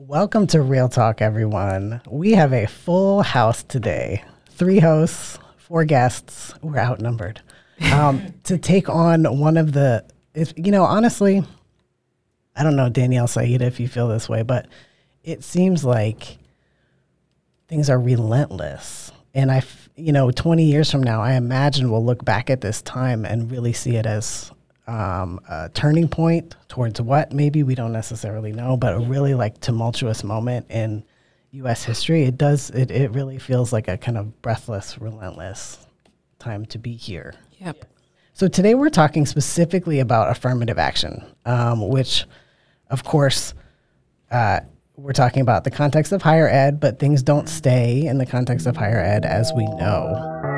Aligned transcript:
Welcome 0.00 0.46
to 0.48 0.62
Real 0.62 0.88
Talk, 0.88 1.20
everyone. 1.20 2.00
We 2.08 2.30
have 2.34 2.52
a 2.52 2.66
full 2.66 3.22
house 3.22 3.64
today 3.64 4.22
three 4.48 4.78
hosts, 4.78 5.40
four 5.56 5.84
guests. 5.84 6.54
We're 6.62 6.78
outnumbered 6.78 7.40
um, 7.92 8.32
to 8.44 8.58
take 8.58 8.88
on 8.88 9.24
one 9.24 9.56
of 9.56 9.72
the, 9.72 10.04
if, 10.34 10.52
you 10.56 10.70
know, 10.70 10.84
honestly, 10.84 11.42
I 12.54 12.62
don't 12.62 12.76
know, 12.76 12.88
Danielle 12.88 13.26
Saïeda, 13.26 13.62
if 13.62 13.80
you 13.80 13.88
feel 13.88 14.06
this 14.06 14.28
way, 14.28 14.42
but 14.42 14.68
it 15.24 15.42
seems 15.42 15.84
like 15.84 16.38
things 17.66 17.90
are 17.90 17.98
relentless. 17.98 19.10
And 19.34 19.50
I, 19.50 19.64
you 19.96 20.12
know, 20.12 20.30
20 20.30 20.62
years 20.62 20.92
from 20.92 21.02
now, 21.02 21.22
I 21.22 21.32
imagine 21.32 21.90
we'll 21.90 22.04
look 22.04 22.24
back 22.24 22.50
at 22.50 22.60
this 22.60 22.82
time 22.82 23.24
and 23.24 23.50
really 23.50 23.72
see 23.72 23.96
it 23.96 24.06
as 24.06 24.52
um, 24.88 25.38
a 25.48 25.68
turning 25.68 26.08
point 26.08 26.56
towards 26.68 27.00
what 27.00 27.32
maybe 27.32 27.62
we 27.62 27.74
don't 27.74 27.92
necessarily 27.92 28.52
know, 28.52 28.76
but 28.76 28.94
a 28.94 28.98
really 28.98 29.34
like 29.34 29.60
tumultuous 29.60 30.24
moment 30.24 30.66
in 30.70 31.04
U.S. 31.52 31.84
history. 31.84 32.24
It 32.24 32.36
does. 32.38 32.70
It 32.70 32.90
it 32.90 33.12
really 33.12 33.38
feels 33.38 33.72
like 33.72 33.86
a 33.86 33.96
kind 33.96 34.18
of 34.18 34.40
breathless, 34.42 34.98
relentless 34.98 35.78
time 36.38 36.64
to 36.66 36.78
be 36.78 36.94
here. 36.94 37.34
Yep. 37.58 37.84
So 38.32 38.48
today 38.48 38.74
we're 38.74 38.88
talking 38.88 39.26
specifically 39.26 40.00
about 40.00 40.30
affirmative 40.30 40.78
action, 40.78 41.24
um, 41.44 41.88
which, 41.88 42.24
of 42.88 43.04
course, 43.04 43.52
uh, 44.30 44.60
we're 44.96 45.12
talking 45.12 45.42
about 45.42 45.64
the 45.64 45.70
context 45.70 46.12
of 46.12 46.22
higher 46.22 46.48
ed, 46.48 46.80
but 46.80 46.98
things 46.98 47.22
don't 47.22 47.48
stay 47.48 48.06
in 48.06 48.18
the 48.18 48.26
context 48.26 48.66
of 48.66 48.76
higher 48.76 49.00
ed, 49.00 49.24
as 49.24 49.52
we 49.54 49.64
know. 49.64 50.57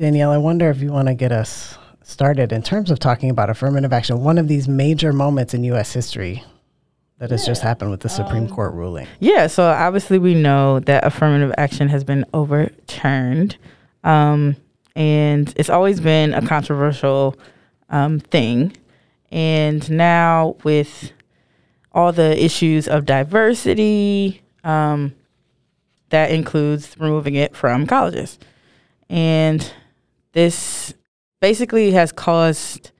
Danielle, 0.00 0.30
I 0.30 0.38
wonder 0.38 0.70
if 0.70 0.80
you 0.80 0.90
want 0.90 1.08
to 1.08 1.14
get 1.14 1.30
us 1.30 1.76
started 2.02 2.52
in 2.52 2.62
terms 2.62 2.90
of 2.90 2.98
talking 2.98 3.28
about 3.28 3.50
affirmative 3.50 3.92
action, 3.92 4.24
one 4.24 4.38
of 4.38 4.48
these 4.48 4.66
major 4.66 5.12
moments 5.12 5.52
in 5.52 5.62
U.S. 5.64 5.92
history 5.92 6.42
that 7.18 7.30
has 7.30 7.44
just 7.44 7.60
happened 7.60 7.90
with 7.90 8.00
the 8.00 8.08
Supreme 8.08 8.44
um, 8.44 8.48
Court 8.48 8.72
ruling. 8.72 9.06
Yeah, 9.18 9.46
so 9.46 9.64
obviously 9.64 10.16
we 10.16 10.32
know 10.32 10.80
that 10.80 11.04
affirmative 11.04 11.54
action 11.58 11.90
has 11.90 12.02
been 12.02 12.24
overturned. 12.32 13.58
Um, 14.02 14.56
and 14.96 15.52
it's 15.56 15.68
always 15.68 16.00
been 16.00 16.32
a 16.32 16.46
controversial 16.46 17.36
um, 17.90 18.20
thing. 18.20 18.74
And 19.30 19.88
now, 19.90 20.56
with 20.64 21.12
all 21.92 22.10
the 22.10 22.42
issues 22.42 22.88
of 22.88 23.04
diversity, 23.04 24.40
um, 24.64 25.14
that 26.08 26.30
includes 26.30 26.96
removing 26.98 27.34
it 27.34 27.54
from 27.54 27.86
colleges. 27.86 28.38
And 29.10 29.70
this 30.32 30.94
basically 31.40 31.92
has 31.92 32.12
caused 32.12 32.90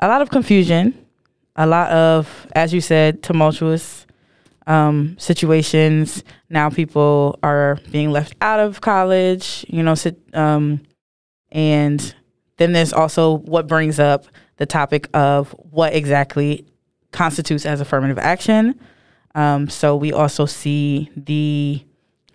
a 0.00 0.08
lot 0.08 0.22
of 0.22 0.30
confusion, 0.30 1.06
a 1.56 1.66
lot 1.66 1.90
of, 1.90 2.46
as 2.54 2.74
you 2.74 2.80
said, 2.80 3.22
tumultuous 3.22 4.06
um, 4.66 5.16
situations. 5.18 6.24
Now 6.50 6.70
people 6.70 7.38
are 7.42 7.78
being 7.90 8.10
left 8.10 8.34
out 8.40 8.60
of 8.60 8.80
college, 8.80 9.64
you 9.68 9.82
know, 9.82 9.94
um, 10.32 10.80
and 11.52 12.14
then 12.56 12.72
there's 12.72 12.92
also 12.92 13.38
what 13.38 13.66
brings 13.66 13.98
up 13.98 14.26
the 14.56 14.66
topic 14.66 15.08
of 15.14 15.50
what 15.70 15.94
exactly 15.94 16.66
constitutes 17.12 17.66
as 17.66 17.80
affirmative 17.80 18.18
action. 18.18 18.78
Um, 19.34 19.68
so 19.68 19.96
we 19.96 20.12
also 20.12 20.46
see 20.46 21.10
the 21.16 21.84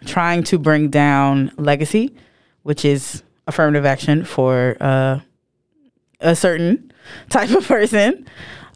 trying 0.06 0.44
to 0.44 0.58
bring 0.58 0.90
down 0.90 1.52
legacy, 1.58 2.16
which 2.64 2.86
is 2.86 3.24
affirmative 3.50 3.86
action 3.86 4.24
for 4.24 4.78
uh, 4.80 5.20
a 6.22 6.36
certain 6.36 6.92
type 7.30 7.52
of 7.52 7.68
person. 7.68 8.26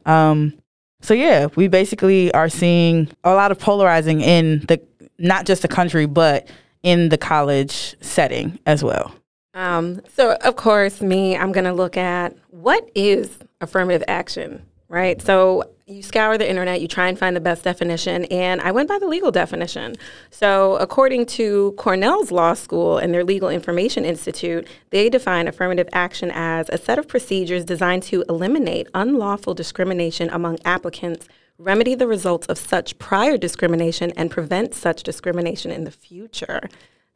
Um, 0.06 0.54
so 1.02 1.14
yeah, 1.14 1.48
we 1.56 1.68
basically 1.68 2.34
are 2.34 2.50
seeing 2.50 3.10
a 3.24 3.34
lot 3.34 3.52
of 3.52 3.60
polarizing 3.60 4.22
in 4.22 4.60
the 4.68 4.82
not 5.18 5.46
just 5.46 5.62
the 5.62 5.68
country, 5.68 6.06
but 6.06 6.48
in 6.82 7.10
the 7.10 7.18
college 7.18 7.96
setting 8.02 8.60
as 8.66 8.84
well. 8.84 9.14
Um, 9.54 10.02
so 10.16 10.34
of 10.42 10.56
course, 10.56 11.02
me, 11.02 11.38
I'm 11.38 11.52
going 11.52 11.66
to 11.66 11.74
look 11.74 11.98
at 11.98 12.36
what 12.50 12.90
is 12.96 13.38
affirmative 13.62 14.04
action, 14.08 14.66
right? 14.94 15.20
So 15.24 15.64
you 15.88 16.04
scour 16.04 16.38
the 16.38 16.48
internet, 16.48 16.80
you 16.80 16.88
try 16.88 17.08
and 17.08 17.18
find 17.18 17.36
the 17.36 17.42
best 17.42 17.64
definition, 17.64 18.26
and 18.26 18.62
I 18.62 18.72
went 18.72 18.88
by 18.88 19.00
the 19.00 19.08
legal 19.08 19.32
definition. 19.32 19.96
So, 20.30 20.78
according 20.78 21.26
to 21.38 21.74
Cornell's 21.78 22.32
Law 22.32 22.54
School 22.54 23.00
and 23.00 23.12
their 23.12 23.24
Legal 23.24 23.50
Information 23.50 24.06
Institute, 24.06 24.68
they 24.92 25.10
define 25.10 25.48
affirmative 25.48 25.90
action 25.92 26.32
as 26.32 26.70
a 26.70 26.78
set 26.78 27.00
of 27.00 27.08
procedures 27.08 27.66
designed 27.66 28.04
to 28.04 28.24
eliminate 28.30 28.88
unlawful 28.94 29.56
discrimination 29.56 30.30
among 30.30 30.60
applicants, 30.64 31.28
remedy 31.58 31.96
the 31.96 32.08
results 32.08 32.46
of 32.46 32.60
such 32.60 32.98
prior 33.00 33.36
discrimination, 33.36 34.14
and 34.16 34.30
prevent 34.30 34.76
such 34.76 35.02
discrimination 35.02 35.72
in 35.72 35.86
the 35.86 35.92
future. 35.92 36.70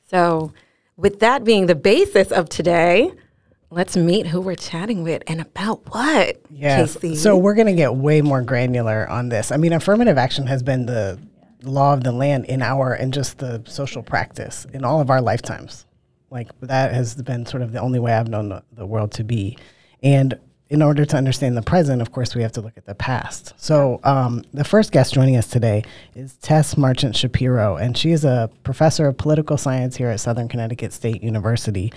So, 0.09 0.51
with 0.97 1.19
that 1.19 1.43
being 1.43 1.67
the 1.67 1.75
basis 1.75 2.31
of 2.31 2.49
today, 2.49 3.11
Let's 3.69 3.97
meet 3.97 4.27
who 4.27 4.39
we're 4.39 4.55
chatting 4.55 5.03
with 5.03 5.23
and 5.27 5.41
about 5.41 5.93
what. 5.93 6.39
Yes. 6.49 6.95
KC? 6.97 7.17
So 7.17 7.35
we're 7.35 7.53
going 7.53 7.67
to 7.67 7.73
get 7.73 7.95
way 7.95 8.21
more 8.21 8.41
granular 8.41 9.09
on 9.09 9.29
this. 9.29 9.51
I 9.51 9.57
mean, 9.57 9.73
affirmative 9.73 10.17
action 10.17 10.47
has 10.47 10.63
been 10.63 10.85
the 10.85 11.19
law 11.63 11.93
of 11.93 12.03
the 12.03 12.11
land 12.11 12.45
in 12.45 12.61
our 12.61 12.93
and 12.93 13.13
just 13.13 13.39
the 13.39 13.61
social 13.65 14.03
practice 14.03 14.65
in 14.73 14.85
all 14.85 15.01
of 15.01 15.09
our 15.09 15.21
lifetimes. 15.21 15.85
Like 16.29 16.47
that 16.61 16.93
has 16.93 17.15
been 17.15 17.45
sort 17.45 17.61
of 17.61 17.73
the 17.73 17.79
only 17.79 17.99
way 17.99 18.13
I've 18.13 18.29
known 18.29 18.49
the, 18.49 18.63
the 18.71 18.85
world 18.85 19.11
to 19.13 19.23
be. 19.23 19.57
And 20.01 20.39
in 20.69 20.81
order 20.81 21.05
to 21.05 21.17
understand 21.17 21.55
the 21.55 21.61
present, 21.61 22.01
of 22.01 22.11
course, 22.11 22.35
we 22.35 22.41
have 22.41 22.51
to 22.53 22.61
look 22.61 22.77
at 22.77 22.85
the 22.85 22.95
past. 22.95 23.53
So, 23.57 24.01
um, 24.03 24.43
the 24.53 24.65
first 24.65 24.91
guest 24.91 25.13
joining 25.13 25.37
us 25.37 25.47
today 25.47 25.83
is 26.13 26.35
Tess 26.37 26.75
Marchant 26.75 27.15
Shapiro, 27.15 27.77
and 27.77 27.97
she 27.97 28.11
is 28.11 28.25
a 28.25 28.49
professor 28.63 29.07
of 29.07 29.17
political 29.17 29.57
science 29.57 29.95
here 29.95 30.09
at 30.09 30.19
Southern 30.19 30.49
Connecticut 30.49 30.91
State 30.91 31.23
University. 31.23 31.93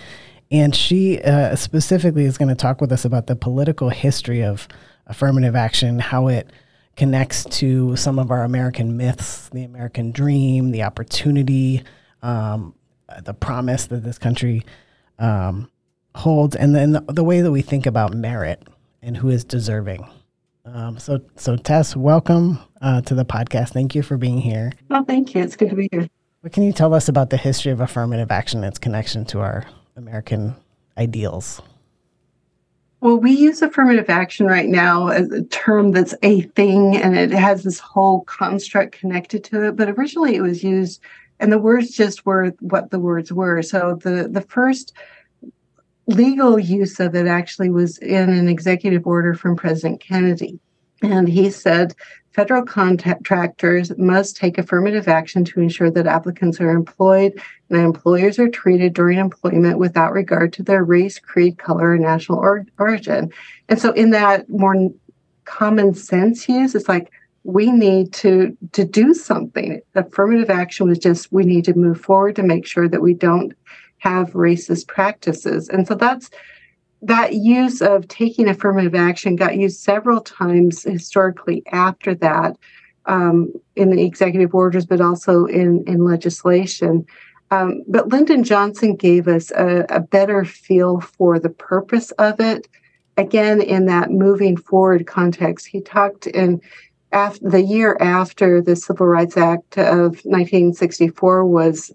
And 0.51 0.75
she 0.75 1.21
uh, 1.23 1.55
specifically 1.55 2.25
is 2.25 2.37
going 2.37 2.49
to 2.49 2.55
talk 2.55 2.81
with 2.81 2.91
us 2.91 3.05
about 3.05 3.29
the 3.29 3.37
political 3.37 3.89
history 3.89 4.43
of 4.43 4.67
affirmative 5.07 5.55
action, 5.55 5.99
how 6.01 6.29
it 6.29 6.51
connects 6.97 7.45
to 7.45 7.95
some 7.97 8.19
of 8.19 8.31
our 8.31 8.43
American 8.43 8.97
myths, 8.97 9.49
the 9.51 9.63
American 9.63 10.11
dream, 10.11 10.73
the 10.73 10.83
opportunity, 10.83 11.83
um, 12.23 12.75
the 13.23 13.35
promise 13.35 13.87
that 13.87 14.03
this 14.03 14.19
country 14.19 14.65
um, 15.19 15.71
holds, 16.15 16.57
and 16.57 16.75
then 16.75 16.93
the, 16.93 17.01
the, 17.09 17.25
way 17.25 17.41
that 17.41 17.53
we 17.53 17.63
think 17.63 17.87
about 17.87 18.15
merit 18.15 18.67
and 19.03 19.17
who 19.17 19.29
is 19.29 19.45
deserving. 19.45 20.07
Um, 20.65 20.99
so, 20.99 21.21
so 21.37 21.57
Tess, 21.57 21.95
welcome 21.95 22.59
uh, 22.83 23.01
to 23.03 23.15
the 23.15 23.25
podcast. 23.25 23.71
Thank 23.71 23.95
you 23.95 24.03
for 24.03 24.17
being 24.17 24.39
here. 24.39 24.73
Well, 24.89 25.05
thank 25.05 25.35
you. 25.35 25.43
It's 25.43 25.57
good 25.57 25.71
to 25.71 25.77
be 25.77 25.89
here. 25.93 26.09
What 26.41 26.53
can 26.53 26.63
you 26.65 26.73
tell 26.73 26.95
us 26.95 27.09
about 27.09 27.31
the 27.31 27.37
history 27.37 27.71
of 27.71 27.81
affirmative 27.81 28.31
action 28.31 28.65
and 28.65 28.69
its 28.69 28.79
connection 28.79 29.25
to 29.27 29.41
our 29.41 29.67
American 30.01 30.57
ideals? 30.97 31.61
Well, 33.01 33.17
we 33.17 33.33
use 33.33 33.63
affirmative 33.63 34.11
action 34.11 34.47
right 34.47 34.69
now 34.69 35.09
as 35.09 35.31
a 35.31 35.45
term 35.45 35.93
that's 35.93 36.15
a 36.23 36.43
thing 36.43 36.97
and 36.97 37.17
it 37.17 37.31
has 37.31 37.63
this 37.63 37.79
whole 37.79 38.23
construct 38.23 38.93
connected 38.93 39.45
to 39.45 39.69
it. 39.69 39.77
But 39.77 39.91
originally 39.91 40.37
it 40.37 40.43
was 40.43 40.65
used, 40.65 41.01
and 41.39 41.53
the 41.53 41.59
words 41.59 41.91
just 41.91 42.27
were 42.27 42.53
what 42.61 42.91
the 42.91 42.99
words 42.99 43.33
were. 43.33 43.63
So 43.63 43.99
the, 44.03 44.29
the 44.31 44.43
first 44.43 44.93
legal 46.07 46.59
use 46.59 46.99
of 46.99 47.15
it 47.15 47.27
actually 47.27 47.71
was 47.71 47.99
in 47.99 48.31
an 48.31 48.49
executive 48.49 49.07
order 49.07 49.35
from 49.35 49.57
President 49.57 50.01
Kennedy. 50.01 50.59
And 51.03 51.29
he 51.29 51.51
said 51.51 51.95
federal 52.33 52.65
contractors 52.65 53.97
must 53.99 54.37
take 54.37 54.59
affirmative 54.59 55.09
action 55.09 55.45
to 55.45 55.61
ensure 55.61 55.91
that 55.91 56.07
applicants 56.07 56.61
are 56.61 56.71
employed 56.71 57.33
and 57.69 57.79
employers 57.81 58.39
are 58.39 58.49
treated 58.49 58.95
during 58.95 59.19
employment 59.19 59.79
without 59.79 60.13
regard 60.13 60.53
to 60.53 60.63
their 60.63 60.85
race, 60.85 61.19
creed, 61.19 61.59
color, 61.59 61.93
or 61.93 61.99
national 61.99 62.39
or- 62.39 62.67
origin. 62.79 63.31
And 63.69 63.81
so, 63.81 63.93
in 63.93 64.11
that 64.11 64.49
more 64.49 64.91
common 65.45 65.95
sense 65.95 66.49
use, 66.49 66.75
it's 66.75 66.89
like 66.89 67.11
we 67.45 67.73
need 67.73 68.13
to 68.13 68.57
to 68.73 68.85
do 68.85 69.15
something. 69.15 69.81
Affirmative 69.95 70.51
action 70.51 70.89
was 70.89 70.99
just 70.99 71.33
we 71.33 71.45
need 71.45 71.65
to 71.65 71.75
move 71.75 72.01
forward 72.01 72.37
to 72.37 72.43
make 72.43 72.67
sure 72.67 72.89
that 72.89 73.03
we 73.03 73.15
don't 73.15 73.55
have 73.99 74.31
racist 74.31 74.87
practices. 74.89 75.69
And 75.69 75.87
so 75.87 75.95
that's 75.95 76.31
that 77.03 77.35
use 77.35 77.81
of 77.81 78.09
taking 78.09 78.49
affirmative 78.49 78.95
action 78.95 79.37
got 79.37 79.57
used 79.57 79.81
several 79.81 80.21
times 80.21 80.83
historically 80.83 81.63
after 81.73 82.15
that 82.17 82.57
um, 83.07 83.53
in 83.77 83.91
the 83.91 84.03
executive 84.03 84.55
orders, 84.55 84.87
but 84.87 85.01
also 85.01 85.47
in, 85.47 85.83
in 85.87 86.05
legislation. 86.05 87.07
Um, 87.51 87.83
but 87.89 88.09
Lyndon 88.09 88.45
Johnson 88.45 88.95
gave 88.95 89.27
us 89.27 89.51
a, 89.51 89.87
a 89.89 90.01
better 90.01 90.45
feel 90.45 91.01
for 91.01 91.39
the 91.39 91.49
purpose 91.49 92.11
of 92.13 92.39
it. 92.39 92.69
Again, 93.17 93.61
in 93.61 93.87
that 93.87 94.11
moving 94.11 94.57
forward 94.57 95.07
context, 95.07 95.67
he 95.67 95.81
talked 95.81 96.27
in 96.27 96.61
after 97.13 97.51
the 97.51 97.63
year 97.63 97.97
after 98.01 98.63
the 98.63 98.77
Civil 98.77 99.07
Rights 99.07 99.37
Act 99.37 99.79
of 99.79 100.25
1964 100.25 101.45
was 101.45 101.93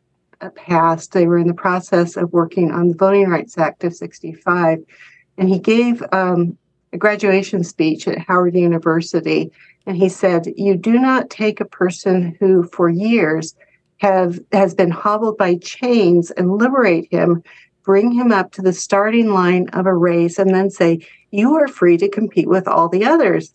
passed, 0.56 1.12
they 1.12 1.28
were 1.28 1.38
in 1.38 1.48
the 1.48 1.54
process 1.54 2.18
of 2.18 2.34
working 2.34 2.72
on 2.72 2.90
the 2.90 2.96
Voting 2.96 3.30
Rights 3.30 3.58
Act 3.58 3.84
of 3.84 3.96
65. 3.96 4.80
And 5.38 5.50
he 5.50 5.60
gave 5.60 6.04
um, 6.12 6.58
a 6.94 6.98
graduation 6.98 7.64
speech 7.64 8.08
at 8.08 8.20
Howard 8.20 8.56
University. 8.56 9.52
And 9.86 9.98
he 9.98 10.10
said, 10.10 10.48
You 10.56 10.76
do 10.76 11.00
not 11.00 11.30
take 11.30 11.60
a 11.60 11.66
person 11.66 12.36
who, 12.40 12.64
for 12.64 12.90
years, 12.90 13.56
have 13.98 14.40
has 14.52 14.74
been 14.74 14.92
hobbled 14.92 15.38
by 15.38 15.56
chains 15.56 16.32
and 16.32 16.58
liberate 16.58 17.08
him 17.12 17.44
bring 17.86 18.12
him 18.12 18.32
up 18.32 18.52
to 18.52 18.62
the 18.62 18.74
starting 18.74 19.30
line 19.30 19.70
of 19.70 19.86
a 19.86 19.94
race 19.94 20.38
and 20.40 20.54
then 20.54 20.70
say 20.70 21.00
you 21.32 21.54
are 21.54 21.68
free 21.68 21.98
to 21.98 22.10
compete 22.10 22.50
with 22.50 22.68
all 22.68 22.90
the 22.90 23.06
others 23.06 23.54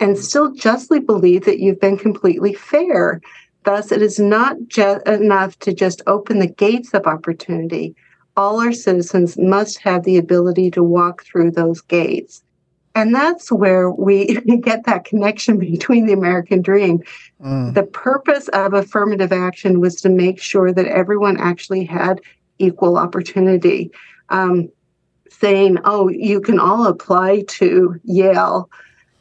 and 0.00 0.18
still 0.18 0.52
justly 0.52 1.00
believe 1.00 1.44
that 1.44 1.60
you've 1.60 1.80
been 1.80 1.96
completely 1.96 2.52
fair 2.52 3.20
thus 3.68 3.92
it 3.92 4.00
is 4.00 4.18
not 4.18 4.56
just 4.66 5.06
enough 5.06 5.58
to 5.58 5.74
just 5.74 6.00
open 6.06 6.38
the 6.38 6.46
gates 6.64 6.94
of 6.94 7.06
opportunity 7.06 7.94
all 8.34 8.60
our 8.60 8.72
citizens 8.72 9.36
must 9.36 9.78
have 9.78 10.04
the 10.04 10.16
ability 10.16 10.70
to 10.70 10.82
walk 10.82 11.22
through 11.24 11.50
those 11.50 11.82
gates 11.82 12.42
and 12.94 13.14
that's 13.14 13.52
where 13.52 13.90
we 13.90 14.40
get 14.62 14.86
that 14.86 15.04
connection 15.04 15.58
between 15.58 16.06
the 16.06 16.12
American 16.12 16.62
dream. 16.62 17.00
Mm. 17.40 17.74
The 17.74 17.84
purpose 17.84 18.48
of 18.48 18.74
affirmative 18.74 19.32
action 19.32 19.78
was 19.78 20.00
to 20.00 20.08
make 20.08 20.40
sure 20.40 20.72
that 20.72 20.86
everyone 20.86 21.36
actually 21.36 21.84
had 21.84 22.20
equal 22.58 22.98
opportunity. 22.98 23.92
Um, 24.30 24.68
saying, 25.30 25.78
oh, 25.84 26.08
you 26.08 26.40
can 26.40 26.58
all 26.58 26.86
apply 26.86 27.44
to 27.46 28.00
Yale 28.02 28.68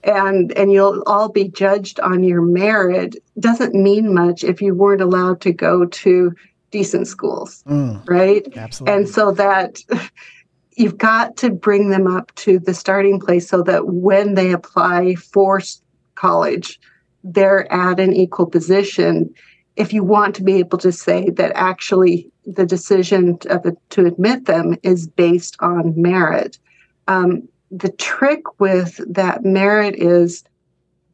and 0.03 0.51
and 0.53 0.71
you'll 0.71 1.03
all 1.05 1.29
be 1.29 1.47
judged 1.47 1.99
on 1.99 2.23
your 2.23 2.41
merit 2.41 3.15
doesn't 3.39 3.73
mean 3.73 4.13
much 4.13 4.43
if 4.43 4.61
you 4.61 4.73
weren't 4.73 5.01
allowed 5.01 5.41
to 5.41 5.51
go 5.51 5.85
to 5.85 6.33
decent 6.71 7.07
schools 7.07 7.63
mm, 7.67 8.07
right 8.07 8.47
absolutely. 8.57 8.95
and 8.95 9.09
so 9.09 9.31
that 9.31 9.79
you've 10.77 10.97
got 10.97 11.35
to 11.37 11.49
bring 11.49 11.89
them 11.89 12.07
up 12.07 12.33
to 12.35 12.59
the 12.59 12.73
starting 12.73 13.19
place 13.19 13.49
so 13.49 13.63
that 13.63 13.87
when 13.87 14.35
they 14.35 14.51
apply 14.51 15.15
for 15.15 15.59
college, 16.15 16.79
they're 17.23 17.71
at 17.73 17.99
an 17.99 18.13
equal 18.13 18.45
position. 18.45 19.33
If 19.75 19.91
you 19.91 20.03
want 20.03 20.35
to 20.35 20.43
be 20.43 20.53
able 20.53 20.77
to 20.79 20.91
say 20.91 21.31
that 21.31 21.51
actually 21.55 22.31
the 22.45 22.65
decision 22.65 23.39
to, 23.39 23.75
to 23.89 24.05
admit 24.05 24.45
them 24.45 24.77
is 24.83 25.07
based 25.07 25.57
on 25.59 25.99
merit, 25.99 26.59
um, 27.07 27.47
the 27.71 27.91
trick 27.91 28.59
with 28.59 28.99
that 29.13 29.43
merit 29.43 29.95
is 29.95 30.43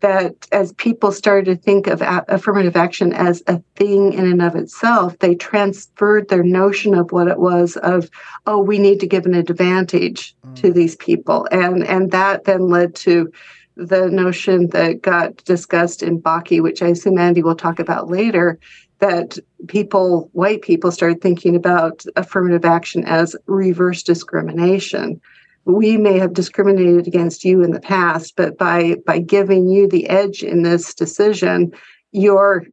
that 0.03 0.47
as 0.51 0.73
people 0.73 1.13
started 1.13 1.45
to 1.45 1.55
think 1.55 1.87
of 1.87 2.03
affirmative 2.27 2.75
action 2.75 3.13
as 3.13 3.41
a 3.47 3.61
thing 3.77 4.11
in 4.11 4.29
and 4.29 4.41
of 4.41 4.53
itself, 4.53 5.17
they 5.19 5.33
transferred 5.33 6.27
their 6.27 6.43
notion 6.43 6.93
of 6.93 7.13
what 7.13 7.29
it 7.29 7.39
was 7.39 7.77
of, 7.77 8.09
oh, 8.45 8.59
we 8.59 8.77
need 8.77 8.99
to 8.99 9.07
give 9.07 9.25
an 9.25 9.33
advantage 9.33 10.35
mm. 10.45 10.55
to 10.55 10.73
these 10.73 10.97
people. 10.97 11.47
And, 11.51 11.85
and 11.85 12.11
that 12.11 12.43
then 12.43 12.67
led 12.67 12.95
to 12.95 13.31
the 13.77 14.09
notion 14.09 14.67
that 14.67 15.01
got 15.01 15.37
discussed 15.45 16.03
in 16.03 16.21
Bakke, 16.21 16.61
which 16.61 16.81
I 16.81 16.89
assume 16.89 17.17
Andy 17.17 17.41
will 17.41 17.55
talk 17.55 17.79
about 17.79 18.09
later, 18.09 18.59
that 18.99 19.39
people, 19.67 20.29
white 20.33 20.63
people, 20.63 20.91
started 20.91 21.21
thinking 21.21 21.55
about 21.55 22.03
affirmative 22.17 22.65
action 22.65 23.05
as 23.05 23.37
reverse 23.47 24.03
discrimination 24.03 25.21
we 25.65 25.97
may 25.97 26.19
have 26.19 26.33
discriminated 26.33 27.07
against 27.07 27.45
you 27.45 27.63
in 27.63 27.71
the 27.71 27.79
past, 27.79 28.35
but 28.35 28.57
by 28.57 28.95
by 29.05 29.19
giving 29.19 29.69
you 29.69 29.87
the 29.87 30.09
edge 30.09 30.43
in 30.43 30.63
this 30.63 30.93
decision, 30.93 31.71
you're 32.11 32.65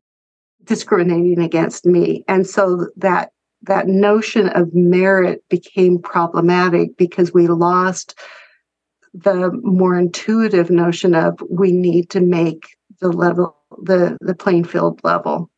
discriminating 0.64 1.38
against 1.38 1.86
me. 1.86 2.24
And 2.28 2.46
so 2.46 2.88
that 2.96 3.32
that 3.62 3.86
notion 3.86 4.48
of 4.48 4.74
merit 4.74 5.44
became 5.48 5.98
problematic 5.98 6.96
because 6.96 7.32
we 7.32 7.46
lost 7.46 8.18
the 9.12 9.50
more 9.62 9.98
intuitive 9.98 10.70
notion 10.70 11.14
of 11.14 11.40
we 11.50 11.72
need 11.72 12.10
to 12.10 12.20
make 12.20 12.76
the 13.00 13.10
level 13.10 13.56
the 13.82 14.16
the 14.20 14.34
playing 14.34 14.64
field 14.64 15.00
level. 15.04 15.50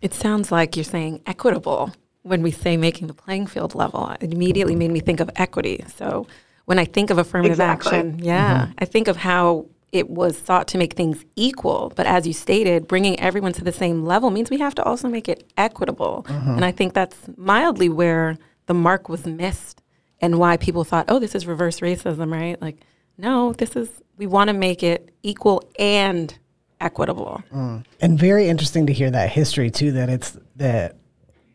It 0.00 0.14
sounds 0.14 0.50
like 0.50 0.76
you're 0.76 0.84
saying 0.84 1.22
equitable 1.26 1.92
when 2.22 2.42
we 2.42 2.50
say 2.50 2.76
making 2.76 3.08
the 3.08 3.14
playing 3.14 3.46
field 3.46 3.74
level. 3.74 4.08
It 4.20 4.32
immediately 4.32 4.74
made 4.74 4.90
me 4.90 5.00
think 5.00 5.20
of 5.20 5.30
equity. 5.36 5.84
So 5.96 6.26
when 6.64 6.78
I 6.78 6.84
think 6.84 7.10
of 7.10 7.18
affirmative 7.18 7.52
exactly. 7.52 7.98
action, 7.98 8.18
yeah, 8.18 8.62
mm-hmm. 8.62 8.72
I 8.78 8.84
think 8.84 9.08
of 9.08 9.16
how 9.16 9.66
it 9.92 10.08
was 10.08 10.38
thought 10.38 10.66
to 10.68 10.78
make 10.78 10.94
things 10.94 11.24
equal. 11.36 11.92
But 11.94 12.06
as 12.06 12.26
you 12.26 12.32
stated, 12.32 12.88
bringing 12.88 13.20
everyone 13.20 13.52
to 13.52 13.64
the 13.64 13.72
same 13.72 14.04
level 14.04 14.30
means 14.30 14.48
we 14.48 14.58
have 14.58 14.74
to 14.76 14.82
also 14.82 15.06
make 15.06 15.28
it 15.28 15.50
equitable. 15.58 16.24
Mm-hmm. 16.28 16.50
And 16.50 16.64
I 16.64 16.72
think 16.72 16.94
that's 16.94 17.16
mildly 17.36 17.90
where 17.90 18.38
the 18.66 18.74
mark 18.74 19.10
was 19.10 19.26
missed 19.26 19.82
and 20.20 20.38
why 20.38 20.56
people 20.56 20.84
thought, 20.84 21.06
oh, 21.08 21.18
this 21.18 21.34
is 21.34 21.46
reverse 21.46 21.80
racism, 21.80 22.32
right? 22.32 22.60
Like, 22.62 22.78
no, 23.18 23.52
this 23.52 23.76
is, 23.76 23.90
we 24.16 24.26
want 24.26 24.48
to 24.48 24.54
make 24.54 24.82
it 24.82 25.10
equal 25.22 25.62
and 25.78 26.38
equitable. 26.80 27.42
Mm. 27.52 27.84
And 28.00 28.18
very 28.18 28.48
interesting 28.48 28.86
to 28.86 28.92
hear 28.94 29.10
that 29.10 29.28
history 29.30 29.70
too, 29.70 29.92
that 29.92 30.08
it's 30.08 30.38
that, 30.56 30.96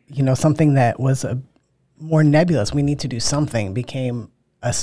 you 0.07 0.21
know, 0.21 0.35
something 0.35 0.75
that 0.75 0.99
was 0.99 1.23
a 1.23 1.41
more 1.99 2.23
nebulous, 2.23 2.71
we 2.71 2.83
need 2.83 2.99
to 2.99 3.07
do 3.07 3.19
something, 3.19 3.73
became 3.73 4.29
a 4.61 4.73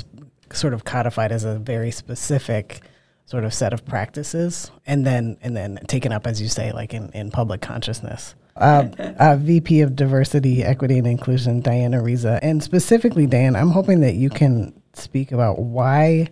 sort 0.52 0.74
of 0.74 0.84
codified 0.84 1.32
as 1.32 1.44
a 1.44 1.58
very 1.58 1.90
specific 1.90 2.80
sort 3.26 3.44
of 3.44 3.54
set 3.54 3.72
of 3.72 3.84
practices 3.86 4.70
and 4.86 5.06
then 5.06 5.36
and 5.40 5.56
then 5.56 5.78
taken 5.88 6.12
up 6.12 6.26
as 6.26 6.42
you 6.42 6.48
say 6.48 6.72
like 6.72 6.92
in, 6.92 7.10
in 7.10 7.30
public 7.30 7.60
consciousness 7.60 8.34
uh, 8.56 8.86
uh, 9.18 9.36
VP 9.36 9.80
of 9.80 9.96
Diversity, 9.96 10.62
Equity, 10.62 10.98
and 10.98 11.06
Inclusion, 11.06 11.60
Diane 11.60 11.90
Ariza. 11.90 12.38
And 12.40 12.62
specifically, 12.62 13.26
Dan, 13.26 13.56
I'm 13.56 13.70
hoping 13.70 14.00
that 14.00 14.14
you 14.14 14.30
can 14.30 14.72
speak 14.92 15.32
about 15.32 15.58
why 15.58 16.28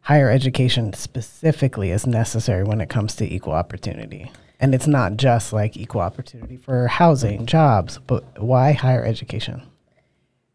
higher 0.00 0.30
education 0.30 0.92
specifically 0.94 1.90
is 1.90 2.06
necessary 2.06 2.64
when 2.64 2.80
it 2.80 2.88
comes 2.88 3.14
to 3.16 3.30
equal 3.30 3.52
opportunity. 3.52 4.30
And 4.58 4.74
it's 4.74 4.86
not 4.86 5.16
just 5.18 5.52
like 5.52 5.76
equal 5.76 6.00
opportunity 6.00 6.56
for 6.56 6.86
housing, 6.86 7.44
jobs, 7.44 7.98
but 8.06 8.40
why 8.40 8.72
higher 8.72 9.04
education? 9.04 9.62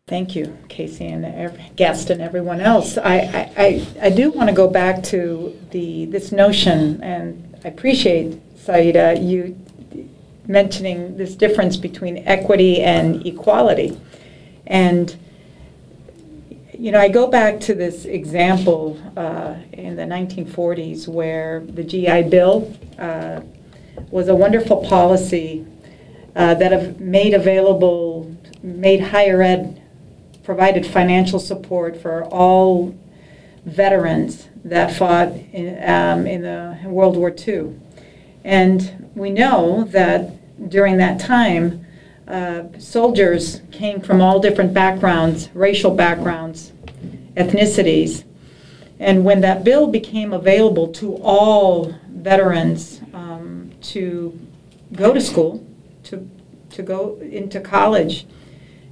Thank 0.07 0.35
you, 0.35 0.57
KC 0.67 1.09
and 1.09 1.23
every 1.23 1.71
guest 1.77 2.09
and 2.09 2.21
everyone 2.21 2.59
else. 2.59 2.97
I, 2.97 3.17
I, 3.17 3.53
I, 3.55 3.87
I 4.01 4.09
do 4.09 4.29
want 4.31 4.49
to 4.49 4.53
go 4.53 4.67
back 4.67 5.03
to 5.03 5.57
the 5.71 6.05
this 6.05 6.33
notion, 6.33 7.01
and 7.01 7.55
I 7.63 7.69
appreciate 7.69 8.37
Saïeda 8.57 9.25
you 9.25 9.57
mentioning 10.47 11.15
this 11.15 11.35
difference 11.35 11.77
between 11.77 12.17
equity 12.27 12.81
and 12.81 13.25
equality. 13.25 13.97
And 14.67 15.15
you 16.77 16.91
know, 16.91 16.99
I 16.99 17.07
go 17.07 17.27
back 17.27 17.61
to 17.61 17.73
this 17.73 18.03
example 18.03 18.99
uh, 19.15 19.55
in 19.71 19.95
the 19.95 20.03
1940s 20.03 21.07
where 21.07 21.61
the 21.61 21.85
GI 21.85 22.23
Bill 22.23 22.75
uh, 22.99 23.39
was 24.09 24.27
a 24.27 24.35
wonderful 24.35 24.83
policy 24.83 25.65
uh, 26.35 26.55
that 26.55 26.73
have 26.73 26.99
made 26.99 27.33
available, 27.33 28.35
made 28.61 28.99
higher 28.99 29.41
ed 29.41 29.80
provided 30.43 30.85
financial 30.85 31.39
support 31.39 32.01
for 32.01 32.23
all 32.25 32.95
veterans 33.65 34.47
that 34.63 34.95
fought 34.95 35.29
in, 35.53 35.89
um, 35.89 36.25
in 36.25 36.41
the 36.41 36.77
World 36.85 37.15
War 37.15 37.33
II. 37.35 37.75
And 38.43 39.11
we 39.15 39.29
know 39.29 39.83
that 39.85 40.69
during 40.69 40.97
that 40.97 41.19
time, 41.19 41.85
uh, 42.27 42.63
soldiers 42.77 43.61
came 43.71 43.99
from 43.99 44.21
all 44.21 44.39
different 44.39 44.73
backgrounds, 44.73 45.49
racial 45.53 45.91
backgrounds, 45.91 46.71
ethnicities. 47.35 48.23
And 48.99 49.25
when 49.25 49.41
that 49.41 49.63
bill 49.63 49.87
became 49.87 50.31
available 50.31 50.87
to 50.93 51.15
all 51.17 51.95
veterans 52.09 53.01
um, 53.13 53.71
to 53.81 54.39
go 54.93 55.13
to 55.13 55.21
school, 55.21 55.65
to, 56.03 56.29
to 56.71 56.83
go 56.83 57.17
into 57.19 57.59
college, 57.59 58.25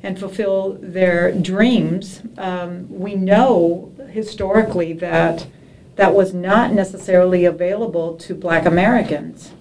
and 0.02 0.18
fulfill 0.18 0.78
their 0.80 1.32
dreams, 1.32 2.22
um, 2.38 2.88
we 2.90 3.16
know 3.16 3.92
historically 4.12 4.94
that 4.94 5.48
that 5.96 6.16
was 6.16 6.34
not 6.34 6.72
necessarily 6.72 7.44
available 7.44 8.16
to 8.16 8.34
black 8.34 8.66
Americans, 8.66 9.52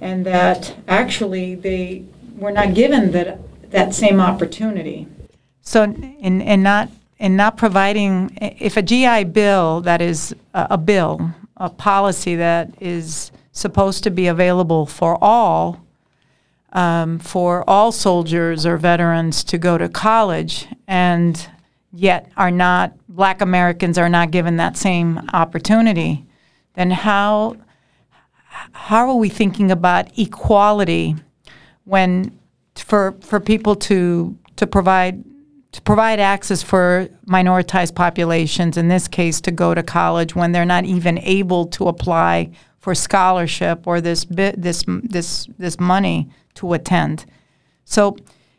and 0.00 0.24
that 0.24 0.76
actually 0.86 1.56
they 1.56 2.04
were 2.36 2.52
not 2.52 2.74
given 2.74 3.10
that, 3.12 3.40
that 3.70 3.92
same 3.92 4.20
opportunity. 4.20 5.08
So, 5.60 5.82
in, 5.82 6.40
in, 6.40 6.62
not, 6.62 6.88
in 7.18 7.34
not 7.34 7.56
providing, 7.56 8.36
if 8.40 8.76
a 8.76 8.82
GI 8.82 9.24
bill 9.24 9.80
that 9.80 10.00
is 10.00 10.34
a, 10.54 10.68
a 10.70 10.78
bill, 10.78 11.34
a 11.56 11.68
policy 11.68 12.36
that 12.36 12.72
is 12.80 13.32
supposed 13.50 14.04
to 14.04 14.10
be 14.10 14.28
available 14.28 14.86
for 14.86 15.18
all, 15.20 15.81
um, 16.72 17.18
for 17.18 17.68
all 17.68 17.92
soldiers 17.92 18.64
or 18.66 18.76
veterans 18.76 19.44
to 19.44 19.58
go 19.58 19.78
to 19.78 19.88
college, 19.88 20.66
and 20.86 21.48
yet 21.92 22.30
are 22.36 22.50
not 22.50 22.92
Black 23.08 23.40
Americans 23.40 23.98
are 23.98 24.08
not 24.08 24.30
given 24.30 24.56
that 24.56 24.76
same 24.76 25.20
opportunity, 25.32 26.24
then 26.74 26.90
how 26.90 27.56
how 28.72 29.08
are 29.08 29.16
we 29.16 29.28
thinking 29.28 29.70
about 29.70 30.18
equality 30.18 31.16
when 31.84 32.38
for 32.74 33.16
for 33.20 33.40
people 33.40 33.76
to 33.76 34.36
to 34.56 34.66
provide 34.66 35.24
to 35.72 35.80
provide 35.80 36.20
access 36.20 36.62
for 36.62 37.08
minoritized 37.26 37.94
populations, 37.94 38.76
in 38.76 38.88
this 38.88 39.08
case, 39.08 39.40
to 39.40 39.50
go 39.50 39.74
to 39.74 39.82
college 39.82 40.34
when 40.34 40.52
they're 40.52 40.66
not 40.66 40.84
even 40.84 41.18
able 41.18 41.66
to 41.66 41.88
apply 41.88 42.50
for 42.78 42.94
scholarship 42.94 43.86
or 43.86 44.00
this 44.00 44.24
bit, 44.24 44.60
this 44.60 44.84
this 44.86 45.48
this 45.58 45.80
money 45.80 46.28
to 46.54 46.72
attend. 46.72 47.24
So, 47.84 48.16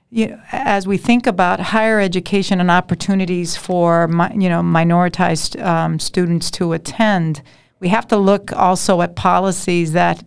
you 0.10 0.28
know, 0.28 0.40
as 0.52 0.86
we 0.86 0.98
think 0.98 1.26
about 1.26 1.60
higher 1.60 2.00
education 2.00 2.60
and 2.60 2.70
opportunities 2.70 3.56
for 3.56 4.08
you 4.36 4.50
know 4.50 4.62
minoritized 4.62 5.62
um, 5.64 6.00
students 6.00 6.52
to 6.52 6.74
attend, 6.74 7.42
we 7.80 7.88
have 7.90 8.08
to 8.08 8.18
look 8.18 8.54
also 8.54 9.02
at 9.02 9.16
policies 9.16 9.94
that 9.94 10.24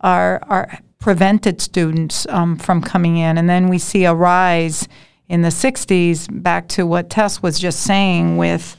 are 0.00 0.40
are 0.48 0.78
prevented 0.98 1.60
students 1.60 2.26
um, 2.28 2.56
from 2.56 2.80
coming 2.82 3.16
in, 3.16 3.38
and 3.38 3.48
then 3.48 3.68
we 3.68 3.78
see 3.78 4.04
a 4.04 4.14
rise 4.14 4.88
in 5.30 5.42
the 5.42 5.48
60s, 5.48 6.42
back 6.42 6.66
to 6.66 6.84
what 6.84 7.08
Tess 7.08 7.40
was 7.40 7.56
just 7.56 7.84
saying 7.84 8.36
with 8.36 8.76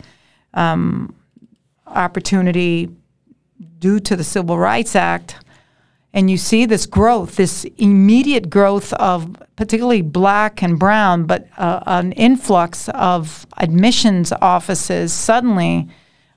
um, 0.53 1.15
opportunity 1.87 2.89
due 3.79 4.01
to 4.01 4.17
the 4.17 4.23
Civil 4.23 4.57
Rights 4.57 4.93
Act. 4.93 5.37
And 6.13 6.29
you 6.29 6.37
see 6.37 6.65
this 6.65 6.85
growth, 6.85 7.37
this 7.37 7.65
immediate 7.77 8.49
growth 8.49 8.91
of 8.93 9.37
particularly 9.55 10.01
black 10.01 10.61
and 10.61 10.77
brown, 10.77 11.25
but 11.25 11.47
uh, 11.57 11.81
an 11.85 12.11
influx 12.13 12.89
of 12.89 13.47
admissions 13.57 14.33
offices 14.41 15.13
suddenly 15.13 15.87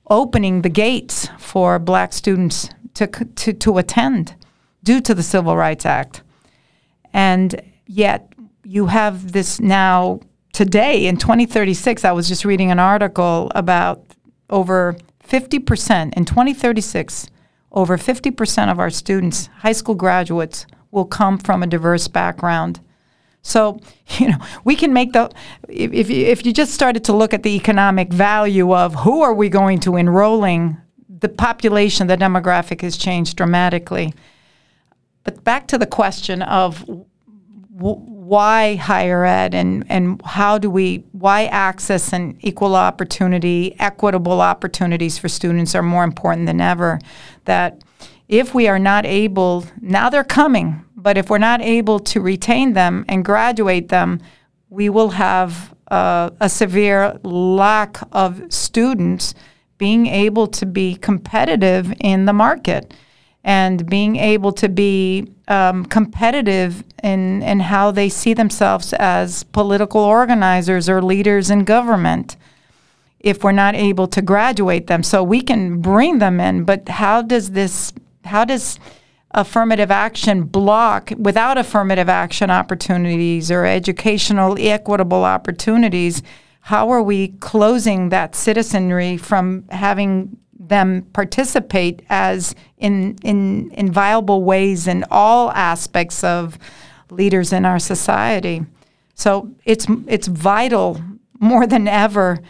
opening 0.08 0.62
the 0.62 0.68
gates 0.68 1.28
for 1.38 1.78
black 1.78 2.12
students 2.12 2.70
to, 2.94 3.06
to, 3.06 3.52
to 3.52 3.78
attend 3.78 4.36
due 4.84 5.00
to 5.00 5.14
the 5.14 5.22
Civil 5.22 5.56
Rights 5.56 5.86
Act. 5.86 6.22
And 7.12 7.60
yet, 7.86 8.32
you 8.64 8.86
have 8.86 9.32
this 9.32 9.60
now 9.60 10.20
today 10.52 11.06
in 11.06 11.16
2036. 11.16 12.04
I 12.04 12.12
was 12.12 12.28
just 12.28 12.44
reading 12.44 12.70
an 12.70 12.78
article 12.78 13.50
about 13.54 14.04
over 14.50 14.96
50% 15.28 16.14
in 16.14 16.24
2036, 16.24 17.30
over 17.74 17.98
50% 17.98 18.70
of 18.70 18.78
our 18.78 18.88
students, 18.88 19.48
high 19.58 19.72
school 19.72 19.94
graduates, 19.94 20.64
will 20.90 21.04
come 21.04 21.36
from 21.36 21.62
a 21.62 21.66
diverse 21.66 22.08
background. 22.08 22.80
So, 23.42 23.80
you 24.18 24.28
know, 24.28 24.38
we 24.64 24.76
can 24.76 24.92
make 24.92 25.12
the, 25.12 25.30
if, 25.68 25.92
if, 25.92 26.08
you, 26.08 26.24
if 26.24 26.46
you 26.46 26.52
just 26.52 26.72
started 26.72 27.04
to 27.04 27.12
look 27.12 27.34
at 27.34 27.42
the 27.42 27.54
economic 27.54 28.12
value 28.12 28.74
of 28.74 28.94
who 28.94 29.20
are 29.20 29.34
we 29.34 29.48
going 29.48 29.80
to 29.80 29.96
enrolling, 29.96 30.78
the 31.08 31.28
population, 31.28 32.06
the 32.06 32.16
demographic 32.16 32.80
has 32.80 32.96
changed 32.96 33.36
dramatically. 33.36 34.14
But 35.24 35.42
back 35.42 35.66
to 35.68 35.78
the 35.78 35.86
question 35.86 36.42
of 36.42 36.84
why 38.24 38.76
higher 38.76 39.24
ed 39.24 39.54
and, 39.54 39.84
and 39.90 40.20
how 40.24 40.56
do 40.56 40.70
we 40.70 41.04
why 41.12 41.44
access 41.46 42.12
and 42.12 42.36
equal 42.40 42.74
opportunity 42.74 43.76
equitable 43.78 44.40
opportunities 44.40 45.18
for 45.18 45.28
students 45.28 45.74
are 45.74 45.82
more 45.82 46.04
important 46.04 46.46
than 46.46 46.60
ever. 46.60 46.98
That 47.44 47.82
if 48.28 48.54
we 48.54 48.66
are 48.66 48.78
not 48.78 49.04
able 49.04 49.66
now 49.80 50.08
they're 50.08 50.24
coming 50.24 50.84
but 50.96 51.18
if 51.18 51.28
we're 51.28 51.38
not 51.38 51.60
able 51.60 51.98
to 51.98 52.20
retain 52.20 52.72
them 52.72 53.04
and 53.08 53.24
graduate 53.24 53.90
them 53.90 54.20
we 54.70 54.88
will 54.88 55.10
have 55.10 55.74
uh, 55.88 56.30
a 56.40 56.48
severe 56.48 57.18
lack 57.22 57.98
of 58.12 58.42
students 58.50 59.34
being 59.76 60.06
able 60.06 60.46
to 60.46 60.64
be 60.64 60.96
competitive 60.96 61.92
in 62.00 62.24
the 62.24 62.32
market 62.32 62.94
and 63.44 63.88
being 63.88 64.16
able 64.16 64.52
to 64.52 64.68
be 64.68 65.30
um, 65.48 65.84
competitive 65.84 66.82
in, 67.02 67.42
in 67.42 67.60
how 67.60 67.90
they 67.90 68.08
see 68.08 68.32
themselves 68.32 68.94
as 68.94 69.44
political 69.44 70.00
organizers 70.00 70.88
or 70.88 71.02
leaders 71.02 71.50
in 71.50 71.64
government 71.64 72.36
if 73.20 73.44
we're 73.44 73.52
not 73.52 73.74
able 73.74 74.06
to 74.06 74.22
graduate 74.22 74.86
them. 74.86 75.02
So 75.02 75.22
we 75.22 75.42
can 75.42 75.80
bring 75.80 76.18
them 76.18 76.40
in, 76.40 76.64
but 76.64 76.88
how 76.88 77.22
does 77.22 77.50
this, 77.50 77.92
how 78.24 78.44
does 78.44 78.78
affirmative 79.32 79.90
action 79.90 80.44
block, 80.44 81.12
without 81.18 81.58
affirmative 81.58 82.08
action 82.08 82.50
opportunities 82.50 83.50
or 83.50 83.66
educational 83.66 84.56
equitable 84.58 85.24
opportunities, 85.24 86.22
how 86.60 86.88
are 86.88 87.02
we 87.02 87.28
closing 87.40 88.08
that 88.08 88.34
citizenry 88.34 89.18
from 89.18 89.64
having 89.70 90.38
them 90.68 91.02
participate 91.12 92.02
as 92.08 92.54
in, 92.78 93.16
in, 93.22 93.70
in 93.72 93.92
viable 93.92 94.42
ways 94.42 94.86
in 94.86 95.04
all 95.10 95.50
aspects 95.52 96.24
of 96.24 96.58
leaders 97.10 97.52
in 97.52 97.64
our 97.64 97.78
society. 97.78 98.64
So 99.14 99.54
it's, 99.64 99.86
it's 100.06 100.26
vital 100.26 101.00
more 101.38 101.66
than 101.66 101.86
ever 101.86 102.40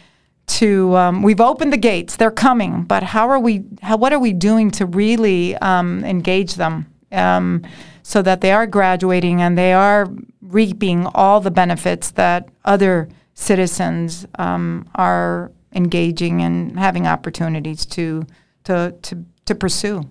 to 0.47 0.97
um, 0.97 1.23
we've 1.23 1.40
opened 1.40 1.73
the 1.73 1.78
gates. 1.78 2.16
They're 2.16 2.30
coming. 2.30 2.85
But 2.85 3.02
how 3.02 3.28
are 3.28 3.38
we 3.38 3.64
how, 3.83 3.97
what 3.97 4.12
are 4.12 4.18
we 4.18 4.33
doing 4.33 4.71
to 4.73 4.87
really 4.87 5.56
um, 5.56 6.04
engage 6.04 6.54
them? 6.54 6.87
Um, 7.12 7.62
so 8.02 8.21
that 8.21 8.42
they 8.42 8.52
are 8.52 8.66
graduating 8.66 9.40
and 9.40 9.56
they 9.56 9.73
are 9.73 10.06
reaping 10.42 11.06
all 11.14 11.40
the 11.40 11.50
benefits 11.50 12.11
that 12.12 12.49
other 12.64 13.09
citizens 13.33 14.26
um, 14.38 14.87
are 14.94 15.50
engaging 15.75 16.43
and 16.43 16.78
having 16.78 17.07
opportunities 17.07 17.85
to 17.87 18.26
to 18.64 18.95
to 19.02 19.25
to 19.47 19.54
pursue. 19.54 20.09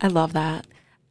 I 0.00 0.08
love 0.08 0.32
that. 0.32 0.66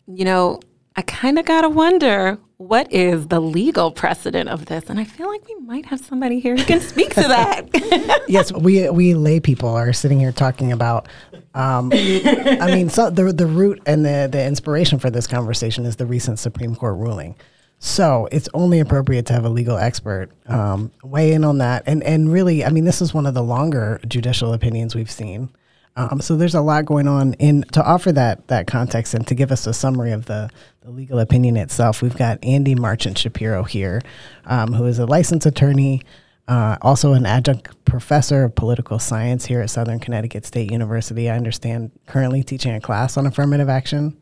You 0.08 0.26
know, 0.26 0.60
I 0.96 1.04
kind 1.04 1.40
of 1.40 1.46
got 1.46 1.62
to 1.62 1.70
wonder 1.70 2.38
what 2.58 2.92
is 2.94 3.28
the 3.28 3.40
legal 3.40 3.92
precedent 3.92 4.50
of 4.50 4.66
this, 4.66 4.90
and 4.90 5.00
I 5.00 5.04
feel 5.04 5.28
like 5.28 5.48
we 5.48 5.56
might 5.56 5.86
have 5.86 6.00
somebody 6.00 6.40
here 6.40 6.56
who 6.56 6.64
can 6.64 6.80
speak 6.80 7.10
to 7.16 7.22
that. 7.22 8.24
yes, 8.28 8.52
we 8.52 8.90
we 8.90 9.16
lay 9.16 9.40
people 9.40 9.70
are 9.70 9.94
sitting 9.94 10.20
here 10.20 10.32
talking 10.32 10.72
about. 10.72 11.08
Um, 11.54 11.92
I 11.94 12.72
mean, 12.74 12.90
so 12.90 13.10
the 13.10 13.32
the 13.32 13.48
root 13.48 13.82
and 13.86 14.06
the 14.06 14.30
the 14.32 14.46
inspiration 14.46 15.00
for 15.00 15.10
this 15.10 15.28
conversation 15.28 15.86
is 15.86 15.96
the 15.96 16.06
recent 16.06 16.40
Supreme 16.40 16.76
Court 16.76 16.98
ruling. 16.98 17.36
So 17.84 18.30
it's 18.32 18.48
only 18.54 18.80
appropriate 18.80 19.26
to 19.26 19.34
have 19.34 19.44
a 19.44 19.50
legal 19.50 19.76
expert 19.76 20.30
um, 20.46 20.92
weigh 21.04 21.34
in 21.34 21.44
on 21.44 21.58
that. 21.58 21.82
And 21.88 22.04
and 22.04 22.32
really, 22.32 22.64
I 22.64 22.70
mean, 22.70 22.86
this 22.86 23.02
is 23.02 23.12
one 23.12 23.26
of 23.26 23.34
the 23.34 23.42
longer 23.42 24.00
judicial 24.08 24.54
opinions 24.54 24.94
we've 24.94 25.10
seen. 25.10 25.50
Um, 25.96 26.22
so 26.22 26.38
there's 26.38 26.54
a 26.54 26.62
lot 26.62 26.86
going 26.86 27.08
on. 27.08 27.34
In 27.34 27.64
to 27.72 27.84
offer 27.84 28.12
that 28.12 28.48
that 28.50 28.68
context 28.68 29.16
and 29.16 29.26
to 29.26 29.34
give 29.34 29.52
us 29.52 29.66
a 29.66 29.74
summary 29.74 30.12
of 30.12 30.26
the, 30.26 30.52
the 30.82 30.92
legal 30.92 31.18
opinion 31.18 31.58
itself, 31.58 32.04
we've 32.04 32.16
got 32.16 32.38
Andy 32.44 32.76
Marchant 32.76 33.18
Shapiro 33.18 33.64
here, 33.64 34.04
um, 34.46 34.74
who 34.74 34.86
is 34.86 35.00
a 35.00 35.08
licensed 35.08 35.48
attorney, 35.48 36.04
uh, 36.48 36.78
also 36.84 37.14
an 37.14 37.26
adjunct 37.26 37.84
professor 37.86 38.44
of 38.44 38.54
political 38.54 39.00
science 39.00 39.46
here 39.46 39.60
at 39.60 39.72
Southern 39.72 40.00
Connecticut 40.00 40.46
State 40.46 40.72
University. 40.72 41.32
I 41.32 41.36
understand 41.36 41.90
currently 42.06 42.44
teaching 42.44 42.76
a 42.76 42.80
class 42.80 43.18
on 43.18 43.26
affirmative 43.26 43.70
action. 43.70 44.22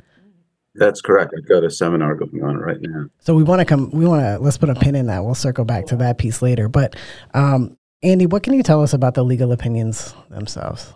That's 0.79 1.01
correct. 1.01 1.33
I've 1.37 1.47
got 1.47 1.63
a 1.63 1.69
seminar 1.69 2.15
going 2.15 2.43
on 2.43 2.57
right 2.57 2.77
now. 2.79 3.05
So 3.19 3.35
we 3.35 3.43
want 3.43 3.59
to 3.59 3.65
come. 3.65 3.89
We 3.91 4.05
want 4.05 4.21
to 4.21 4.39
let's 4.39 4.57
put 4.57 4.69
a 4.69 4.75
pin 4.75 4.95
in 4.95 5.07
that. 5.07 5.23
We'll 5.23 5.35
circle 5.35 5.65
back 5.65 5.85
to 5.87 5.95
that 5.97 6.17
piece 6.17 6.41
later. 6.41 6.69
But 6.69 6.95
um, 7.33 7.77
Andy, 8.01 8.25
what 8.25 8.43
can 8.43 8.53
you 8.53 8.63
tell 8.63 8.81
us 8.81 8.93
about 8.93 9.13
the 9.13 9.23
legal 9.23 9.51
opinions 9.51 10.15
themselves? 10.29 10.93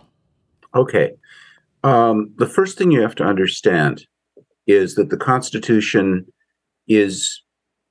Okay. 0.73 1.11
Um, 1.83 2.33
the 2.37 2.47
first 2.47 2.77
thing 2.77 2.91
you 2.91 3.01
have 3.01 3.15
to 3.15 3.25
understand 3.25 4.07
is 4.67 4.95
that 4.95 5.09
the 5.09 5.17
Constitution 5.17 6.25
is, 6.87 7.43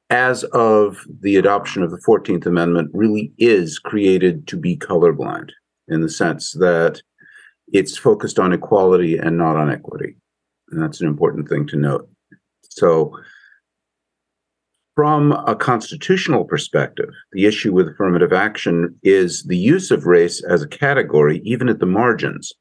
as 0.09 0.45
of 0.45 1.05
the 1.21 1.37
adoption 1.37 1.83
of 1.83 1.91
the 1.91 2.03
14th 2.07 2.47
Amendment, 2.47 2.91
really 2.95 3.33
is 3.37 3.79
created 3.79 4.47
to 4.49 4.57
be 4.57 4.79
colorblind 4.79 5.51
in 5.89 6.01
the 6.01 6.09
sense 6.09 6.53
that 6.53 7.03
it's 7.73 7.99
focused 7.99 8.39
on 8.39 8.53
equality 8.53 9.19
and 9.19 9.37
not 9.37 9.57
on 9.57 9.71
equity. 9.71 10.17
And 10.73 10.83
that's 10.83 11.00
an 11.00 11.07
important 11.07 11.49
thing 11.49 11.67
to 11.69 11.76
note. 11.76 12.09
So, 12.71 13.17
from 14.95 15.33
a 15.33 15.57
constitutional 15.57 16.45
perspective, 16.45 17.11
the 17.33 17.47
issue 17.47 17.73
with 17.73 17.88
affirmative 17.88 18.33
action 18.33 18.99
is 19.02 19.43
the 19.45 19.57
use 19.57 19.91
of 19.91 20.07
race 20.07 20.43
as 20.45 20.62
a 20.62 20.69
category, 20.69 21.41
even 21.45 21.69
at 21.69 21.79
the 21.79 21.87
margins, 21.87 22.52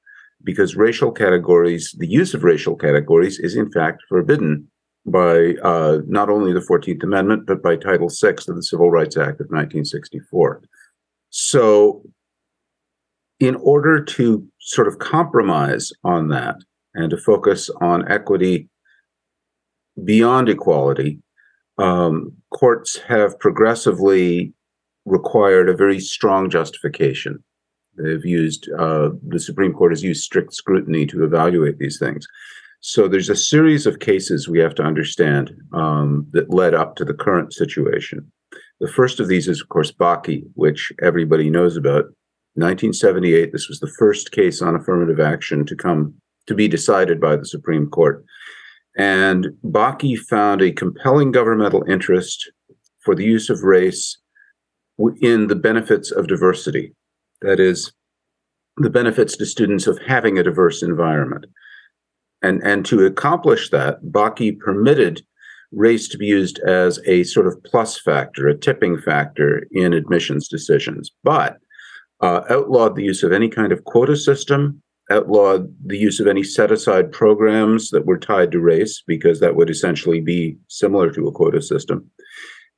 because 0.44 0.78
racial 0.78 1.12
categories, 1.12 1.94
the 1.98 2.08
use 2.08 2.34
of 2.34 2.44
racial 2.44 2.76
categories 2.76 3.38
is 3.40 3.56
in 3.56 3.70
fact 3.72 4.02
forbidden 4.08 4.68
by 5.06 5.56
uh, 5.64 6.00
not 6.08 6.30
only 6.30 6.54
the 6.54 6.60
14th 6.60 7.04
Amendment, 7.04 7.46
but 7.46 7.62
by 7.62 7.76
Title 7.76 8.10
VI 8.10 8.36
of 8.48 8.56
the 8.56 8.64
Civil 8.64 8.92
Rights 8.92 9.18
Act 9.18 9.42
of 9.42 9.48
1964. 9.48 10.62
So, 11.30 12.04
in 13.40 13.56
order 13.56 14.04
to 14.04 14.48
sort 14.60 14.88
of 14.88 15.00
compromise 15.00 15.92
on 16.04 16.28
that, 16.30 16.58
and 16.94 17.10
to 17.10 17.18
focus 17.18 17.70
on 17.82 18.10
equity 18.12 18.70
beyond 20.04 20.50
equality, 20.50 21.20
um, 21.78 22.34
courts 22.54 22.98
have 23.08 23.40
progressively 23.40 24.54
required 25.06 25.70
a 25.70 25.76
very 25.76 26.00
strong 26.00 26.50
justification. 26.50 27.44
They've 27.98 28.26
used, 28.26 28.70
uh, 28.78 29.10
the 29.28 29.40
Supreme 29.40 29.74
Court 29.74 29.92
has 29.92 30.04
used 30.04 30.24
strict 30.24 30.54
scrutiny 30.54 31.06
to 31.08 31.24
evaluate 31.24 31.78
these 31.78 32.00
things. 32.00 32.26
So 32.80 33.08
there's 33.08 33.30
a 33.30 33.36
series 33.36 33.86
of 33.86 34.00
cases 34.00 34.48
we 34.48 34.60
have 34.60 34.74
to 34.76 34.84
understand 34.84 35.54
um, 35.74 36.26
that 36.32 36.54
led 36.54 36.74
up 36.74 36.96
to 36.96 37.06
the 37.06 37.14
current 37.14 37.54
situation. 37.54 38.32
The 38.80 38.88
first 38.88 39.20
of 39.20 39.28
these 39.28 39.48
is, 39.48 39.62
of 39.62 39.70
course, 39.70 39.92
Bakke, 39.92 40.44
which 40.56 40.92
everybody 41.02 41.50
knows 41.50 41.78
about. 41.78 42.06
1978, 42.56 43.52
this 43.54 43.70
was 43.70 43.80
the 43.80 43.94
first 44.00 44.32
case 44.32 44.62
on 44.62 44.76
affirmative 44.76 45.20
action 45.20 45.66
to 45.66 45.76
come 45.76 46.16
to 46.48 46.56
be 46.56 46.68
decided 46.68 47.20
by 47.20 47.36
the 47.36 47.46
Supreme 47.46 47.88
Court. 47.90 48.24
And 48.98 49.48
Bakke 49.64 50.18
found 50.18 50.62
a 50.62 50.72
compelling 50.72 51.32
governmental 51.32 51.84
interest 51.90 52.52
for 53.04 53.16
the 53.16 53.24
use 53.24 53.50
of 53.50 53.64
race 53.64 54.18
in 55.22 55.48
the 55.48 55.56
benefits 55.56 56.12
of 56.12 56.28
diversity. 56.28 56.94
That 57.42 57.60
is, 57.60 57.92
the 58.78 58.90
benefits 58.90 59.36
to 59.38 59.46
students 59.46 59.88
of 59.88 60.00
having 60.08 60.38
a 60.38 60.44
diverse 60.44 60.84
environment. 60.84 61.46
And, 62.42 62.62
and 62.64 62.86
to 62.88 63.06
accomplish 63.06 63.70
that, 63.70 64.02
Bakke 64.04 64.60
permitted 64.60 65.22
race 65.72 66.08
to 66.10 66.18
be 66.18 66.26
used 66.26 66.60
as 66.60 67.00
a 67.06 67.24
sort 67.24 67.48
of 67.48 67.64
plus 67.64 68.00
factor, 68.00 68.48
a 68.48 68.58
tipping 68.58 69.00
factor 69.00 69.68
in 69.72 69.94
admissions 69.94 70.48
decisions, 70.48 71.12
but 71.24 71.58
uh, 72.22 72.42
outlawed 72.50 72.96
the 72.96 73.04
use 73.04 73.24
of 73.24 73.32
any 73.32 73.48
kind 73.48 73.72
of 73.72 73.84
quota 73.86 74.16
system, 74.16 74.82
outlawed 75.12 75.74
the 75.86 75.98
use 75.98 76.20
of 76.20 76.28
any 76.28 76.44
set 76.44 76.72
aside 76.72 77.12
programs 77.12 77.90
that 77.90 78.06
were 78.06 78.18
tied 78.18 78.52
to 78.52 78.60
race, 78.60 79.04
because 79.06 79.40
that 79.40 79.56
would 79.56 79.70
essentially 79.70 80.22
be 80.22 80.58
similar 80.68 81.12
to 81.12 81.28
a 81.28 81.32
quota 81.32 81.62
system, 81.62 82.10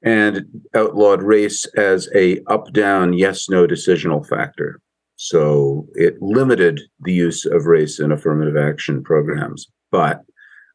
and 0.03 0.45
outlawed 0.75 1.23
race 1.23 1.65
as 1.77 2.09
a 2.13 2.39
up 2.47 2.73
down 2.73 3.13
yes 3.13 3.47
no 3.47 3.65
decisional 3.65 4.27
factor. 4.27 4.81
So 5.15 5.87
it 5.93 6.21
limited 6.21 6.81
the 7.01 7.13
use 7.13 7.45
of 7.45 7.65
race 7.65 7.99
in 7.99 8.11
affirmative 8.11 8.57
action 8.57 9.03
programs, 9.03 9.67
but 9.91 10.21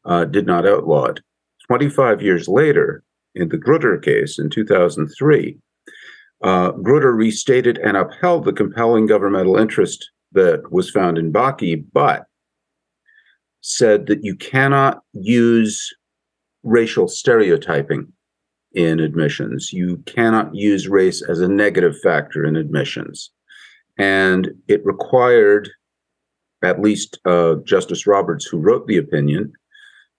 uh, 0.05 0.25
did 0.25 0.47
not 0.47 0.65
outlaw 0.65 1.05
it. 1.05 1.19
25 1.67 2.21
years 2.21 2.47
later, 2.47 3.03
in 3.35 3.49
the 3.49 3.57
Grutter 3.57 4.01
case 4.01 4.39
in 4.39 4.49
2003, 4.49 5.57
uh, 6.41 6.71
Grutter 6.71 7.15
restated 7.15 7.77
and 7.79 7.97
upheld 7.97 8.45
the 8.45 8.53
compelling 8.53 9.05
governmental 9.05 9.57
interest 9.57 10.09
that 10.33 10.71
was 10.71 10.89
found 10.89 11.17
in 11.17 11.33
Bakke, 11.33 11.83
but 11.93 12.25
said 13.61 14.07
that 14.07 14.23
you 14.23 14.35
cannot 14.35 15.01
use 15.13 15.93
racial 16.63 17.07
stereotyping 17.07 18.11
in 18.73 18.99
admissions. 18.99 19.73
You 19.73 19.97
cannot 20.05 20.53
use 20.53 20.87
race 20.87 21.21
as 21.27 21.41
a 21.41 21.47
negative 21.47 21.99
factor 22.01 22.45
in 22.45 22.55
admissions. 22.55 23.31
And 23.97 24.51
it 24.67 24.85
required, 24.85 25.69
at 26.63 26.81
least 26.81 27.19
uh, 27.25 27.55
Justice 27.65 28.07
Roberts, 28.07 28.45
who 28.45 28.57
wrote 28.57 28.87
the 28.87 28.97
opinion 28.97 29.51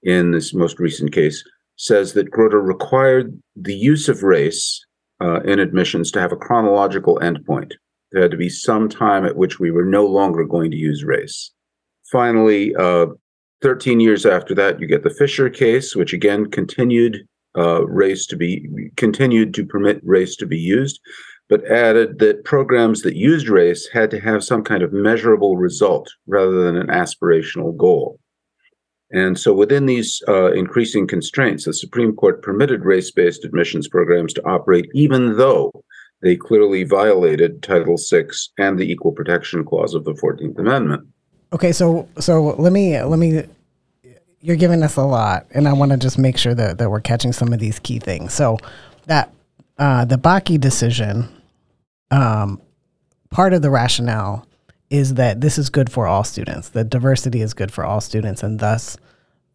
in 0.03 0.33
this 0.33 0.53
most 0.53 0.79
recent 0.79 1.13
case, 1.13 1.43
says 1.77 2.13
that 2.13 2.31
Grutter 2.31 2.63
required 2.63 3.41
the 3.57 3.75
use 3.75 4.09
of 4.09 4.23
race 4.23 4.85
uh, 5.23 5.41
in 5.43 5.59
admissions 5.59 6.11
to 6.11 6.21
have 6.21 6.33
a 6.33 6.37
chronological 6.37 7.19
endpoint. 7.23 7.73
There 8.13 8.23
had 8.23 8.31
to 8.33 8.37
be 8.37 8.49
some 8.49 8.89
time 8.89 9.25
at 9.25 9.37
which 9.37 9.61
we 9.61 9.71
were 9.71 9.85
no 9.85 10.07
longer 10.07 10.45
going 10.45 10.71
to 10.71 10.77
use 10.77 11.05
race. 11.05 11.53
Finally, 12.11 12.75
uh, 12.75 13.07
13 13.63 14.01
years 14.01 14.27
after 14.27 14.55
that, 14.55 14.81
you 14.81 14.87
get 14.87 15.03
the 15.03 15.15
Fisher 15.19 15.51
case, 15.51 15.95
which 15.95 16.13
again 16.13 16.51
continued 16.51 17.27
uh, 17.57 17.87
race 17.87 18.27
to 18.27 18.37
be 18.37 18.69
continued 18.97 19.55
to 19.55 19.67
permit 19.67 20.01
race 20.05 20.37
to 20.37 20.47
be 20.47 20.59
used, 20.59 21.01
but 21.49 21.65
added 21.71 22.19
that 22.21 22.45
programs 22.45 23.03
that 23.03 23.17
used 23.17 23.49
race 23.49 23.89
had 23.93 24.11
to 24.11 24.21
have 24.21 24.45
some 24.45 24.63
kind 24.63 24.83
of 24.83 24.93
measurable 24.93 25.57
result 25.57 26.09
rather 26.27 26.65
than 26.65 26.77
an 26.77 26.87
aspirational 26.87 27.77
goal. 27.77 28.19
And 29.13 29.39
so, 29.39 29.53
within 29.53 29.87
these 29.87 30.23
uh, 30.29 30.53
increasing 30.53 31.07
constraints, 31.07 31.65
the 31.65 31.75
Supreme 31.75 32.15
Court 32.15 32.43
permitted 32.43 32.85
race 32.85 33.11
based 33.11 33.45
admissions 33.45 33.89
programs 33.89 34.33
to 34.35 34.47
operate, 34.49 34.89
even 34.95 35.37
though 35.37 35.73
they 36.23 36.37
clearly 36.37 36.85
violated 36.85 37.63
Title 37.63 37.97
VI 37.97 38.27
and 38.59 38.79
the 38.79 38.91
Equal 38.91 39.13
Protection 39.13 39.65
Clause 39.65 39.95
of 39.95 40.05
the 40.05 40.13
14th 40.13 40.59
Amendment. 40.59 41.07
Okay, 41.53 41.73
so 41.73 42.09
so 42.19 42.55
let 42.59 42.73
me 42.73 43.01
let 43.03 43.19
me 43.19 43.43
you're 44.41 44.57
giving 44.57 44.83
us 44.83 44.97
a 44.97 45.03
lot, 45.03 45.47
and 45.51 45.69
I 45.69 45.73
want 45.73 45.93
to 45.93 45.99
just 45.99 46.19
make 46.19 46.39
sure 46.39 46.55
that, 46.55 46.79
that 46.79 46.91
we're 46.91 47.01
catching 47.01 47.33
some 47.33 47.53
of 47.53 47.59
these 47.59 47.79
key 47.79 47.99
things. 47.99 48.33
So 48.33 48.59
that 49.07 49.33
uh, 49.79 50.05
the 50.05 50.17
Bakke 50.17 50.61
decision, 50.61 51.29
um, 52.11 52.61
part 53.31 53.53
of 53.53 53.63
the 53.63 53.71
rationale 53.71 54.47
is 54.89 55.15
that 55.15 55.41
this 55.41 55.59
is 55.59 55.69
good 55.71 55.91
for 55.91 56.07
all 56.07 56.25
students. 56.25 56.71
That 56.71 56.91
diversity 56.91 57.43
is 57.43 57.53
good 57.55 57.73
for 57.73 57.85
all 57.85 58.01
students, 58.01 58.43
and 58.43 58.59
thus 58.59 58.97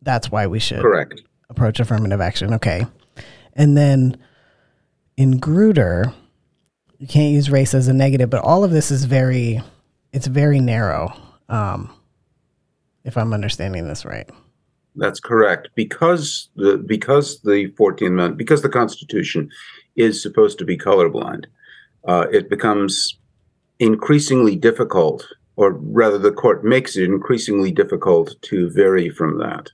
that's 0.02 0.30
why 0.30 0.48
we 0.48 0.60
should 0.60 0.82
correct 0.82 1.22
approach 1.50 1.80
affirmative 1.80 2.22
action. 2.22 2.54
Okay, 2.54 2.86
and 3.54 3.78
then 3.78 4.18
in 5.18 5.40
Grutter, 5.40 6.14
you 7.00 7.08
can't 7.08 7.34
use 7.34 7.50
race 7.50 7.74
as 7.74 7.88
a 7.88 7.94
negative, 7.94 8.30
but 8.30 8.44
all 8.44 8.64
of 8.64 8.72
this 8.72 8.92
is 8.92 9.06
very, 9.06 9.62
it's 10.14 10.28
very 10.28 10.60
narrow. 10.60 11.16
Um, 11.50 11.94
if 13.04 13.18
I'm 13.18 13.34
understanding 13.34 13.88
this 13.88 14.04
right. 14.04 14.30
That's 14.96 15.20
correct. 15.20 15.70
Because 15.76 16.50
the 16.56 16.78
because 16.78 17.42
the 17.42 17.72
14th 17.78 18.08
Amendment, 18.08 18.38
because 18.38 18.62
the 18.62 18.70
Constitution 18.70 19.50
is 19.96 20.22
supposed 20.22 20.58
to 20.60 20.66
be 20.66 20.78
colorblind, 20.78 21.46
uh, 22.08 22.26
it 22.32 22.50
becomes 22.50 23.18
increasingly 23.80 24.56
difficult, 24.56 25.28
or 25.56 25.74
rather, 25.74 26.18
the 26.18 26.32
court 26.32 26.64
makes 26.64 26.96
it 26.96 27.04
increasingly 27.04 27.72
difficult 27.72 28.36
to 28.44 28.70
vary 28.70 29.10
from 29.10 29.38
that. 29.40 29.72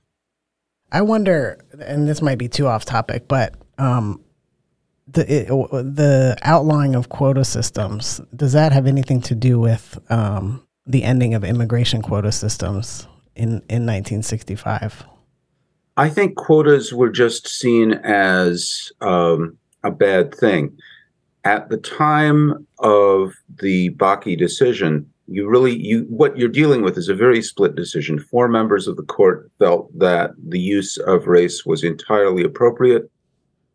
I 0.90 1.02
wonder, 1.02 1.58
and 1.80 2.08
this 2.08 2.20
might 2.20 2.38
be 2.38 2.48
too 2.48 2.66
off 2.66 2.84
topic, 2.84 3.28
but 3.28 3.54
um, 3.78 4.20
the 5.06 5.42
it, 5.42 5.48
the 5.48 6.36
outlawing 6.42 6.94
of 6.94 7.08
quota 7.08 7.44
systems 7.44 8.20
does 8.34 8.52
that 8.52 8.72
have 8.72 8.86
anything 8.86 9.20
to 9.22 9.34
do 9.34 9.58
with 9.58 9.98
um, 10.10 10.66
the 10.86 11.04
ending 11.04 11.34
of 11.34 11.44
immigration 11.44 12.02
quota 12.02 12.32
systems 12.32 13.06
in 13.34 13.62
in 13.68 13.86
1965? 13.86 15.04
I 15.96 16.08
think 16.08 16.36
quotas 16.36 16.92
were 16.92 17.10
just 17.10 17.46
seen 17.48 17.92
as 17.92 18.90
um, 19.00 19.58
a 19.84 19.90
bad 19.90 20.34
thing. 20.34 20.76
At 21.44 21.68
the 21.68 21.76
time 21.76 22.66
of 22.78 23.34
the 23.60 23.90
Bakke 23.90 24.38
decision, 24.38 25.12
you 25.26 25.48
really 25.48 25.76
you 25.76 26.06
what 26.08 26.36
you're 26.36 26.48
dealing 26.48 26.82
with 26.82 26.96
is 26.96 27.08
a 27.08 27.14
very 27.14 27.42
split 27.42 27.74
decision. 27.74 28.18
Four 28.18 28.48
members 28.48 28.86
of 28.86 28.96
the 28.96 29.02
court 29.02 29.50
felt 29.58 29.96
that 29.98 30.30
the 30.48 30.60
use 30.60 30.96
of 30.98 31.26
race 31.26 31.66
was 31.66 31.84
entirely 31.84 32.42
appropriate. 32.42 33.10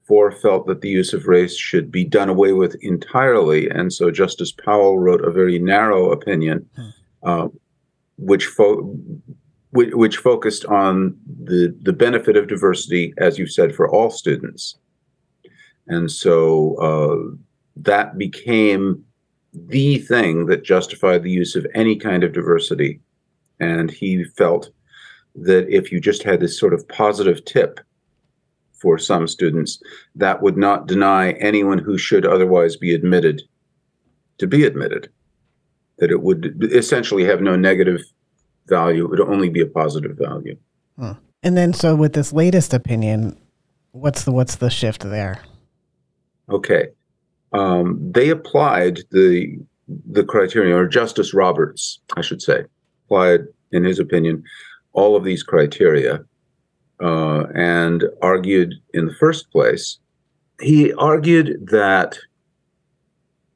Four 0.08 0.32
felt 0.32 0.67
that 0.67 0.80
the 0.80 0.89
use 0.89 1.13
of 1.13 1.28
race 1.28 1.56
should 1.56 1.91
be 1.91 2.06
done 2.06 2.30
away 2.30 2.54
with 2.54 2.76
entirely, 2.82 3.70
and 3.70 3.91
so 3.91 4.10
Justice 4.10 4.54
Powell 4.54 5.00
wrote 5.00 5.24
a 5.24 5.32
very 5.32 5.60
narrow 5.60 6.12
opinion, 6.12 6.67
hmm. 6.76 6.89
uh, 7.24 7.48
which 8.17 8.46
fo- 8.46 8.96
which, 9.72 9.93
which 9.93 10.17
focused 10.17 10.63
on 10.65 11.17
the 11.43 11.76
the 11.82 11.91
benefit 11.91 12.38
of 12.38 12.48
diversity, 12.48 13.13
as 13.17 13.38
you 13.38 13.48
said, 13.48 13.76
for 13.76 13.89
all 13.89 14.10
students, 14.10 14.78
and 15.88 16.10
so 16.10 16.76
uh, 16.76 17.36
that 17.76 18.17
became 18.17 19.04
the 19.54 20.00
thing 20.00 20.46
that 20.46 20.63
justified 20.63 21.24
the 21.24 21.32
use 21.32 21.56
of 21.56 21.67
any 21.74 21.98
kind 21.98 22.24
of 22.24 22.32
diversity. 22.32 23.02
And 23.60 23.89
he 23.89 24.24
felt 24.24 24.70
that 25.36 25.67
if 25.67 25.91
you 25.91 26.00
just 26.00 26.24
had 26.24 26.39
this 26.39 26.60
sort 26.60 26.74
of 26.74 26.88
positive 26.88 27.43
tip 27.43 27.80
for 28.82 28.98
some 28.98 29.28
students, 29.28 29.82
that 30.16 30.42
would 30.42 30.58
not 30.58 30.88
deny 30.88 31.32
anyone 31.34 31.80
who 31.80 31.98
should 31.98 32.26
otherwise 32.26 32.76
be 32.76 32.94
admitted 32.94 33.42
to 34.38 34.48
be 34.48 34.66
admitted. 34.66 35.10
That 35.98 36.12
it 36.12 36.22
would 36.22 36.63
essentially 36.72 37.24
have 37.26 37.42
no 37.42 37.56
negative 37.56 38.02
value. 38.68 39.06
It 39.06 39.10
would 39.10 39.22
only 39.22 39.50
be 39.50 39.62
a 39.62 39.66
positive 39.66 40.18
value. 40.18 40.56
Hmm. 40.98 41.13
And 41.42 41.58
then, 41.58 41.74
so 41.74 41.96
with 41.96 42.13
this 42.13 42.34
latest 42.34 42.74
opinion, 42.74 43.40
what's 43.92 44.24
the 44.24 44.32
what's 44.32 44.56
the 44.56 44.70
shift 44.70 45.10
there? 45.10 45.42
Okay, 46.50 46.90
um, 47.54 47.98
they 48.12 48.30
applied 48.30 49.00
the 49.12 49.58
the 50.06 50.24
criteria, 50.24 50.76
or 50.76 50.88
Justice 50.88 51.34
Roberts, 51.34 52.00
I 52.16 52.22
should 52.22 52.42
say, 52.42 52.66
applied 53.06 53.42
in 53.72 53.84
his 53.84 54.00
opinion 54.00 54.44
all 54.94 55.16
of 55.16 55.24
these 55.24 55.44
criteria, 55.44 56.26
uh, 57.01 57.45
and 57.53 58.05
argued 58.21 58.73
in 58.93 59.05
the 59.05 59.15
first 59.15 59.51
place. 59.51 59.99
He 60.62 60.93
argued 60.93 61.67
that 61.69 62.17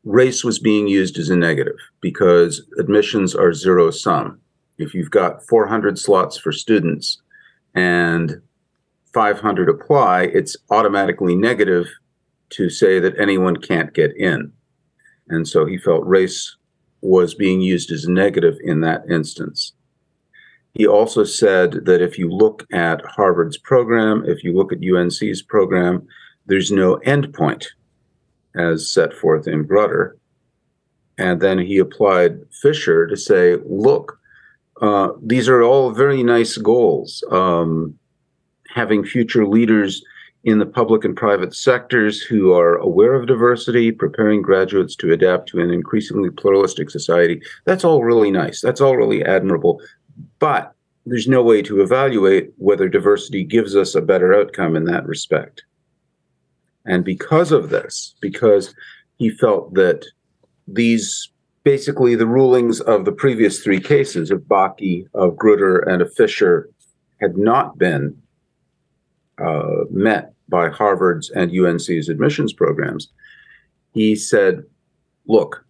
race 0.04 0.44
was 0.44 0.60
being 0.60 0.88
used 0.88 1.18
as 1.18 1.30
a 1.30 1.36
negative 1.36 1.78
because 2.02 2.68
admissions 2.78 3.36
are 3.36 3.54
zero 3.54 3.92
sum 3.92 4.42
if 4.82 4.94
you've 4.94 5.12
got 5.12 5.46
400 5.48 5.98
slots 5.98 6.38
for 6.38 6.52
students 6.52 7.22
and 7.76 8.42
500 9.14 9.70
apply, 9.70 10.24
it's 10.24 10.58
automatically 10.70 11.36
negative 11.36 11.88
to 12.52 12.70
say 12.70 13.00
that 13.00 13.20
anyone 13.20 13.58
can't 13.58 13.94
get 13.94 14.16
in. 14.18 14.52
And 15.30 15.48
so 15.48 15.66
he 15.66 15.78
felt 15.78 16.06
race 16.06 16.58
was 17.02 17.34
being 17.34 17.62
used 17.62 17.92
as 17.92 18.06
a 18.06 18.12
negative 18.12 18.58
in 18.64 18.82
that 18.82 19.04
instance. 19.10 19.74
He 20.74 20.88
also 20.88 21.24
said 21.24 21.86
that 21.86 22.02
if 22.02 22.18
you 22.18 22.30
look 22.30 22.66
at 22.72 23.06
Harvard's 23.06 23.58
program, 23.58 24.24
if 24.26 24.44
you 24.44 24.54
look 24.54 24.72
at 24.72 24.80
UNC's 24.84 25.42
program, 25.42 26.08
there's 26.46 26.72
no 26.72 26.98
endpoint 27.06 27.68
as 28.56 28.90
set 28.90 29.14
forth 29.14 29.48
in 29.48 29.68
Grutter. 29.68 30.14
And 31.18 31.42
then 31.42 31.60
he 31.60 31.78
applied 31.78 32.40
Fisher 32.52 33.06
to 33.08 33.18
say, 33.18 33.58
look, 33.66 34.20
uh, 34.82 35.10
these 35.22 35.48
are 35.48 35.62
all 35.62 35.92
very 35.92 36.24
nice 36.24 36.58
goals. 36.58 37.24
Um, 37.32 37.98
having 38.74 39.04
future 39.04 39.46
leaders 39.46 40.04
in 40.44 40.58
the 40.58 40.66
public 40.66 41.04
and 41.06 41.16
private 41.16 41.54
sectors 41.54 42.20
who 42.22 42.54
are 42.54 42.78
aware 42.78 43.14
of 43.14 43.28
diversity, 43.28 43.92
preparing 43.92 44.42
graduates 44.42 44.96
to 44.96 45.12
adapt 45.12 45.48
to 45.50 45.60
an 45.60 45.70
increasingly 45.70 46.32
pluralistic 46.32 46.90
society. 46.90 47.42
That's 47.66 47.84
all 47.84 48.04
really 48.04 48.32
nice. 48.32 48.60
That's 48.60 48.82
all 48.82 48.98
really 48.98 49.24
admirable. 49.24 49.80
But 50.42 50.74
there's 51.06 51.28
no 51.28 51.44
way 51.44 51.62
to 51.62 51.82
evaluate 51.82 52.52
whether 52.58 52.90
diversity 52.90 53.44
gives 53.44 53.76
us 53.76 53.96
a 53.96 54.02
better 54.02 54.34
outcome 54.34 54.76
in 54.76 54.86
that 54.86 55.06
respect. 55.06 55.64
And 56.86 57.06
because 57.06 57.52
of 57.52 57.70
this, 57.70 58.16
because 58.22 58.74
he 59.18 59.30
felt 59.30 59.76
that 59.76 60.04
these 60.68 61.30
basically 61.64 62.16
the 62.16 62.26
rulings 62.26 62.82
of 62.82 63.06
the 63.06 63.12
previous 63.12 63.64
three 63.64 63.80
cases 63.80 64.32
of 64.32 64.42
Bakke, 64.42 65.06
of 65.14 65.36
Grutter, 65.36 65.88
and 65.88 66.02
of 66.02 66.12
Fisher 66.16 66.70
had 67.20 67.38
not 67.38 67.78
been 67.78 68.20
uh, 69.38 69.84
met 69.92 70.34
by 70.50 70.70
Harvard's 70.70 71.30
and 71.30 71.52
UNC's 71.52 72.10
admissions 72.10 72.52
programs. 72.52 73.10
He 73.94 74.16
said, 74.16 74.64
look, 75.28 75.64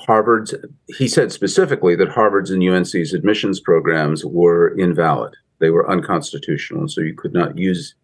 Harvard's, 0.00 0.54
he 0.96 1.08
said 1.08 1.32
specifically 1.32 1.96
that 1.96 2.08
Harvard's 2.08 2.50
and 2.50 2.62
UNC's 2.62 3.14
admissions 3.14 3.60
programs 3.60 4.24
were 4.24 4.76
invalid. 4.78 5.34
They 5.58 5.70
were 5.70 5.90
unconstitutional. 5.90 6.80
And 6.82 6.90
so 6.90 7.00
you 7.00 7.14
could 7.14 7.32
not 7.32 7.56
use, 7.58 7.94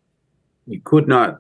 you 0.66 0.81
could 0.85 1.09
not, 1.09 1.38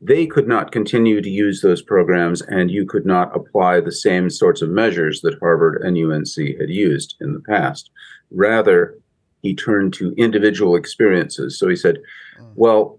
they 0.00 0.26
could 0.26 0.48
not 0.48 0.72
continue 0.72 1.20
to 1.20 1.28
use 1.28 1.60
those 1.60 1.82
programs 1.82 2.40
and 2.42 2.70
you 2.70 2.86
could 2.86 3.04
not 3.04 3.34
apply 3.36 3.80
the 3.80 3.92
same 3.92 4.30
sorts 4.30 4.62
of 4.62 4.70
measures 4.70 5.20
that 5.20 5.38
Harvard 5.40 5.82
and 5.82 5.96
UNC 5.96 6.58
had 6.58 6.70
used 6.70 7.16
in 7.20 7.34
the 7.34 7.40
past. 7.40 7.90
Rather, 8.30 8.98
he 9.42 9.54
turned 9.54 9.92
to 9.94 10.14
individual 10.16 10.76
experiences. 10.76 11.58
So 11.58 11.68
he 11.68 11.76
said, 11.76 11.98
mm. 12.40 12.52
well, 12.54 12.98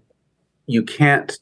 you 0.66 0.82
can't 0.82 1.38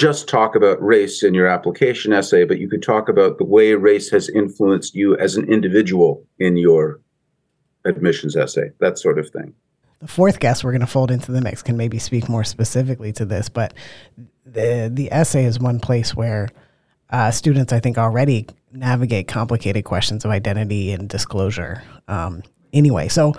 just 0.00 0.28
talk 0.30 0.56
about 0.56 0.82
race 0.82 1.22
in 1.22 1.34
your 1.34 1.46
application 1.46 2.10
essay, 2.10 2.44
but 2.44 2.58
you 2.58 2.70
could 2.70 2.82
talk 2.82 3.10
about 3.10 3.36
the 3.36 3.44
way 3.44 3.74
race 3.74 4.08
has 4.10 4.30
influenced 4.30 4.94
you 4.94 5.14
as 5.18 5.36
an 5.36 5.46
individual 5.52 6.24
in 6.38 6.56
your 6.56 7.00
admissions 7.84 8.34
essay, 8.34 8.70
that 8.80 8.98
sort 8.98 9.18
of 9.18 9.28
thing. 9.28 9.52
The 10.00 10.08
fourth 10.08 10.40
guest 10.40 10.64
we're 10.64 10.72
going 10.72 10.80
to 10.80 10.86
fold 10.86 11.10
into 11.10 11.32
the 11.32 11.42
mix 11.42 11.62
can 11.62 11.76
maybe 11.76 11.98
speak 11.98 12.30
more 12.30 12.44
specifically 12.44 13.12
to 13.12 13.26
this, 13.26 13.50
but 13.50 13.74
the 14.46 14.90
the 14.90 15.12
essay 15.12 15.44
is 15.44 15.60
one 15.60 15.80
place 15.80 16.16
where 16.16 16.48
uh, 17.10 17.30
students, 17.30 17.70
I 17.70 17.80
think, 17.80 17.98
already 17.98 18.46
navigate 18.72 19.28
complicated 19.28 19.84
questions 19.84 20.24
of 20.24 20.30
identity 20.30 20.92
and 20.92 21.10
disclosure. 21.10 21.82
Um, 22.08 22.42
anyway, 22.72 23.08
so 23.08 23.34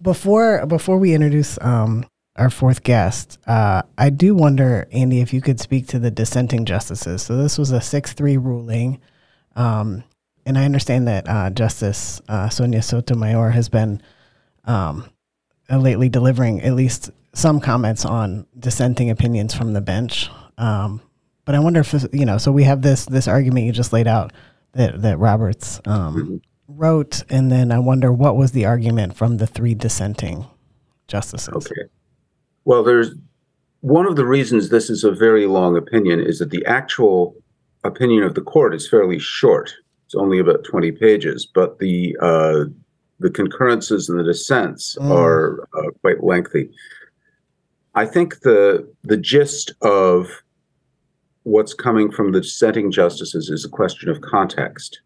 before 0.00 0.64
before 0.64 0.96
we 0.96 1.12
introduce 1.12 1.58
um, 1.60 2.06
our 2.38 2.50
fourth 2.50 2.82
guest, 2.84 3.38
uh, 3.46 3.82
I 3.98 4.10
do 4.10 4.34
wonder, 4.34 4.86
Andy, 4.92 5.20
if 5.20 5.32
you 5.34 5.40
could 5.40 5.60
speak 5.60 5.88
to 5.88 5.98
the 5.98 6.10
dissenting 6.10 6.64
justices. 6.64 7.22
So 7.22 7.36
this 7.36 7.58
was 7.58 7.72
a 7.72 7.80
six-three 7.80 8.36
ruling, 8.36 9.00
um, 9.56 10.04
and 10.46 10.56
I 10.56 10.64
understand 10.64 11.08
that 11.08 11.28
uh, 11.28 11.50
Justice 11.50 12.22
uh, 12.28 12.48
Sonia 12.48 12.80
Sotomayor 12.80 13.50
has 13.50 13.68
been 13.68 14.00
um, 14.64 15.10
lately 15.68 16.08
delivering 16.08 16.62
at 16.62 16.74
least 16.74 17.10
some 17.34 17.60
comments 17.60 18.04
on 18.04 18.46
dissenting 18.58 19.10
opinions 19.10 19.52
from 19.52 19.72
the 19.72 19.80
bench. 19.80 20.30
Um, 20.56 21.02
but 21.44 21.54
I 21.54 21.58
wonder 21.58 21.80
if 21.80 21.92
you 22.12 22.24
know. 22.24 22.38
So 22.38 22.52
we 22.52 22.64
have 22.64 22.82
this 22.82 23.04
this 23.06 23.26
argument 23.26 23.66
you 23.66 23.72
just 23.72 23.92
laid 23.92 24.06
out 24.06 24.32
that 24.72 25.02
that 25.02 25.18
Roberts 25.18 25.80
um, 25.86 26.40
wrote, 26.68 27.22
and 27.30 27.50
then 27.50 27.72
I 27.72 27.78
wonder 27.78 28.12
what 28.12 28.36
was 28.36 28.52
the 28.52 28.66
argument 28.66 29.16
from 29.16 29.38
the 29.38 29.46
three 29.46 29.74
dissenting 29.74 30.46
justices. 31.08 31.48
Okay. 31.66 31.88
Well, 32.68 32.84
there's 32.84 33.12
one 33.80 34.04
of 34.04 34.16
the 34.16 34.26
reasons 34.26 34.68
this 34.68 34.90
is 34.90 35.02
a 35.02 35.10
very 35.10 35.46
long 35.46 35.74
opinion 35.74 36.20
is 36.20 36.38
that 36.38 36.50
the 36.50 36.66
actual 36.66 37.34
opinion 37.82 38.24
of 38.24 38.34
the 38.34 38.42
court 38.42 38.74
is 38.74 38.86
fairly 38.86 39.18
short. 39.18 39.72
It's 40.04 40.14
only 40.14 40.38
about 40.38 40.64
20 40.64 40.92
pages, 40.92 41.46
but 41.46 41.78
the 41.78 42.14
uh, 42.20 42.64
the 43.20 43.30
concurrences 43.30 44.10
and 44.10 44.20
the 44.20 44.22
dissents 44.22 44.98
mm. 45.00 45.10
are 45.10 45.66
uh, 45.78 45.90
quite 46.02 46.22
lengthy. 46.22 46.68
I 47.94 48.04
think 48.04 48.40
the 48.40 48.86
the 49.02 49.16
gist 49.16 49.72
of 49.80 50.28
what's 51.44 51.72
coming 51.72 52.12
from 52.12 52.32
the 52.32 52.42
dissenting 52.42 52.92
justices 52.92 53.48
is 53.48 53.64
a 53.64 53.70
question 53.70 54.10
of 54.10 54.20
context, 54.20 55.00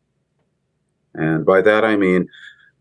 and 1.14 1.46
by 1.46 1.62
that 1.62 1.84
I 1.84 1.94
mean 1.94 2.26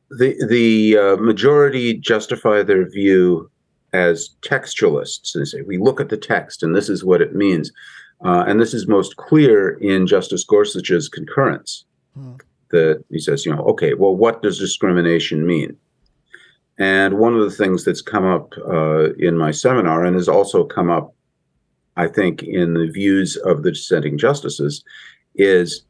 the 0.09 0.43
the 0.49 0.97
uh, 0.97 1.17
majority 1.17 1.93
justify 1.93 2.63
their 2.63 2.89
view 2.89 3.51
as 3.93 4.29
textualists. 4.41 5.35
And 5.35 5.47
say 5.47 5.61
we 5.61 5.77
look 5.77 5.99
at 5.99 6.09
the 6.09 6.17
text 6.17 6.63
and 6.63 6.75
this 6.75 6.89
is 6.89 7.03
what 7.03 7.21
it 7.21 7.35
means. 7.35 7.71
Uh, 8.23 8.43
and 8.47 8.59
this 8.59 8.73
is 8.73 8.87
most 8.87 9.17
clear 9.17 9.71
in 9.79 10.05
justice 10.05 10.43
gorsuch's 10.43 11.09
concurrence 11.09 11.85
hmm. 12.13 12.33
that 12.69 13.03
he 13.09 13.19
says 13.19 13.47
you 13.47 13.55
know 13.55 13.63
okay 13.63 13.95
well 13.95 14.15
what 14.15 14.41
does 14.43 14.59
discrimination 14.59 15.45
mean? 15.45 15.75
And 16.77 17.19
one 17.19 17.35
of 17.35 17.41
the 17.41 17.55
things 17.55 17.83
that's 17.83 18.01
come 18.01 18.25
up 18.25 18.53
uh, 18.67 19.13
in 19.13 19.37
my 19.37 19.51
seminar 19.51 20.05
and 20.05 20.15
has 20.15 20.29
also 20.29 20.63
come 20.63 20.89
up 20.89 21.13
i 21.97 22.07
think 22.07 22.43
in 22.43 22.73
the 22.73 22.89
views 22.89 23.35
of 23.37 23.63
the 23.63 23.71
dissenting 23.71 24.17
justices 24.17 24.83
is 25.35 25.83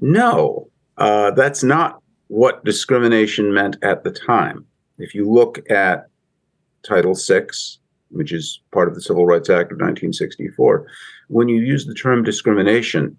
no 0.00 0.70
uh, 0.98 1.30
that's 1.32 1.62
not 1.62 2.02
what 2.28 2.64
discrimination 2.64 3.52
meant 3.52 3.76
at 3.82 4.04
the 4.04 4.10
time. 4.10 4.64
If 4.98 5.14
you 5.14 5.30
look 5.30 5.68
at 5.70 6.06
Title 6.82 7.14
VI, 7.14 7.46
which 8.10 8.32
is 8.32 8.60
part 8.72 8.88
of 8.88 8.94
the 8.94 9.00
Civil 9.00 9.26
Rights 9.26 9.48
Act 9.48 9.72
of 9.72 9.78
1964, 9.78 10.86
when 11.28 11.48
you 11.48 11.60
use 11.60 11.86
the 11.86 11.94
term 11.94 12.22
discrimination 12.22 13.16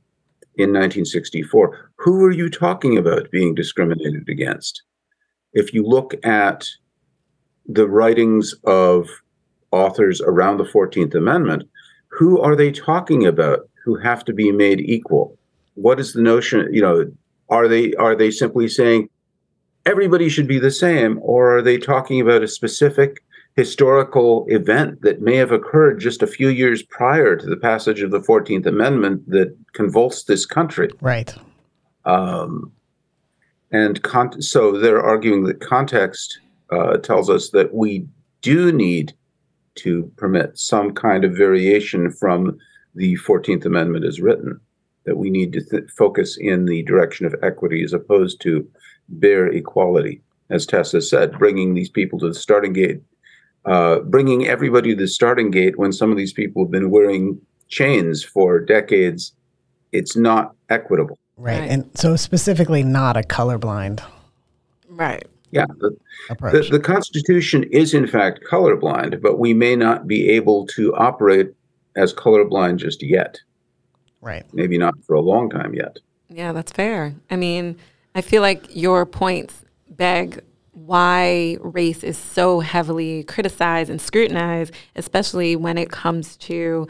in 0.56 0.69
1964, 0.69 1.91
who 1.97 2.23
are 2.23 2.32
you 2.32 2.49
talking 2.49 2.97
about 2.97 3.32
being 3.32 3.56
discriminated 3.56 4.30
against? 4.30 4.84
If 5.54 5.73
you 5.73 5.84
look 5.84 6.13
at 6.26 6.67
the 7.65 7.88
writings 7.88 8.54
of 8.65 9.10
authors 9.71 10.21
around 10.21 10.58
the 10.58 10.65
14th 10.65 11.15
Amendment, 11.15 11.63
who 12.10 12.39
are 12.39 12.56
they 12.56 12.71
talking 12.71 13.26
about 13.26 13.67
who 13.84 13.95
have 13.95 14.23
to 14.26 14.34
be 14.34 14.52
made 14.52 14.80
equal? 14.82 15.38
What 15.73 15.99
is 15.99 16.13
the 16.13 16.21
notion, 16.21 16.71
you 16.71 16.82
know, 16.82 17.12
are 17.49 17.67
they 17.67 17.93
are 17.95 18.15
they 18.15 18.32
simply 18.32 18.67
saying 18.67 19.10
everybody 19.86 20.30
should 20.30 20.47
be 20.47 20.60
the 20.60 20.71
same 20.71 21.19
or 21.21 21.58
are 21.58 21.62
they 21.62 21.78
talking 21.78 22.21
about 22.21 22.43
a 22.43 22.47
specific 22.47 23.23
historical 23.56 24.46
event 24.50 25.02
that 25.02 25.22
may 25.22 25.36
have 25.36 25.52
occurred 25.52 26.00
just 26.00 26.24
a 26.24 26.28
few 26.28 26.50
years 26.50 26.82
prior 26.84 27.36
to 27.36 27.46
the 27.46 27.58
passage 27.58 28.02
of 28.02 28.12
the 28.12 28.20
14th 28.20 28.66
Amendment 28.66 29.30
that 29.30 29.56
convulsed 29.74 30.28
this 30.28 30.46
country. 30.46 30.89
Right. 31.02 31.34
Um, 32.06 32.72
and 33.72 34.02
con- 34.02 34.42
so 34.42 34.80
they're 34.80 35.02
arguing 35.02 35.44
that 35.44 35.62
context 35.62 36.39
uh, 36.72 36.98
tells 36.98 37.30
us 37.30 37.50
that 37.52 37.74
we 37.74 38.08
do 38.42 38.72
need 38.72 39.13
to 39.76 40.12
permit 40.18 40.58
some 40.58 40.94
kind 40.94 41.24
of 41.24 41.36
variation 41.36 42.12
from 42.12 42.58
the 42.96 43.16
14th 43.18 43.66
Amendment 43.66 44.06
as 44.06 44.20
written, 44.20 44.60
that 45.06 45.18
we 45.18 45.30
need 45.30 45.54
to 45.54 45.62
th- 45.62 45.89
focus 45.96 46.38
in 46.39 46.66
the 46.66 46.84
direction 46.84 47.26
of 47.26 47.36
equity 47.42 47.84
as 47.84 47.94
opposed 47.94 48.42
to 48.42 48.68
bare 49.10 49.48
equality. 49.48 50.22
As 50.50 50.66
Tessa 50.66 51.02
said, 51.02 51.38
bringing 51.38 51.74
these 51.74 51.89
people 51.89 52.20
to 52.20 52.28
the 52.28 52.34
starting 52.34 52.74
gate 52.74 53.02
uh, 53.65 53.99
bringing 53.99 54.47
everybody 54.47 54.89
to 54.91 54.95
the 54.95 55.08
starting 55.08 55.52
gate 55.52 55.78
when 55.78 55.91
some 55.91 56.12
of 56.12 56.17
these 56.17 56.34
people 56.34 56.63
have 56.63 56.71
been 56.71 56.89
wearing 56.89 57.39
chains 57.67 58.23
for 58.23 58.60
decades, 58.60 59.34
it's 59.91 60.15
not 60.15 60.56
equitable. 60.69 61.17
Right. 61.38 61.60
right. 61.60 61.69
And 61.69 61.89
so 61.97 62.15
specifically 62.15 62.84
not 62.84 63.17
a 63.17 63.21
colorblind. 63.21 64.04
Right. 64.89 65.26
Yeah. 65.52 65.65
The, 65.80 65.95
the, 66.30 66.67
the, 66.71 66.80
Constitution 66.80 67.63
is 67.71 67.93
in 67.93 68.08
fact 68.08 68.41
colorblind, 68.49 69.21
but 69.21 69.39
we 69.39 69.54
may 69.54 69.76
not 69.76 70.08
be 70.08 70.30
able 70.30 70.65
to 70.67 70.95
operate 70.95 71.54
as 71.95 72.13
colorblind 72.13 72.78
just 72.78 73.04
yet. 73.04 73.39
Right. 74.21 74.45
Maybe 74.54 74.78
not 74.78 74.95
for 75.06 75.13
a 75.13 75.21
long 75.21 75.49
time 75.49 75.73
yet. 75.73 75.99
Yeah, 76.30 76.54
that's 76.54 76.71
fair. 76.71 77.13
I 77.30 77.36
mean, 77.36 77.78
I 78.15 78.21
feel 78.21 78.41
like 78.41 78.76
your 78.76 79.06
points 79.06 79.63
beg 79.89 80.41
why 80.74 81.58
race 81.62 82.04
is 82.04 82.18
so 82.18 82.60
heavily 82.60 83.24
criticized 83.24 83.90
and 83.90 84.02
scrutinized, 84.02 84.74
especially 84.96 85.56
when 85.56 85.78
it 85.78 85.90
comes 85.90 86.36
to 86.38 86.88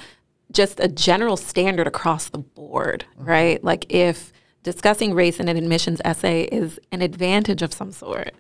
just 0.51 0.79
a 0.79 0.87
general 0.87 1.35
standard 1.35 1.87
across 1.87 2.29
the 2.29 2.37
board, 2.37 3.05
mm-hmm. 3.13 3.25
right? 3.25 3.63
Like 3.63 3.85
if 3.93 4.31
discussing 4.63 5.13
race 5.13 5.39
in 5.39 5.49
an 5.49 5.57
admissions 5.57 6.01
essay 6.05 6.43
is 6.43 6.79
an 6.91 7.01
advantage 7.01 7.61
of 7.61 7.73
some 7.73 7.91
sort, 7.91 8.33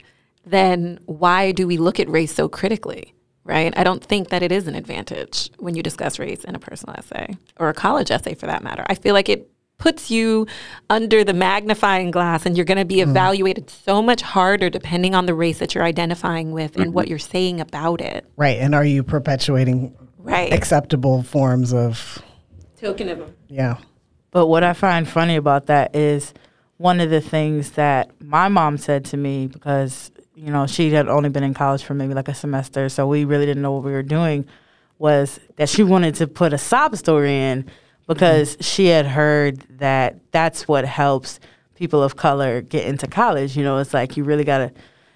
then 0.45 0.99
why 1.05 1.51
do 1.51 1.67
we 1.67 1.77
look 1.77 1.99
at 1.99 2.09
race 2.09 2.33
so 2.33 2.47
critically? 2.47 3.13
Right? 3.45 3.77
I 3.77 3.83
don't 3.83 4.01
think 4.01 4.29
that 4.29 4.41
it 4.41 4.53
is 4.53 4.69
an 4.69 4.75
advantage 4.75 5.51
when 5.59 5.75
you 5.75 5.83
discuss 5.83 6.17
race 6.17 6.45
in 6.45 6.55
a 6.55 6.59
personal 6.59 6.95
essay 6.95 7.35
or 7.57 7.67
a 7.67 7.73
college 7.73 8.09
essay 8.09 8.35
for 8.35 8.45
that 8.45 8.63
matter. 8.63 8.85
I 8.87 8.95
feel 8.95 9.13
like 9.13 9.27
it 9.27 9.51
puts 9.83 10.09
you 10.09 10.47
under 10.89 11.25
the 11.25 11.33
magnifying 11.33 12.09
glass 12.09 12.45
and 12.45 12.55
you're 12.55 12.63
going 12.63 12.77
to 12.77 12.85
be 12.85 12.99
mm-hmm. 12.99 13.11
evaluated 13.11 13.67
mm. 13.67 13.83
so 13.83 14.01
much 14.01 14.21
harder 14.21 14.69
depending 14.69 15.13
on 15.13 15.25
the 15.25 15.33
race 15.33 15.59
that 15.59 15.75
you're 15.75 15.83
identifying 15.83 16.53
with 16.53 16.71
mm-hmm. 16.71 16.83
and 16.83 16.93
what 16.93 17.09
you're 17.09 17.19
saying 17.19 17.59
about 17.59 17.99
it. 17.99 18.25
Right. 18.37 18.59
And 18.59 18.73
are 18.73 18.85
you 18.85 19.03
perpetuating 19.03 19.93
right. 20.19 20.53
acceptable 20.53 21.21
forms 21.21 21.73
of 21.73 22.23
tokenism? 22.79 23.33
Yeah. 23.49 23.75
But 24.31 24.47
what 24.47 24.63
I 24.63 24.71
find 24.71 25.05
funny 25.05 25.35
about 25.35 25.65
that 25.65 25.93
is 25.93 26.33
one 26.77 27.01
of 27.01 27.09
the 27.09 27.19
things 27.19 27.71
that 27.71 28.09
my 28.21 28.47
mom 28.47 28.77
said 28.77 29.03
to 29.05 29.17
me 29.17 29.47
because 29.47 30.11
you 30.33 30.49
know 30.49 30.65
she 30.65 30.91
had 30.91 31.09
only 31.09 31.27
been 31.27 31.43
in 31.43 31.53
college 31.53 31.83
for 31.83 31.93
maybe 31.93 32.13
like 32.13 32.29
a 32.29 32.33
semester, 32.33 32.87
so 32.87 33.05
we 33.05 33.25
really 33.25 33.45
didn't 33.45 33.61
know 33.61 33.73
what 33.73 33.83
we 33.83 33.91
were 33.91 34.01
doing. 34.01 34.45
Was 34.97 35.41
that 35.57 35.67
she 35.67 35.83
wanted 35.83 36.15
to 36.15 36.27
put 36.27 36.53
a 36.53 36.57
sob 36.57 36.95
story 36.95 37.35
in 37.35 37.69
because 38.07 38.57
she 38.59 38.87
had 38.87 39.05
heard 39.05 39.59
that 39.77 40.19
that's 40.31 40.67
what 40.67 40.85
helps 40.85 41.39
people 41.75 42.03
of 42.03 42.15
color 42.15 42.61
get 42.61 42.85
into 42.85 43.07
college. 43.07 43.57
You 43.57 43.63
know, 43.63 43.77
it's 43.77 43.93
like 43.93 44.17
you 44.17 44.23
really 44.23 44.43
gotta 44.43 44.71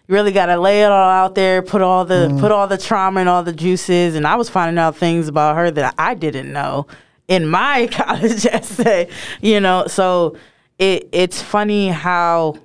you 0.07 0.15
really 0.15 0.31
gotta 0.31 0.57
lay 0.59 0.83
it 0.83 0.91
all 0.91 1.09
out 1.09 1.35
there, 1.35 1.61
put 1.61 1.81
all 1.81 2.05
the 2.05 2.29
mm. 2.31 2.39
put 2.39 2.51
all 2.51 2.67
the 2.67 2.77
trauma 2.77 3.19
and 3.19 3.29
all 3.29 3.43
the 3.43 3.53
juices. 3.53 4.15
And 4.15 4.25
I 4.25 4.35
was 4.35 4.49
finding 4.49 4.77
out 4.77 4.95
things 4.95 5.27
about 5.27 5.55
her 5.55 5.71
that 5.71 5.95
I 5.97 6.13
didn't 6.13 6.51
know 6.51 6.87
in 7.27 7.47
my 7.47 7.87
college 7.91 8.45
essay. 8.45 9.09
You 9.41 9.59
know, 9.59 9.87
so 9.87 10.37
it 10.79 11.09
it's 11.11 11.41
funny 11.41 11.89
how 11.89 12.57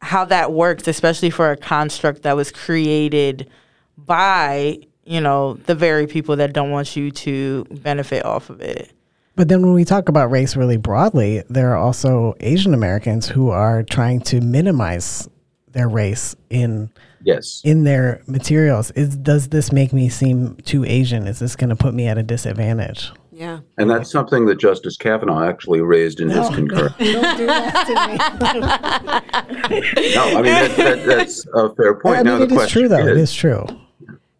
how 0.00 0.24
that 0.26 0.52
works, 0.52 0.86
especially 0.86 1.30
for 1.30 1.50
a 1.50 1.56
construct 1.56 2.22
that 2.22 2.36
was 2.36 2.52
created 2.52 3.50
by 3.96 4.78
you 5.04 5.20
know 5.20 5.54
the 5.54 5.74
very 5.74 6.06
people 6.06 6.36
that 6.36 6.52
don't 6.52 6.70
want 6.70 6.96
you 6.96 7.10
to 7.10 7.64
benefit 7.70 8.24
off 8.24 8.50
of 8.50 8.60
it. 8.60 8.92
But 9.38 9.46
then 9.46 9.62
when 9.62 9.72
we 9.72 9.84
talk 9.84 10.08
about 10.08 10.32
race 10.32 10.56
really 10.56 10.78
broadly, 10.78 11.44
there 11.48 11.70
are 11.70 11.76
also 11.76 12.34
Asian 12.40 12.74
Americans 12.74 13.28
who 13.28 13.50
are 13.50 13.84
trying 13.84 14.20
to 14.22 14.40
minimize 14.40 15.28
their 15.68 15.88
race 15.88 16.34
in 16.50 16.90
yes 17.22 17.62
in 17.62 17.84
their 17.84 18.20
materials. 18.26 18.90
Is 18.90 19.16
does 19.16 19.50
this 19.50 19.70
make 19.70 19.92
me 19.92 20.08
seem 20.08 20.56
too 20.64 20.84
Asian? 20.84 21.28
Is 21.28 21.38
this 21.38 21.54
going 21.54 21.70
to 21.70 21.76
put 21.76 21.94
me 21.94 22.08
at 22.08 22.18
a 22.18 22.24
disadvantage? 22.24 23.12
Yeah. 23.30 23.60
And 23.76 23.88
that's 23.88 24.10
something 24.10 24.46
that 24.46 24.58
Justice 24.58 24.96
Kavanaugh 24.96 25.48
actually 25.48 25.82
raised 25.82 26.18
in 26.18 26.26
no, 26.26 26.42
his 26.42 26.56
concurrence. 26.56 26.98
No, 26.98 27.12
don't 27.12 27.38
do 27.38 27.46
that 27.46 27.86
to 27.86 29.70
me. 29.70 29.80
no, 30.16 30.24
I 30.24 30.34
mean 30.34 30.44
that, 30.46 30.76
that, 30.76 31.06
that's 31.06 31.46
a 31.54 31.72
fair 31.76 31.94
point. 31.94 32.16
I 32.16 32.22
mean, 32.24 32.38
now, 32.38 32.42
it 32.42 32.50
is 32.50 32.68
true, 32.68 32.88
though. 32.88 32.98
Is, 32.98 33.06
it 33.06 33.16
is 33.16 33.32
true. 33.32 33.64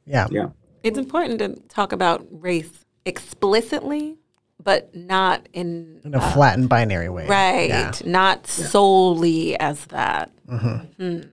Yeah. 0.06 0.26
Yeah. 0.32 0.48
It's 0.82 0.98
important 0.98 1.38
to 1.38 1.54
talk 1.68 1.92
about 1.92 2.26
race 2.32 2.84
explicitly 3.04 4.17
but 4.62 4.94
not 4.94 5.48
in, 5.52 6.00
in 6.04 6.14
a 6.14 6.18
uh, 6.18 6.32
flattened 6.32 6.68
binary 6.68 7.08
way. 7.08 7.26
Right. 7.26 7.68
Yeah. 7.68 7.92
Not 8.04 8.38
yeah. 8.58 8.66
solely 8.66 9.58
as 9.58 9.84
that. 9.86 10.30
Mm-hmm. 10.48 11.02
Mm. 11.02 11.32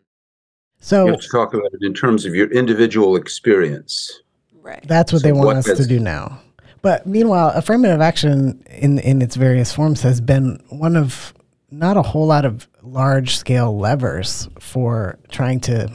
So 0.80 1.06
you 1.06 1.12
have 1.12 1.22
to 1.22 1.30
talk 1.30 1.54
about 1.54 1.74
it 1.74 1.82
in 1.82 1.94
terms 1.94 2.26
of 2.26 2.36
your 2.36 2.52
individual 2.52 3.16
experience. 3.16 4.22
Right. 4.62 4.84
That's 4.88 5.12
what 5.12 5.22
so 5.22 5.28
they 5.28 5.32
want 5.32 5.46
what 5.48 5.58
us 5.58 5.68
has, 5.68 5.80
to 5.80 5.88
do 5.88 6.00
now. 6.00 6.40
But 6.82 7.08
meanwhile, 7.08 7.50
affirmative 7.56 8.02
action 8.02 8.64
in 8.70 9.00
in 9.00 9.22
its 9.22 9.36
various 9.36 9.74
forms 9.74 10.02
has 10.04 10.22
been 10.22 10.62
one 10.70 10.96
of 10.96 11.34
not 11.72 11.98
a 11.98 12.04
whole 12.04 12.28
lot 12.28 12.46
of 12.46 12.68
large 12.84 13.36
scale 13.36 13.76
levers 13.76 14.48
for 14.60 15.18
trying 15.30 15.60
to, 15.62 15.90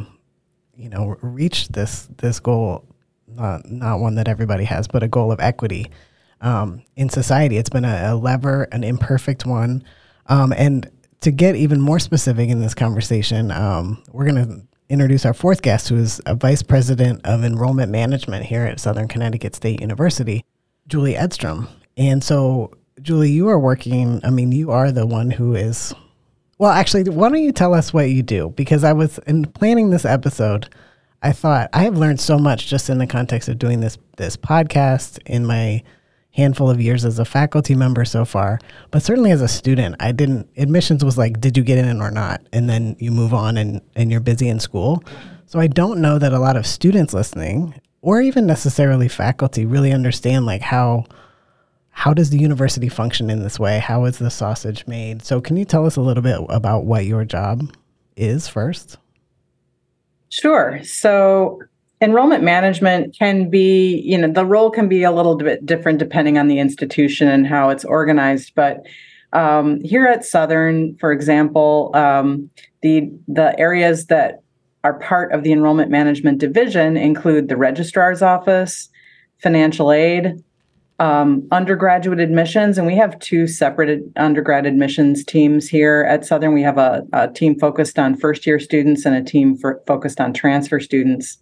you 0.77 0.89
know, 0.89 1.17
reach 1.21 1.69
this 1.69 2.09
this 2.19 2.41
goal. 2.41 2.85
Not 3.29 3.71
not 3.71 4.01
one 4.01 4.17
that 4.17 4.27
everybody 4.27 4.65
has, 4.65 4.89
but 4.89 5.05
a 5.05 5.09
goal 5.09 5.31
of 5.31 5.39
equity 5.39 5.91
um, 6.41 6.83
in 6.97 7.09
society. 7.09 7.57
It's 7.57 7.71
been 7.71 7.85
a, 7.85 8.13
a 8.13 8.15
lever, 8.15 8.65
an 8.73 8.85
imperfect 8.85 9.47
one. 9.47 9.85
Um, 10.27 10.53
and 10.53 10.91
to 11.21 11.31
get 11.31 11.57
even 11.57 11.81
more 11.81 11.99
specific 11.99 12.49
in 12.49 12.61
this 12.61 12.75
conversation, 12.75 13.51
um, 13.51 14.03
we're 14.13 14.31
going 14.31 14.47
to 14.47 14.63
introduce 14.89 15.25
our 15.25 15.35
fourth 15.35 15.63
guest, 15.63 15.89
who 15.89 15.97
is 15.97 16.21
a 16.27 16.35
vice 16.35 16.63
president 16.63 17.21
of 17.25 17.45
enrollment 17.45 17.93
management 17.93 18.47
here 18.47 18.63
at 18.63 18.81
Southern 18.81 19.09
Connecticut 19.09 19.55
State 19.55 19.81
University, 19.81 20.45
Julie 20.89 21.17
Edstrom. 21.17 21.69
And 21.97 22.25
so, 22.25 22.73
Julie, 23.01 23.31
you 23.31 23.49
are 23.49 23.59
working, 23.59 24.21
I 24.25 24.31
mean, 24.31 24.53
you 24.53 24.71
are 24.71 24.91
the 24.91 25.07
one 25.07 25.31
who 25.31 25.55
is, 25.55 25.95
well, 26.59 26.71
actually, 26.71 27.05
why 27.05 27.29
don't 27.29 27.43
you 27.43 27.53
tell 27.53 27.75
us 27.75 27.93
what 27.93 28.11
you 28.11 28.23
do? 28.23 28.53
Because 28.57 28.83
I 28.83 28.93
was 28.93 29.19
in 29.27 29.45
planning 29.45 29.91
this 29.91 30.05
episode. 30.05 30.69
I 31.23 31.33
thought 31.33 31.69
I 31.73 31.85
have 31.85 31.99
learned 31.99 32.21
so 32.21 32.39
much 32.39 32.67
just 32.67 32.89
in 32.89 32.99
the 32.99 33.07
context 33.07 33.49
of 33.49 33.59
doing 33.59 33.81
this 33.81 33.99
this 34.17 34.37
podcast 34.37 35.19
in 35.27 35.45
my 35.45 35.83
handful 36.33 36.71
of 36.71 36.81
years 36.81 37.05
as 37.05 37.19
a 37.19 37.25
faculty 37.25 37.75
member 37.75 38.05
so 38.05 38.25
far, 38.25 38.59
but 38.91 39.03
certainly 39.03 39.31
as 39.31 39.43
a 39.43 39.49
student, 39.49 39.97
I 40.01 40.13
didn't 40.13 40.49
admissions 40.57 41.05
was 41.05 41.19
like, 41.19 41.41
did 41.41 41.57
you 41.57 41.65
get 41.65 41.79
in 41.79 42.01
or 42.01 42.11
not? 42.11 42.41
And 42.53 42.69
then 42.69 42.97
you 42.99 43.11
move 43.11 43.35
on 43.35 43.57
and, 43.57 43.81
and 43.97 44.11
you're 44.11 44.21
busy 44.21 44.49
in 44.49 44.61
school. 44.61 45.03
So 45.47 45.59
I 45.59 45.67
don't 45.67 46.01
know 46.01 46.19
that 46.19 46.33
a 46.33 46.39
lot 46.39 46.57
of 46.57 46.67
students 46.67 47.13
listening 47.13 47.81
or 48.03 48.21
even 48.21 48.47
necessarily 48.47 49.09
faculty 49.09 49.67
really 49.67 49.93
understand 49.93 50.47
like 50.47 50.63
how 50.63 51.05
how 51.91 52.15
does 52.15 52.31
the 52.31 52.39
university 52.39 52.89
function 52.89 53.29
in 53.29 53.43
this 53.43 53.59
way? 53.59 53.79
How 53.79 54.05
is 54.05 54.19
the 54.19 54.31
sausage 54.31 54.87
made? 54.87 55.23
So 55.23 55.41
can 55.41 55.57
you 55.57 55.65
tell 55.65 55.85
us 55.85 55.97
a 55.97 56.01
little 56.01 56.23
bit 56.23 56.39
about 56.49 56.85
what 56.85 57.05
your 57.05 57.25
job 57.25 57.75
is 58.17 58.49
first? 58.49 58.97
Sure. 60.31 60.81
So 60.85 61.61
enrollment 62.01 62.43
management 62.43 63.15
can 63.19 63.51
be 63.51 64.01
you 64.01 64.17
know 64.17 64.31
the 64.31 64.45
role 64.45 64.71
can 64.71 64.89
be 64.89 65.03
a 65.03 65.13
little 65.13 65.37
bit 65.37 65.65
different 65.65 65.99
depending 65.99 66.39
on 66.39 66.49
the 66.49 66.59
institution 66.59 67.29
and 67.29 67.47
how 67.47 67.69
it's 67.69 67.85
organized 67.85 68.53
but 68.55 68.85
um, 69.33 69.81
here 69.83 70.07
at 70.07 70.25
southern 70.25 70.97
for 70.97 71.13
example 71.13 71.91
um, 71.95 72.51
the 72.83 73.11
the 73.29 73.59
areas 73.59 74.07
that 74.07 74.43
are 74.83 74.99
part 74.99 75.33
of 75.33 75.43
the 75.43 75.53
enrollment 75.53 75.91
management 75.91 76.39
division 76.39 76.97
include 76.97 77.49
the 77.49 77.57
registrar's 77.57 78.23
office 78.23 78.89
financial 79.43 79.93
aid 79.93 80.43
um, 81.01 81.47
undergraduate 81.51 82.21
admissions 82.21 82.77
and 82.79 82.87
we 82.87 82.95
have 82.97 83.19
two 83.21 83.47
separate 83.47 84.03
undergrad 84.17 84.67
admissions 84.67 85.25
teams 85.25 85.67
here 85.67 86.07
at 86.07 86.27
southern. 86.27 86.53
We 86.53 86.63
have 86.63 86.77
a, 86.77 87.07
a 87.15 87.27
team 87.29 87.59
focused 87.59 87.99
on 87.99 88.19
first 88.19 88.47
year 88.47 88.59
students 88.59 89.07
and 89.07 89.17
a 89.17 89.23
team 89.23 89.57
for, 89.57 89.81
focused 89.87 90.21
on 90.21 90.35
transfer 90.35 90.79
students 90.79 91.39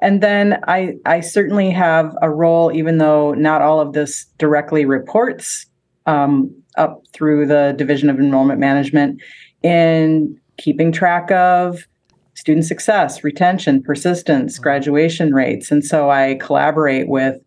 and 0.00 0.22
then 0.22 0.62
I, 0.68 0.96
I 1.06 1.20
certainly 1.20 1.70
have 1.70 2.16
a 2.20 2.30
role, 2.30 2.70
even 2.72 2.98
though 2.98 3.32
not 3.32 3.62
all 3.62 3.80
of 3.80 3.92
this 3.92 4.26
directly 4.38 4.84
reports 4.84 5.66
um, 6.04 6.54
up 6.76 7.02
through 7.12 7.46
the 7.46 7.74
Division 7.76 8.10
of 8.10 8.18
Enrollment 8.18 8.60
Management, 8.60 9.22
in 9.62 10.38
keeping 10.58 10.92
track 10.92 11.30
of 11.30 11.86
student 12.34 12.66
success, 12.66 13.24
retention, 13.24 13.82
persistence, 13.82 14.54
mm-hmm. 14.54 14.62
graduation 14.62 15.34
rates. 15.34 15.70
And 15.70 15.84
so 15.84 16.10
I 16.10 16.36
collaborate 16.40 17.08
with, 17.08 17.40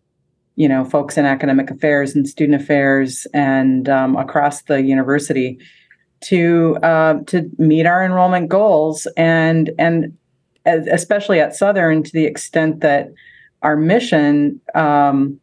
you 0.56 0.68
know, 0.68 0.84
folks 0.84 1.16
in 1.16 1.24
academic 1.24 1.70
affairs 1.70 2.14
and 2.14 2.28
student 2.28 2.60
affairs 2.60 3.26
and 3.32 3.88
um, 3.88 4.16
across 4.16 4.62
the 4.62 4.82
university 4.82 5.58
to 6.22 6.76
uh, 6.82 7.14
to 7.28 7.48
meet 7.58 7.86
our 7.86 8.04
enrollment 8.04 8.48
goals 8.50 9.06
and 9.16 9.70
and 9.78 10.16
especially 10.66 11.40
at 11.40 11.56
Southern, 11.56 12.02
to 12.02 12.12
the 12.12 12.24
extent 12.24 12.80
that 12.80 13.08
our 13.62 13.76
mission 13.76 14.60
um, 14.74 15.38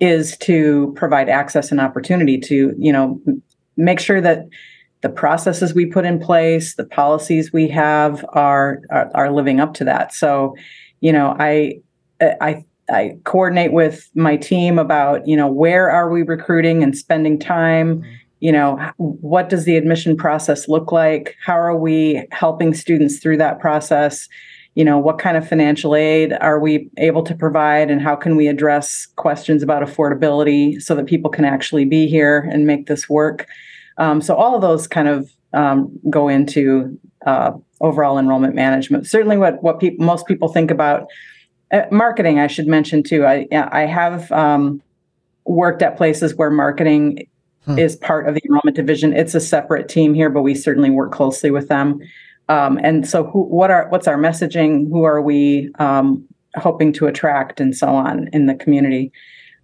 is 0.00 0.36
to 0.38 0.92
provide 0.96 1.28
access 1.28 1.70
and 1.70 1.80
opportunity 1.80 2.38
to, 2.38 2.74
you 2.78 2.92
know, 2.92 3.20
make 3.76 4.00
sure 4.00 4.20
that 4.20 4.46
the 5.02 5.08
processes 5.08 5.74
we 5.74 5.86
put 5.86 6.04
in 6.04 6.18
place, 6.18 6.74
the 6.74 6.84
policies 6.84 7.52
we 7.52 7.68
have 7.68 8.24
are 8.30 8.80
are, 8.90 9.10
are 9.14 9.32
living 9.32 9.60
up 9.60 9.74
to 9.74 9.84
that. 9.84 10.12
So, 10.14 10.56
you 11.00 11.12
know, 11.12 11.36
I 11.38 11.80
I 12.20 12.64
I 12.90 13.18
coordinate 13.24 13.72
with 13.72 14.08
my 14.14 14.36
team 14.36 14.78
about, 14.78 15.26
you 15.26 15.36
know, 15.36 15.48
where 15.48 15.90
are 15.90 16.10
we 16.10 16.22
recruiting 16.22 16.82
and 16.82 16.96
spending 16.96 17.38
time. 17.38 18.02
You 18.40 18.52
know 18.52 18.92
what 18.98 19.48
does 19.48 19.64
the 19.64 19.76
admission 19.76 20.16
process 20.16 20.68
look 20.68 20.92
like 20.92 21.36
how 21.44 21.58
are 21.58 21.76
we 21.76 22.26
helping 22.32 22.74
students 22.74 23.18
through 23.18 23.38
that 23.38 23.60
process 23.60 24.28
you 24.74 24.84
know 24.84 24.98
what 24.98 25.18
kind 25.18 25.38
of 25.38 25.48
financial 25.48 25.96
aid 25.96 26.34
are 26.34 26.60
we 26.60 26.90
able 26.98 27.22
to 27.22 27.34
provide 27.34 27.90
and 27.90 28.02
how 28.02 28.14
can 28.14 28.36
we 28.36 28.46
address 28.46 29.06
questions 29.16 29.62
about 29.62 29.82
affordability 29.82 30.80
so 30.82 30.94
that 30.94 31.06
people 31.06 31.30
can 31.30 31.46
actually 31.46 31.86
be 31.86 32.06
here 32.06 32.46
and 32.52 32.66
make 32.66 32.86
this 32.86 33.08
work 33.08 33.46
um, 33.96 34.20
so 34.20 34.34
all 34.34 34.54
of 34.54 34.60
those 34.60 34.86
kind 34.86 35.08
of 35.08 35.30
um, 35.54 35.98
go 36.10 36.28
into 36.28 36.98
uh, 37.24 37.52
overall 37.80 38.18
enrollment 38.18 38.54
management. 38.54 39.06
Certainly, 39.06 39.38
what 39.38 39.62
what 39.62 39.80
people 39.80 40.04
most 40.04 40.26
people 40.26 40.48
think 40.48 40.70
about 40.70 41.08
uh, 41.72 41.82
marketing. 41.90 42.38
I 42.38 42.46
should 42.46 42.66
mention 42.66 43.02
too. 43.02 43.26
I 43.26 43.46
I 43.52 43.82
have 43.82 44.30
um, 44.32 44.82
worked 45.44 45.82
at 45.82 45.96
places 45.96 46.34
where 46.34 46.50
marketing 46.50 47.26
hmm. 47.66 47.78
is 47.78 47.96
part 47.96 48.28
of 48.28 48.34
the 48.34 48.40
enrollment 48.44 48.76
division. 48.76 49.12
It's 49.12 49.34
a 49.34 49.40
separate 49.40 49.88
team 49.88 50.14
here, 50.14 50.30
but 50.30 50.42
we 50.42 50.54
certainly 50.54 50.90
work 50.90 51.12
closely 51.12 51.50
with 51.50 51.68
them. 51.68 52.00
Um, 52.48 52.78
and 52.82 53.06
so, 53.06 53.24
who, 53.24 53.42
what 53.42 53.70
are 53.70 53.88
what's 53.88 54.06
our 54.06 54.16
messaging? 54.16 54.88
Who 54.88 55.02
are 55.04 55.20
we 55.20 55.70
um, 55.78 56.24
hoping 56.54 56.92
to 56.94 57.06
attract, 57.06 57.60
and 57.60 57.76
so 57.76 57.88
on 57.88 58.28
in 58.32 58.46
the 58.46 58.54
community? 58.54 59.12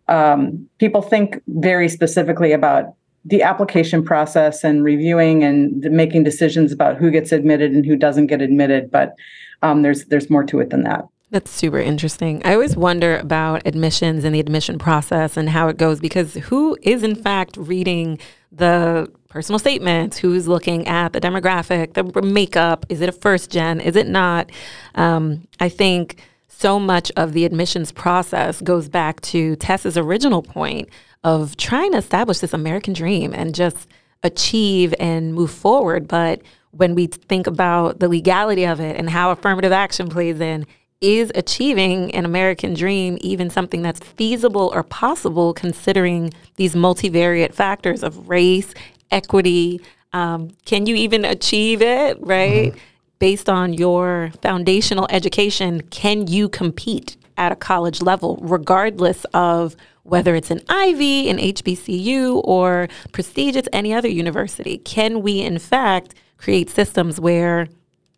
Um, 0.08 0.68
people 0.78 1.00
think 1.00 1.40
very 1.46 1.88
specifically 1.88 2.52
about 2.52 2.94
the 3.24 3.42
application 3.42 4.02
process 4.02 4.64
and 4.64 4.82
reviewing 4.82 5.44
and 5.44 5.80
making 5.92 6.24
decisions 6.24 6.72
about 6.72 6.96
who 6.96 7.10
gets 7.10 7.30
admitted 7.30 7.72
and 7.72 7.86
who 7.86 7.96
doesn't 7.96 8.26
get 8.26 8.42
admitted. 8.42 8.90
But 8.90 9.14
um, 9.62 9.82
there's 9.82 10.06
there's 10.06 10.28
more 10.28 10.44
to 10.44 10.58
it 10.58 10.70
than 10.70 10.82
that. 10.82 11.04
That's 11.32 11.50
super 11.50 11.80
interesting. 11.80 12.42
I 12.44 12.52
always 12.52 12.76
wonder 12.76 13.16
about 13.16 13.66
admissions 13.66 14.22
and 14.24 14.34
the 14.34 14.40
admission 14.40 14.78
process 14.78 15.38
and 15.38 15.48
how 15.48 15.68
it 15.68 15.78
goes 15.78 15.98
because 15.98 16.34
who 16.34 16.76
is 16.82 17.02
in 17.02 17.14
fact 17.14 17.56
reading 17.56 18.18
the 18.52 19.10
personal 19.30 19.58
statements? 19.58 20.18
Who's 20.18 20.46
looking 20.46 20.86
at 20.86 21.14
the 21.14 21.22
demographic, 21.22 21.94
the 21.94 22.20
makeup? 22.20 22.84
Is 22.90 23.00
it 23.00 23.08
a 23.08 23.12
first 23.12 23.50
gen? 23.50 23.80
Is 23.80 23.96
it 23.96 24.06
not? 24.06 24.50
Um, 24.94 25.48
I 25.58 25.70
think 25.70 26.22
so 26.48 26.78
much 26.78 27.10
of 27.16 27.32
the 27.32 27.46
admissions 27.46 27.92
process 27.92 28.60
goes 28.60 28.90
back 28.90 29.22
to 29.22 29.56
Tess's 29.56 29.96
original 29.96 30.42
point 30.42 30.90
of 31.24 31.56
trying 31.56 31.92
to 31.92 31.98
establish 31.98 32.40
this 32.40 32.52
American 32.52 32.92
dream 32.92 33.32
and 33.32 33.54
just 33.54 33.88
achieve 34.22 34.94
and 35.00 35.32
move 35.32 35.50
forward. 35.50 36.08
But 36.08 36.42
when 36.72 36.94
we 36.94 37.06
think 37.06 37.46
about 37.46 38.00
the 38.00 38.08
legality 38.08 38.66
of 38.66 38.80
it 38.80 38.96
and 38.96 39.08
how 39.08 39.30
affirmative 39.30 39.72
action 39.72 40.10
plays 40.10 40.38
in, 40.38 40.66
is 41.02 41.32
achieving 41.34 42.14
an 42.14 42.24
American 42.24 42.72
dream 42.72 43.18
even 43.20 43.50
something 43.50 43.82
that's 43.82 44.00
feasible 44.00 44.70
or 44.72 44.82
possible 44.82 45.52
considering 45.52 46.32
these 46.56 46.74
multivariate 46.74 47.52
factors 47.52 48.02
of 48.02 48.28
race, 48.28 48.72
equity? 49.10 49.80
Um, 50.12 50.50
can 50.64 50.86
you 50.86 50.94
even 50.94 51.24
achieve 51.24 51.82
it, 51.82 52.18
right? 52.20 52.72
Mm-hmm. 52.72 52.78
Based 53.18 53.48
on 53.48 53.74
your 53.74 54.32
foundational 54.40 55.06
education, 55.10 55.80
can 55.82 56.26
you 56.26 56.48
compete 56.48 57.16
at 57.36 57.52
a 57.52 57.56
college 57.56 58.02
level, 58.02 58.38
regardless 58.40 59.24
of 59.32 59.76
whether 60.04 60.34
it's 60.34 60.50
an 60.50 60.60
Ivy, 60.68 61.28
an 61.28 61.38
HBCU, 61.38 62.40
or 62.44 62.88
prestigious 63.12 63.68
any 63.72 63.92
other 63.94 64.08
university? 64.08 64.78
Can 64.78 65.22
we, 65.22 65.40
in 65.40 65.58
fact, 65.58 66.14
create 66.36 66.68
systems 66.70 67.20
where 67.20 67.68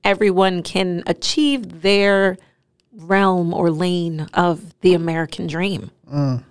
everyone 0.02 0.62
can 0.62 1.02
achieve 1.06 1.82
their 1.82 2.36
realm 2.96 3.52
or 3.52 3.70
lane 3.70 4.28
of 4.34 4.78
the 4.80 4.94
American 4.94 5.46
dream? 5.46 5.90
Mm. 6.12 6.44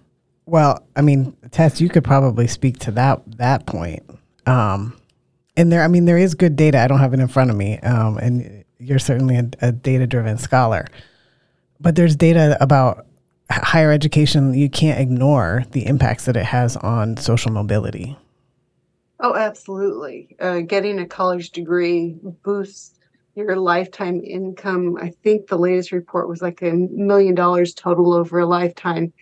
Well, 0.46 0.86
I 0.96 1.02
mean, 1.02 1.36
Tess, 1.52 1.80
you 1.80 1.90
could 1.90 2.04
probably 2.04 2.48
speak 2.48 2.80
to 2.80 2.92
that 2.92 3.22
that 3.38 3.66
point. 3.66 4.04
Um, 4.46 4.98
and 5.56 5.72
there, 5.72 5.84
I 5.84 5.88
mean, 5.88 6.06
there 6.06 6.18
is 6.18 6.36
good 6.36 6.56
data. 6.56 6.80
I 6.80 6.88
don't 6.88 7.00
have 7.00 7.14
it 7.14 7.20
in 7.20 7.28
front 7.28 7.50
of 7.50 7.56
me, 7.56 7.80
um, 7.80 8.18
and 8.18 8.66
you're 8.80 9.00
certainly 9.00 9.38
a, 9.38 9.50
a 9.62 9.72
data-driven 9.72 10.38
scholar. 10.38 10.88
But 11.80 11.96
there's 11.96 12.16
data 12.16 12.58
about 12.60 13.06
higher 13.50 13.92
education, 13.92 14.54
you 14.54 14.70
can't 14.70 15.00
ignore 15.00 15.66
the 15.72 15.86
impacts 15.86 16.26
that 16.26 16.38
it 16.38 16.46
has 16.46 16.78
on 16.78 17.18
social 17.18 17.52
mobility. 17.52 18.18
Oh, 19.20 19.36
absolutely. 19.36 20.36
Uh, 20.40 20.62
getting 20.62 21.00
a 21.00 21.06
college 21.06 21.52
degree 21.52 22.16
boosts 22.44 22.93
your 23.36 23.56
lifetime 23.56 24.22
income. 24.24 24.98
I 25.02 25.10
think 25.24 25.48
the 25.48 25.58
latest 25.58 25.92
report 25.92 26.30
was 26.30 26.42
like 26.42 26.62
a 26.62 26.72
million 26.72 27.36
dollars 27.36 27.74
total 27.74 28.14
over 28.14 28.40
a 28.40 28.46
lifetime. 28.46 29.14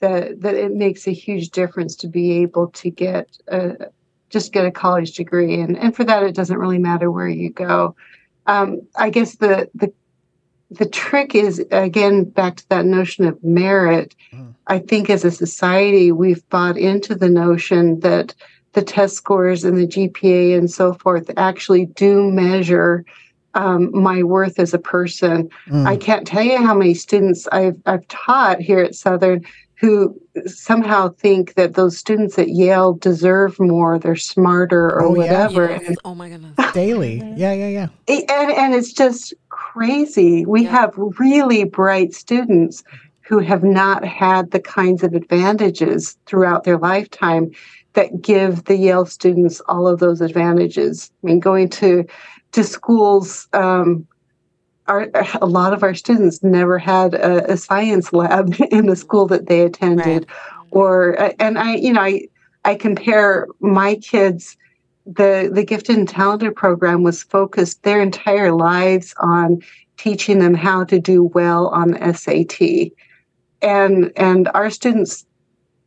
That 0.00 0.40
that 0.42 0.54
it 0.54 0.72
makes 0.72 1.06
a 1.06 1.12
huge 1.12 1.50
difference 1.50 1.96
to 1.96 2.08
be 2.08 2.32
able 2.42 2.68
to 2.68 2.90
get 2.90 3.38
a, 3.48 3.86
just 4.28 4.52
get 4.52 4.66
a 4.66 4.70
college 4.70 5.12
degree, 5.14 5.60
and 5.60 5.78
and 5.78 5.94
for 5.96 6.04
that 6.04 6.22
it 6.22 6.34
doesn't 6.34 6.58
really 6.58 6.78
matter 6.78 7.10
where 7.10 7.28
you 7.28 7.50
go. 7.50 7.94
Um, 8.46 8.82
I 8.96 9.08
guess 9.10 9.36
the 9.36 9.70
the 9.74 9.92
the 10.70 10.86
trick 10.86 11.34
is 11.34 11.64
again 11.70 12.24
back 12.24 12.56
to 12.56 12.68
that 12.68 12.84
notion 12.84 13.24
of 13.24 13.42
merit. 13.42 14.14
Mm. 14.32 14.54
I 14.66 14.78
think 14.78 15.08
as 15.08 15.24
a 15.24 15.30
society 15.30 16.12
we've 16.12 16.46
bought 16.50 16.76
into 16.76 17.14
the 17.14 17.28
notion 17.28 18.00
that 18.00 18.34
the 18.72 18.82
test 18.82 19.14
scores 19.14 19.64
and 19.64 19.78
the 19.78 19.86
GPA 19.86 20.58
and 20.58 20.70
so 20.70 20.92
forth 20.94 21.30
actually 21.36 21.86
do 21.86 22.30
measure 22.30 23.04
um, 23.54 23.90
my 23.92 24.22
worth 24.22 24.58
as 24.58 24.74
a 24.74 24.78
person. 24.78 25.48
Mm. 25.68 25.86
I 25.86 25.96
can't 25.96 26.26
tell 26.26 26.42
you 26.42 26.58
how 26.58 26.74
many 26.74 26.94
students 26.94 27.46
I've 27.52 27.80
I've 27.86 28.06
taught 28.08 28.60
here 28.60 28.80
at 28.80 28.94
Southern 28.94 29.44
who 29.76 30.18
somehow 30.46 31.08
think 31.10 31.54
that 31.54 31.74
those 31.74 31.98
students 31.98 32.38
at 32.38 32.48
Yale 32.48 32.94
deserve 32.94 33.58
more, 33.58 33.98
they're 33.98 34.16
smarter 34.16 34.86
or 34.86 35.02
oh, 35.02 35.10
whatever. 35.10 35.70
Yeah. 35.70 35.78
Yes. 35.82 35.96
Oh 36.04 36.14
my 36.14 36.28
goodness. 36.28 36.72
Daily. 36.72 37.22
Yeah, 37.36 37.52
yeah, 37.52 37.68
yeah. 37.68 37.88
And 38.08 38.52
and 38.52 38.74
it's 38.74 38.92
just 38.92 39.34
crazy. 39.48 40.46
We 40.46 40.64
yeah. 40.64 40.70
have 40.70 40.94
really 41.18 41.64
bright 41.64 42.14
students 42.14 42.84
who 43.22 43.38
have 43.40 43.64
not 43.64 44.04
had 44.04 44.50
the 44.50 44.60
kinds 44.60 45.02
of 45.02 45.14
advantages 45.14 46.16
throughout 46.26 46.64
their 46.64 46.78
lifetime 46.78 47.50
that 47.94 48.20
give 48.20 48.64
the 48.64 48.76
Yale 48.76 49.06
students 49.06 49.60
all 49.66 49.88
of 49.88 49.98
those 49.98 50.20
advantages. 50.20 51.10
I 51.22 51.26
mean, 51.26 51.40
going 51.40 51.68
to 51.70 52.06
to 52.54 52.64
schools 52.64 53.48
um, 53.52 54.06
our, 54.86 55.10
a 55.40 55.46
lot 55.46 55.72
of 55.72 55.82
our 55.82 55.94
students 55.94 56.42
never 56.42 56.78
had 56.78 57.14
a, 57.14 57.52
a, 57.52 57.56
science 57.56 58.12
lab 58.12 58.54
in 58.70 58.86
the 58.86 58.96
school 58.96 59.26
that 59.26 59.46
they 59.46 59.62
attended 59.62 60.06
right. 60.06 60.26
or 60.70 61.20
uh, 61.20 61.32
and 61.38 61.58
i 61.58 61.74
you 61.74 61.92
know 61.92 62.00
i 62.00 62.26
i 62.64 62.74
compare 62.74 63.46
my 63.60 63.96
kids 63.96 64.56
the 65.06 65.50
the 65.52 65.64
gifted 65.64 65.96
and 65.98 66.08
talented 66.08 66.54
program 66.54 67.02
was 67.02 67.22
focused 67.22 67.82
their 67.82 68.00
entire 68.00 68.52
lives 68.52 69.14
on 69.18 69.60
teaching 69.96 70.38
them 70.38 70.54
how 70.54 70.84
to 70.84 70.98
do 70.98 71.24
well 71.24 71.68
on 71.68 71.92
the 71.92 72.12
SAT 72.12 72.92
and 73.62 74.12
and 74.16 74.48
our 74.54 74.70
students 74.70 75.26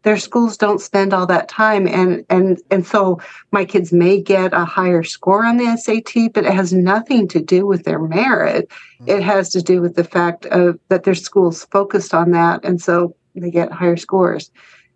their 0.04 0.18
schools 0.18 0.58
don't 0.58 0.80
spend 0.80 1.14
all 1.14 1.26
that 1.26 1.50
time 1.50 1.88
and 1.88 2.26
and 2.30 2.62
and 2.72 2.86
so 2.86 3.20
my 3.52 3.66
kids 3.66 3.92
may 3.92 4.22
get 4.22 4.54
a 4.54 4.64
higher 4.64 5.04
score 5.04 5.44
on 5.46 5.58
the 5.58 5.76
SAT 5.76 6.34
but 6.34 6.46
it 6.46 6.54
has 6.54 6.72
nothing 6.74 7.28
to 7.28 7.42
do 7.42 7.66
with 7.66 7.84
their 7.84 8.00
merit. 8.00 8.70
Mm-hmm. 8.70 9.10
it 9.10 9.24
has 9.24 9.50
to 9.50 9.62
do 9.62 9.82
with 9.82 9.96
the 9.96 10.04
fact 10.04 10.46
of 10.48 10.80
that 10.90 11.04
their 11.04 11.16
schools 11.16 11.66
focused 11.66 12.14
on 12.14 12.32
that 12.32 12.64
and 12.64 12.82
so 12.82 13.16
they 13.36 13.52
get 13.52 13.72
higher 13.72 13.98
scores. 13.98 14.52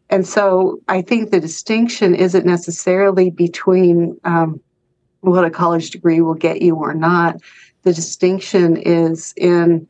And 0.09 0.27
so 0.27 0.81
I 0.87 1.01
think 1.01 1.31
the 1.31 1.39
distinction 1.39 2.15
isn't 2.15 2.45
necessarily 2.45 3.29
between 3.29 4.19
um, 4.23 4.59
what 5.21 5.45
a 5.45 5.49
college 5.49 5.91
degree 5.91 6.21
will 6.21 6.33
get 6.33 6.61
you 6.61 6.75
or 6.75 6.93
not. 6.93 7.39
The 7.83 7.93
distinction 7.93 8.77
is 8.77 9.33
in 9.37 9.87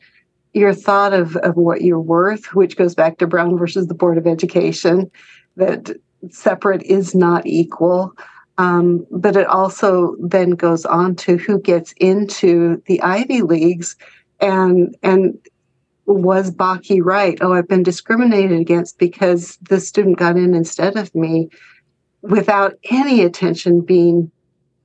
your 0.54 0.74
thought 0.74 1.12
of, 1.12 1.36
of 1.36 1.56
what 1.56 1.82
you're 1.82 2.00
worth, 2.00 2.54
which 2.54 2.76
goes 2.76 2.94
back 2.94 3.18
to 3.18 3.26
Brown 3.26 3.56
versus 3.56 3.86
the 3.86 3.94
Board 3.94 4.18
of 4.18 4.26
Education, 4.26 5.10
that 5.56 5.90
separate 6.30 6.82
is 6.82 7.14
not 7.14 7.46
equal. 7.46 8.12
Um, 8.58 9.06
but 9.10 9.36
it 9.36 9.46
also 9.46 10.14
then 10.20 10.50
goes 10.50 10.84
on 10.84 11.16
to 11.16 11.38
who 11.38 11.58
gets 11.58 11.92
into 11.96 12.82
the 12.86 13.00
Ivy 13.00 13.42
Leagues 13.42 13.96
and 14.40 14.94
and 15.02 15.38
was 16.04 16.50
Bakke 16.50 17.00
right? 17.02 17.38
Oh, 17.40 17.52
I've 17.52 17.68
been 17.68 17.82
discriminated 17.82 18.60
against 18.60 18.98
because 18.98 19.56
this 19.62 19.88
student 19.88 20.18
got 20.18 20.36
in 20.36 20.54
instead 20.54 20.96
of 20.96 21.14
me 21.14 21.48
without 22.22 22.74
any 22.90 23.22
attention 23.22 23.80
being 23.80 24.30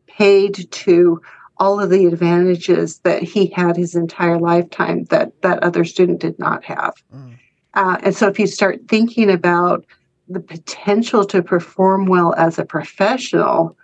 paid 0.08 0.72
to 0.72 1.22
all 1.60 1.80
of 1.80 1.90
the 1.90 2.06
advantages 2.06 3.00
that 3.00 3.24
he 3.24 3.48
had 3.48 3.76
his 3.76 3.96
entire 3.96 4.38
lifetime 4.38 5.06
that 5.06 5.42
that 5.42 5.62
other 5.64 5.84
student 5.84 6.20
did 6.20 6.38
not 6.40 6.64
have. 6.64 6.94
Mm. 7.14 7.38
Uh, 7.74 7.98
and 8.04 8.16
so 8.16 8.28
if 8.28 8.40
you 8.40 8.48
start 8.48 8.80
thinking 8.88 9.30
about 9.30 9.86
the 10.30 10.40
potential 10.40 11.26
to 11.26 11.42
perform 11.42 12.06
well 12.06 12.34
as 12.36 12.60
a 12.60 12.66
professional 12.66 13.78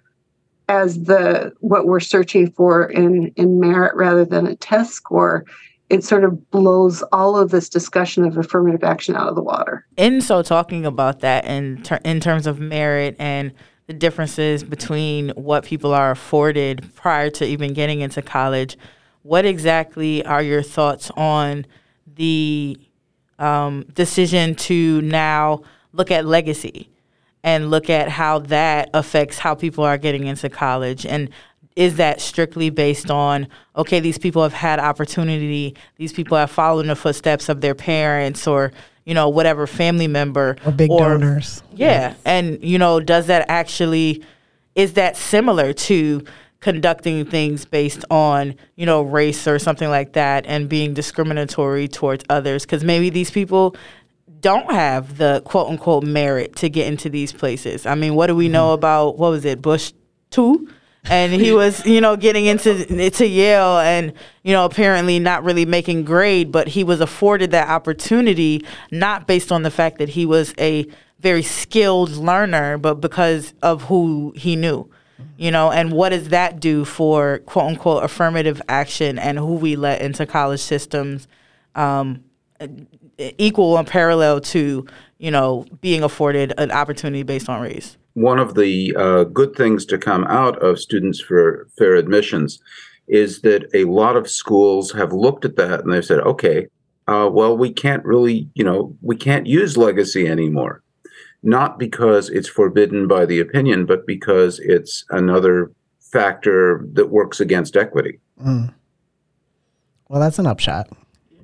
as 0.69 1.03
the 1.03 1.53
what 1.59 1.85
we're 1.85 1.99
searching 1.99 2.49
for 2.51 2.85
in 2.85 3.27
in 3.35 3.59
merit 3.59 3.93
rather 3.95 4.25
than 4.25 4.47
a 4.47 4.55
test 4.55 4.93
score 4.93 5.45
it 5.89 6.03
sort 6.03 6.23
of 6.23 6.49
blows 6.49 7.03
all 7.11 7.37
of 7.37 7.51
this 7.51 7.69
discussion 7.69 8.23
of 8.23 8.35
affirmative 8.35 8.83
action 8.83 9.15
out 9.15 9.27
of 9.27 9.35
the 9.35 9.43
water. 9.43 9.85
And 9.95 10.23
so 10.23 10.41
talking 10.41 10.87
about 10.87 11.19
that 11.19 11.45
in 11.45 11.83
ter- 11.83 11.99
in 12.03 12.19
terms 12.19 12.47
of 12.47 12.59
merit 12.59 13.15
and 13.19 13.53
the 13.87 13.93
differences 13.93 14.63
between 14.63 15.29
what 15.31 15.65
people 15.65 15.93
are 15.93 16.11
afforded 16.11 16.93
prior 16.95 17.29
to 17.29 17.45
even 17.45 17.73
getting 17.73 18.01
into 18.01 18.21
college. 18.21 18.77
What 19.23 19.45
exactly 19.45 20.25
are 20.25 20.41
your 20.41 20.61
thoughts 20.61 21.11
on 21.11 21.65
the 22.15 22.77
um, 23.39 23.85
decision 23.93 24.55
to 24.55 25.01
now 25.01 25.63
look 25.91 26.11
at 26.11 26.25
legacy 26.25 26.89
and 27.43 27.69
look 27.69 27.89
at 27.89 28.07
how 28.07 28.39
that 28.39 28.89
affects 28.93 29.39
how 29.39 29.55
people 29.55 29.83
are 29.83 29.97
getting 29.97 30.27
into 30.27 30.49
college? 30.49 31.05
And 31.05 31.29
is 31.75 31.97
that 31.97 32.21
strictly 32.21 32.69
based 32.69 33.09
on 33.09 33.47
okay 33.75 33.99
these 33.99 34.17
people 34.17 34.43
have 34.43 34.53
had 34.53 34.79
opportunity 34.79 35.75
these 35.97 36.13
people 36.13 36.37
have 36.37 36.51
followed 36.51 36.81
in 36.81 36.87
the 36.87 36.95
footsteps 36.95 37.49
of 37.49 37.61
their 37.61 37.75
parents 37.75 38.47
or 38.47 38.71
you 39.05 39.13
know 39.13 39.29
whatever 39.29 39.67
family 39.67 40.07
member 40.07 40.55
or 40.65 40.71
big 40.71 40.89
or, 40.89 40.99
donors 40.99 41.63
yeah 41.73 42.09
yes. 42.09 42.19
and 42.25 42.63
you 42.63 42.77
know 42.77 42.99
does 42.99 43.27
that 43.27 43.45
actually 43.49 44.23
is 44.75 44.93
that 44.93 45.15
similar 45.17 45.73
to 45.73 46.23
conducting 46.59 47.25
things 47.25 47.65
based 47.65 48.05
on 48.09 48.55
you 48.75 48.85
know 48.85 49.01
race 49.01 49.47
or 49.47 49.59
something 49.59 49.89
like 49.89 50.13
that 50.13 50.45
and 50.45 50.69
being 50.69 50.93
discriminatory 50.93 51.87
towards 51.87 52.23
others 52.29 52.65
because 52.65 52.83
maybe 52.83 53.09
these 53.09 53.29
people 53.29 53.75
don't 54.39 54.71
have 54.71 55.17
the 55.17 55.41
quote 55.45 55.69
unquote 55.69 56.03
merit 56.03 56.55
to 56.55 56.69
get 56.69 56.87
into 56.87 57.09
these 57.09 57.33
places 57.33 57.85
i 57.85 57.95
mean 57.95 58.15
what 58.15 58.27
do 58.27 58.35
we 58.35 58.47
know 58.47 58.67
mm-hmm. 58.67 58.75
about 58.75 59.17
what 59.17 59.29
was 59.29 59.43
it 59.43 59.61
bush 59.61 59.91
2 60.31 60.69
and 61.05 61.33
he 61.33 61.51
was 61.51 61.85
you 61.85 61.99
know 61.99 62.15
getting 62.15 62.45
into 62.45 63.09
to 63.09 63.27
Yale 63.27 63.79
and 63.79 64.13
you 64.43 64.53
know 64.53 64.65
apparently 64.65 65.19
not 65.19 65.43
really 65.43 65.65
making 65.65 66.03
grade 66.03 66.51
but 66.51 66.67
he 66.69 66.83
was 66.83 67.01
afforded 67.01 67.51
that 67.51 67.69
opportunity 67.69 68.65
not 68.91 69.27
based 69.27 69.51
on 69.51 69.63
the 69.63 69.71
fact 69.71 69.97
that 69.97 70.09
he 70.09 70.25
was 70.25 70.53
a 70.59 70.85
very 71.19 71.43
skilled 71.43 72.11
learner 72.11 72.77
but 72.77 72.95
because 72.95 73.53
of 73.61 73.83
who 73.83 74.33
he 74.35 74.55
knew 74.55 74.89
you 75.37 75.51
know? 75.51 75.71
And 75.71 75.91
what 75.91 76.09
does 76.09 76.29
that 76.29 76.59
do 76.59 76.85
for 76.85 77.39
quote 77.39 77.65
unquote 77.65 78.03
affirmative 78.03 78.61
action 78.67 79.19
and 79.19 79.37
who 79.37 79.55
we 79.55 79.75
let 79.75 80.01
into 80.01 80.25
college 80.25 80.59
systems 80.59 81.27
um, 81.75 82.23
equal 83.17 83.77
and 83.77 83.87
parallel 83.87 84.41
to 84.41 84.85
you 85.17 85.31
know 85.31 85.65
being 85.81 86.03
afforded 86.03 86.53
an 86.57 86.71
opportunity 86.71 87.23
based 87.23 87.49
on 87.49 87.61
race 87.61 87.97
one 88.13 88.39
of 88.39 88.55
the 88.55 88.95
uh, 88.95 89.23
good 89.25 89.55
things 89.55 89.85
to 89.87 89.97
come 89.97 90.23
out 90.25 90.61
of 90.61 90.79
students 90.79 91.19
for 91.19 91.67
fair 91.77 91.95
admissions 91.95 92.59
is 93.07 93.41
that 93.41 93.69
a 93.73 93.83
lot 93.85 94.15
of 94.15 94.29
schools 94.29 94.91
have 94.91 95.11
looked 95.11 95.45
at 95.45 95.55
that 95.57 95.81
and 95.81 95.91
they've 95.91 96.05
said, 96.05 96.19
okay, 96.19 96.67
uh, 97.07 97.29
well, 97.31 97.57
we 97.57 97.71
can't 97.71 98.05
really, 98.05 98.49
you 98.53 98.63
know, 98.63 98.95
we 99.01 99.15
can't 99.15 99.45
use 99.45 99.77
legacy 99.77 100.27
anymore. 100.27 100.81
Not 101.41 101.77
because 101.77 102.29
it's 102.29 102.47
forbidden 102.47 103.07
by 103.07 103.25
the 103.25 103.39
opinion, 103.39 103.85
but 103.85 104.07
because 104.07 104.59
it's 104.59 105.03
another 105.09 105.71
factor 105.99 106.85
that 106.93 107.09
works 107.09 107.41
against 107.41 107.75
equity. 107.75 108.19
Mm. 108.41 108.73
Well, 110.07 110.21
that's 110.21 110.39
an 110.39 110.47
upshot. 110.47 110.89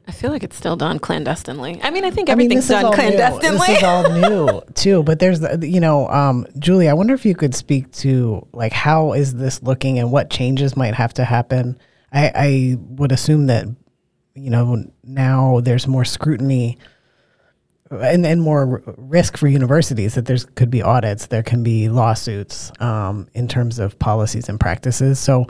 I 0.09 0.11
feel 0.11 0.31
like 0.31 0.41
it's 0.41 0.55
still 0.55 0.75
done 0.75 0.97
clandestinely. 0.97 1.79
I 1.83 1.91
mean, 1.91 2.03
I 2.03 2.09
think 2.09 2.29
everything's 2.29 2.71
I 2.71 2.81
mean, 2.81 2.81
done 2.81 2.93
clandestinely. 2.95 3.59
New. 3.59 3.65
This 3.67 3.77
is 3.77 3.83
all 3.83 4.09
new 4.09 4.61
too. 4.73 5.03
But 5.03 5.19
there's, 5.19 5.39
you 5.61 5.79
know, 5.79 6.09
um, 6.09 6.47
Julie, 6.57 6.89
I 6.89 6.93
wonder 6.93 7.13
if 7.13 7.27
you 7.27 7.35
could 7.35 7.53
speak 7.53 7.91
to 7.97 8.47
like 8.51 8.73
how 8.73 9.13
is 9.13 9.35
this 9.35 9.61
looking 9.61 9.99
and 9.99 10.11
what 10.11 10.31
changes 10.31 10.75
might 10.75 10.95
have 10.95 11.13
to 11.13 11.23
happen. 11.23 11.77
I, 12.11 12.31
I 12.33 12.77
would 12.79 13.11
assume 13.11 13.45
that, 13.47 13.67
you 14.33 14.49
know, 14.49 14.83
now 15.03 15.59
there's 15.59 15.85
more 15.85 16.05
scrutiny 16.05 16.79
and, 17.91 18.25
and 18.25 18.41
more 18.41 18.81
risk 18.97 19.37
for 19.37 19.47
universities 19.47 20.15
that 20.15 20.25
there's 20.25 20.43
could 20.43 20.71
be 20.71 20.81
audits, 20.81 21.27
there 21.27 21.43
can 21.43 21.61
be 21.61 21.87
lawsuits 21.87 22.71
um, 22.79 23.27
in 23.35 23.47
terms 23.47 23.77
of 23.77 23.99
policies 23.99 24.49
and 24.49 24.59
practices. 24.59 25.19
So 25.19 25.45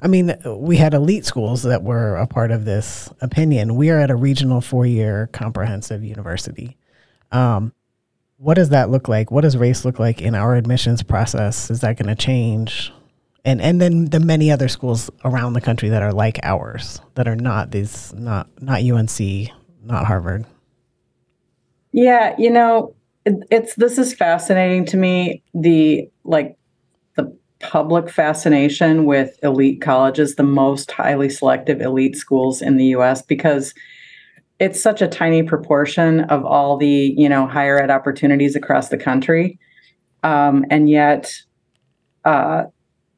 I 0.00 0.06
mean, 0.06 0.36
we 0.44 0.76
had 0.76 0.94
elite 0.94 1.24
schools 1.24 1.62
that 1.62 1.82
were 1.82 2.16
a 2.16 2.26
part 2.26 2.50
of 2.50 2.64
this 2.64 3.10
opinion. 3.20 3.74
We 3.74 3.90
are 3.90 3.98
at 3.98 4.10
a 4.10 4.16
regional 4.16 4.60
four 4.60 4.86
year 4.86 5.28
comprehensive 5.32 6.04
university. 6.04 6.76
Um, 7.32 7.72
what 8.36 8.54
does 8.54 8.68
that 8.68 8.90
look 8.90 9.08
like? 9.08 9.30
What 9.30 9.40
does 9.40 9.56
race 9.56 9.84
look 9.84 9.98
like 9.98 10.22
in 10.22 10.34
our 10.34 10.54
admissions 10.54 11.02
process? 11.02 11.70
Is 11.70 11.80
that 11.80 11.96
going 11.96 12.08
to 12.08 12.14
change? 12.14 12.92
And 13.44 13.60
and 13.60 13.80
then 13.80 14.06
the 14.06 14.20
many 14.20 14.50
other 14.50 14.68
schools 14.68 15.10
around 15.24 15.54
the 15.54 15.60
country 15.60 15.88
that 15.88 16.02
are 16.02 16.12
like 16.12 16.38
ours, 16.42 17.00
that 17.14 17.26
are 17.26 17.36
not 17.36 17.70
these, 17.70 18.12
not 18.14 18.48
not 18.60 18.82
UNC, 18.82 19.48
not 19.82 20.06
Harvard. 20.06 20.44
Yeah, 21.92 22.34
you 22.38 22.50
know, 22.50 22.94
it, 23.24 23.34
it's 23.50 23.74
this 23.74 23.98
is 23.98 24.14
fascinating 24.14 24.84
to 24.86 24.96
me. 24.96 25.42
The 25.54 26.10
like 26.24 26.57
public 27.60 28.08
fascination 28.08 29.04
with 29.04 29.38
elite 29.42 29.80
colleges, 29.80 30.36
the 30.36 30.42
most 30.42 30.90
highly 30.92 31.28
selective 31.28 31.80
elite 31.80 32.16
schools 32.16 32.62
in 32.62 32.76
the 32.76 32.86
US, 32.86 33.22
because 33.22 33.74
it's 34.58 34.80
such 34.80 35.02
a 35.02 35.08
tiny 35.08 35.42
proportion 35.42 36.20
of 36.22 36.44
all 36.44 36.76
the 36.76 37.14
you 37.16 37.28
know 37.28 37.46
higher 37.46 37.78
ed 37.80 37.90
opportunities 37.90 38.56
across 38.56 38.88
the 38.88 38.98
country, 38.98 39.58
um, 40.22 40.64
and 40.70 40.88
yet 40.88 41.32
uh, 42.24 42.64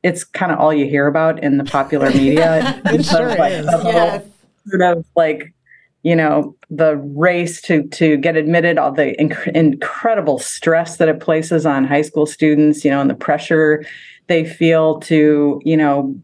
it's 0.03 0.25
kind 0.25 0.53
of 0.53 0.59
all 0.59 0.73
you 0.73 0.87
hear 0.87 1.07
about 1.07 1.43
in 1.43 1.59
the 1.59 1.65
popular 1.65 2.11
media. 2.15 2.81
it 2.87 3.05
sure 3.05 3.37
like, 3.37 3.53
is. 3.53 3.67
Yes. 3.67 4.25
Sort 4.67 4.83
of 4.83 5.05
like 5.17 5.55
you 6.03 6.17
know 6.17 6.55
the 6.71 6.97
race 6.97 7.61
to 7.63 7.83
to 7.89 8.17
get 8.17 8.37
admitted 8.37 8.79
all 8.79 8.93
the 8.93 9.15
inc- 9.19 9.55
incredible 9.55 10.39
stress 10.39 10.97
that 10.97 11.09
it 11.09 11.21
places 11.21 11.67
on 11.67 11.85
high 11.85 12.03
school 12.03 12.27
students 12.27 12.85
you 12.85 12.91
know 12.91 13.01
and 13.01 13.11
the 13.11 13.15
pressure 13.15 13.85
they 14.31 14.45
feel 14.45 15.01
to, 15.01 15.61
you 15.65 15.77
know, 15.77 16.17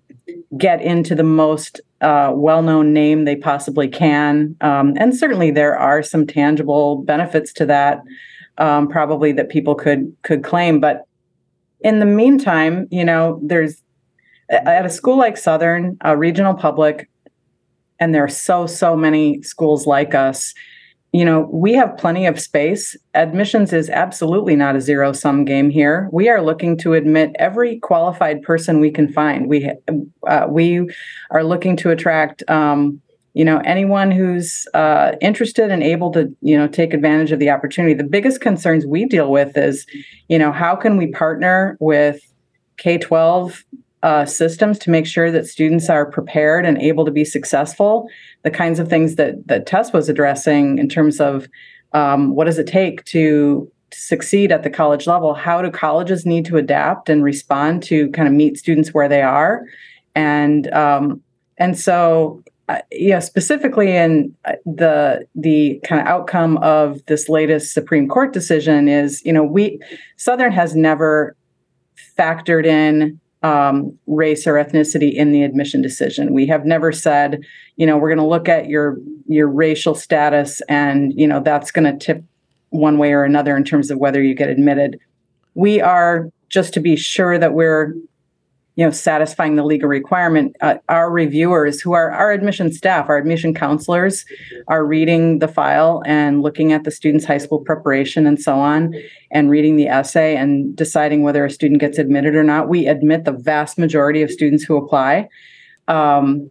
get 0.57 0.81
into 0.81 1.15
the 1.15 1.25
most 1.25 1.81
uh, 2.01 2.31
well-known 2.35 2.93
name 2.93 3.25
they 3.25 3.37
possibly 3.37 3.89
can. 3.89 4.57
Um, 4.61 4.95
and 4.97 5.15
certainly 5.15 5.51
there 5.51 5.77
are 5.77 6.03
some 6.03 6.27
tangible 6.27 7.03
benefits 7.03 7.53
to 7.55 7.67
that, 7.67 8.03
um, 8.59 8.89
probably 8.89 9.33
that 9.33 9.49
people 9.49 9.75
could 9.75 10.15
could 10.23 10.43
claim. 10.43 10.81
But 10.81 11.07
in 11.81 11.99
the 11.99 12.07
meantime, 12.07 12.87
you 12.91 13.05
know, 13.05 13.41
there's 13.43 13.83
at 14.49 14.87
a 14.87 14.91
school 14.91 15.19
like 15.19 15.37
Southern, 15.37 15.97
a 16.03 16.17
regional 16.17 16.55
public, 16.55 17.09
and 17.99 18.15
there 18.15 18.25
are 18.25 18.29
so 18.29 18.67
so 18.67 18.97
many 18.97 19.43
schools 19.43 19.87
like 19.87 20.15
us 20.15 20.55
you 21.13 21.25
know, 21.25 21.49
we 21.53 21.73
have 21.75 21.97
plenty 21.97 22.27
of 22.27 22.39
space. 22.39 22.97
Admissions 23.15 23.73
is 23.73 23.89
absolutely 23.89 24.55
not 24.55 24.77
a 24.77 24.81
zero 24.81 25.13
sum 25.13 25.45
game 25.45 25.71
here. 25.71 26.09
We 26.13 26.29
are 26.29 26.43
looking 26.43 26.77
to 26.79 26.95
admit 26.95 27.35
every 27.39 27.79
qualified 27.79 28.43
person 28.43 28.81
we 28.81 28.91
can 28.91 29.13
find. 29.13 29.49
We 29.49 29.71
uh, 30.27 30.47
we 30.49 30.89
are 31.31 31.45
looking 31.45 31.77
to 31.79 31.91
attract. 31.91 32.43
Um, 32.51 33.01
you 33.37 33.45
know 33.45 33.61
anyone 33.67 34.11
who's 34.11 34.67
uh, 34.73 35.13
interested 35.21 35.71
and 35.71 35.83
able 35.83 36.11
to 36.13 36.35
you 36.41 36.57
know 36.57 36.67
take 36.67 36.95
advantage 36.95 37.33
of 37.33 37.39
the 37.39 37.51
opportunity 37.51 37.93
the 37.93 38.03
biggest 38.03 38.41
concerns 38.41 38.87
we 38.87 39.05
deal 39.05 39.31
with 39.31 39.59
is 39.59 39.87
you 40.29 40.39
know 40.39 40.51
how 40.51 40.75
can 40.75 40.97
we 40.97 41.09
partner 41.09 41.77
with 41.79 42.19
k-12 42.79 43.63
uh, 44.07 44.25
systems 44.25 44.79
to 44.79 44.89
make 44.89 45.05
sure 45.05 45.33
that 45.33 45.49
students 45.49 45.91
are 45.91 46.07
prepared 46.07 46.65
and 46.65 46.79
able 46.79 47.05
to 47.05 47.11
be 47.11 47.25
successful. 47.25 48.09
The 48.45 48.53
kinds 48.53 48.79
of 48.79 48.89
things 48.89 49.17
that 49.17 49.49
that 49.49 49.67
Tess 49.67 49.93
was 49.93 50.09
addressing 50.09 50.79
in 50.79 50.89
terms 50.89 51.21
of 51.21 51.49
um, 51.93 52.37
what 52.37 52.45
does 52.45 52.57
it 52.57 52.69
take 52.69 53.05
to 53.07 53.69
succeed 53.93 54.53
at 54.53 54.63
the 54.63 54.71
college 54.71 55.09
level? 55.09 55.35
How 55.35 55.61
do 55.61 55.73
colleges 55.73 56.25
need 56.25 56.45
to 56.45 56.57
adapt 56.57 57.09
and 57.09 57.25
respond 57.25 57.83
to 57.85 58.09
kind 58.11 58.29
of 58.29 58.35
meet 58.35 58.57
students 58.57 58.95
where 58.95 59.09
they 59.09 59.23
are? 59.23 59.65
And 60.15 60.73
um, 60.73 61.21
and 61.59 61.77
so 61.77 62.45
uh, 62.69 62.83
yeah, 62.93 63.19
specifically 63.19 63.91
in 63.97 64.33
uh, 64.45 64.53
the 64.67 65.27
the 65.35 65.81
kind 65.83 66.01
of 66.01 66.07
outcome 66.07 66.59
of 66.59 67.05
this 67.07 67.29
latest 67.29 67.75
Supreme 67.75 68.07
Court 68.07 68.33
decision 68.33 68.87
is, 68.87 69.21
you 69.25 69.33
know, 69.33 69.43
we 69.43 69.81
Southern 70.17 70.53
has 70.53 70.77
never 70.77 71.35
factored 72.17 72.67
in 72.67 73.19
um, 73.47 73.97
race 74.09 74.44
or 74.44 74.55
ethnicity 74.55 75.14
in 75.14 75.30
the 75.30 75.44
admission 75.44 75.80
decision. 75.80 76.34
We 76.34 76.47
have 76.49 76.64
never 76.64 76.90
said, 76.90 77.40
you 77.76 77.86
know, 77.86 77.97
we're 77.97 78.09
going 78.09 78.18
to 78.18 78.26
look 78.26 78.49
at 78.49 78.68
your 78.68 78.99
your 79.28 79.47
racial 79.47 79.94
status, 79.94 80.61
and 80.68 81.12
you 81.14 81.28
know 81.28 81.40
that's 81.40 81.70
going 81.70 81.84
to 81.84 82.05
tip 82.05 82.24
one 82.70 82.99
way 82.99 83.12
or 83.12 83.22
another 83.22 83.57
in 83.57 83.62
terms 83.62 83.90
of 83.90 83.99
whether 83.99 84.20
you 84.20 84.34
get 84.34 84.49
admitted. 84.49 84.99
We 85.55 85.80
are 85.80 86.28
just 86.49 86.74
to 86.74 86.80
be 86.80 86.97
sure 86.97 87.38
that 87.38 87.55
we're 87.55 87.94
you 88.77 88.85
know 88.85 88.91
satisfying 88.91 89.57
the 89.57 89.64
legal 89.64 89.89
requirement 89.89 90.55
uh, 90.61 90.77
our 90.89 91.11
reviewers 91.11 91.81
who 91.81 91.93
are 91.93 92.11
our 92.11 92.31
admission 92.31 92.72
staff 92.72 93.09
our 93.09 93.16
admission 93.16 93.55
counselors 93.55 94.24
are 94.68 94.85
reading 94.85 95.39
the 95.39 95.49
file 95.49 96.03
and 96.07 96.43
looking 96.43 96.72
at 96.72 96.85
the 96.85 96.91
student's 96.91 97.24
high 97.24 97.39
school 97.39 97.61
preparation 97.61 98.27
and 98.27 98.41
so 98.41 98.55
on 98.55 98.95
and 99.31 99.51
reading 99.51 99.77
the 99.77 99.87
essay 99.87 100.37
and 100.37 100.77
deciding 100.77 101.22
whether 101.22 101.45
a 101.45 101.51
student 101.51 101.81
gets 101.81 101.99
admitted 101.99 102.35
or 102.35 102.45
not. 102.45 102.68
We 102.68 102.87
admit 102.87 103.24
the 103.24 103.33
vast 103.33 103.79
majority 103.79 104.22
of 104.22 104.31
students 104.31 104.64
who 104.64 104.77
apply. 104.77 105.29
Um, 105.89 106.51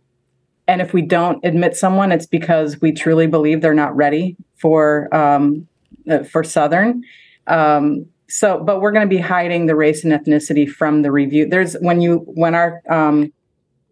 and 0.67 0.81
if 0.81 0.93
we 0.93 1.01
don't 1.01 1.43
admit 1.45 1.75
someone 1.75 2.11
it's 2.11 2.25
because 2.25 2.81
we 2.81 2.91
truly 2.91 3.27
believe 3.27 3.61
they're 3.61 3.73
not 3.73 3.95
ready 3.95 4.35
for 4.57 5.13
um, 5.15 5.67
uh, 6.09 6.23
for 6.23 6.43
southern. 6.43 7.03
Um, 7.47 8.05
so 8.27 8.63
but 8.63 8.81
we're 8.81 8.91
going 8.91 9.07
to 9.07 9.15
be 9.15 9.21
hiding 9.21 9.65
the 9.65 9.75
race 9.75 10.03
and 10.03 10.13
ethnicity 10.13 10.69
from 10.69 11.01
the 11.01 11.11
review. 11.11 11.47
There's 11.47 11.73
when 11.75 12.01
you 12.01 12.19
when 12.27 12.55
our 12.55 12.81
um, 12.89 13.31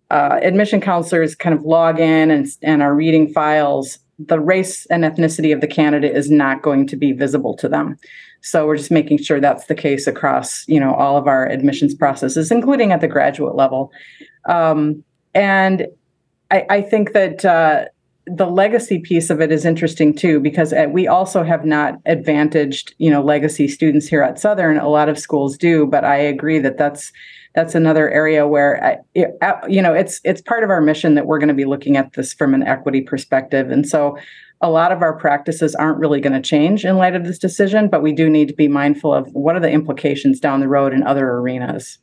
uh, 0.10 0.40
admission 0.42 0.82
counselors 0.82 1.36
kind 1.36 1.56
of 1.56 1.64
log 1.64 2.00
in 2.00 2.32
and, 2.32 2.48
and 2.62 2.82
are 2.82 2.94
reading 2.94 3.32
files 3.32 4.00
the 4.20 4.40
race 4.40 4.86
and 4.88 5.04
ethnicity 5.04 5.54
of 5.54 5.62
the 5.62 5.68
candidate 5.68 6.16
is 6.16 6.30
not 6.30 6.62
going 6.62 6.88
to 6.88 6.96
be 6.96 7.12
visible 7.12 7.56
to 7.58 7.68
them. 7.68 7.98
So 8.42 8.68
we're 8.68 8.78
just 8.78 8.92
making 8.92 9.18
sure 9.20 9.40
that's 9.40 9.66
the 9.66 9.76
case 9.76 10.06
across 10.06 10.68
you 10.68 10.80
know 10.80 10.94
all 10.94 11.18
of 11.18 11.28
our 11.28 11.48
admissions 11.48 11.94
processes 11.94 12.52
including 12.52 12.92
at 12.92 13.02
the 13.02 13.08
graduate 13.08 13.56
level. 13.56 13.92
Um, 14.46 15.04
and 15.34 15.88
I, 16.52 16.66
I, 16.70 16.82
think 16.82 17.14
that 17.14 17.46
uh, 17.46 17.86
the 18.26 18.46
legacy 18.46 19.00
piece 19.00 19.30
of 19.30 19.42
it 19.42 19.52
is 19.52 19.66
interesting 19.66 20.14
too, 20.14 20.40
because 20.40 20.72
uh, 20.74 20.88
we 20.90 21.08
also 21.08 21.44
have 21.44 21.66
not 21.66 21.96
advantaged, 22.06 22.96
you 22.98 23.10
know, 23.10 23.22
legacy 23.22 23.68
students 23.68 24.08
here 24.08 24.24
at 24.24 24.40
Southern. 24.40 24.78
A 24.78 24.90
lot 24.90 25.10
of 25.10 25.20
schools 25.20 25.58
do, 25.58 25.86
but 25.86 26.04
I 26.06 26.16
agree 26.16 26.60
that 26.60 26.78
that's 26.78 27.12
that's 27.56 27.76
another 27.76 28.10
area 28.10 28.48
where 28.48 28.84
I, 29.16 29.22
uh, 29.46 29.68
you 29.68 29.82
know 29.82 29.94
it's 29.94 30.22
it's 30.24 30.42
part 30.42 30.64
of 30.64 30.70
our 30.70 30.82
mission 30.82 31.16
that 31.16 31.26
we're 31.26 31.40
going 31.40 31.50
to 31.50 31.54
be 31.54 31.66
looking 31.66 31.98
at 31.98 32.14
this 32.14 32.34
from 32.34 32.54
an 32.54 32.64
equity 32.64 33.02
perspective, 33.02 33.70
and 33.70 33.88
so 33.88 34.18
a 34.62 34.70
lot 34.70 34.94
of 34.94 35.02
our 35.02 35.14
practices 35.14 35.76
aren't 35.76 36.00
really 36.00 36.22
going 36.22 36.34
to 36.34 36.42
change 36.42 36.86
in 36.86 36.96
light 36.96 37.16
of 37.16 37.26
this 37.26 37.38
decision, 37.38 37.90
but 37.90 38.02
we 38.02 38.14
do 38.14 38.30
need 38.30 38.48
to 38.48 38.54
be 38.54 38.70
mindful 38.70 39.14
of 39.14 39.28
what 39.34 39.58
are 39.58 39.60
the 39.60 39.70
implications 39.70 40.40
down 40.40 40.62
the 40.62 40.70
road 40.70 40.94
in 40.94 41.04
other 41.04 41.30
arenas. 41.30 42.00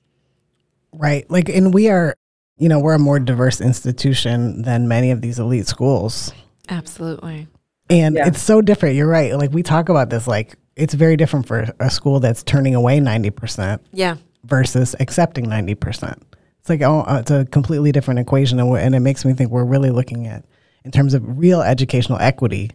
Right. 0.93 1.29
Like, 1.31 1.49
and 1.49 1.73
we 1.73 1.89
are, 1.89 2.17
you 2.61 2.69
know, 2.69 2.79
we're 2.79 2.95
a 2.95 2.99
more 2.99 3.19
diverse 3.19 3.61
institution 3.61 4.63
than 4.63 4.87
many 4.87 5.11
of 5.11 5.23
these 5.23 5.39
elite 5.39 5.67
schools. 5.67 6.33
Absolutely. 6.69 7.49
And 7.89 8.15
yeah. 8.15 8.29
it's 8.29 8.41
so 8.41 8.61
different. 8.61 8.97
You're 8.97 9.09
right. 9.09 9.35
Like, 9.35 9.51
we 9.51 9.63
talk 9.63 9.89
about 9.89 10.11
this, 10.11 10.29
like, 10.29 10.57
it's 10.77 10.93
very 10.93 11.17
different 11.17 11.47
for 11.47 11.67
a 11.81 11.91
school 11.91 12.21
that's 12.21 12.43
turning 12.43 12.75
away 12.75 13.01
90%. 13.01 13.81
Yeah. 13.93 14.17
Versus 14.45 14.95
accepting 15.01 15.47
90%. 15.47 16.21
It's 16.61 16.69
like, 16.69 16.83
oh, 16.83 17.01
uh, 17.01 17.19
it's 17.21 17.31
a 17.31 17.47
completely 17.47 17.93
different 17.93 18.21
equation. 18.21 18.61
And, 18.61 18.77
and 18.77 18.95
it 18.95 19.01
makes 19.01 19.25
me 19.25 19.33
think 19.33 19.51
we're 19.51 19.65
really 19.65 19.91
looking 19.91 20.27
at 20.27 20.45
in 20.85 20.91
terms 20.91 21.15
of 21.15 21.39
real 21.39 21.63
educational 21.63 22.19
equity 22.19 22.71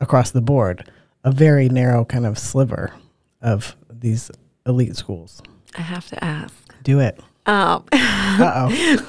across 0.00 0.32
the 0.32 0.42
board, 0.42 0.90
a 1.24 1.30
very 1.30 1.68
narrow 1.68 2.04
kind 2.04 2.26
of 2.26 2.38
sliver 2.38 2.92
of 3.40 3.76
these 3.88 4.30
elite 4.66 4.96
schools. 4.96 5.42
I 5.76 5.82
have 5.82 6.08
to 6.08 6.24
ask. 6.24 6.54
Do 6.82 7.00
it. 7.00 7.20
Um, 7.46 7.84
uh 7.92 8.68
oh. 8.68 9.06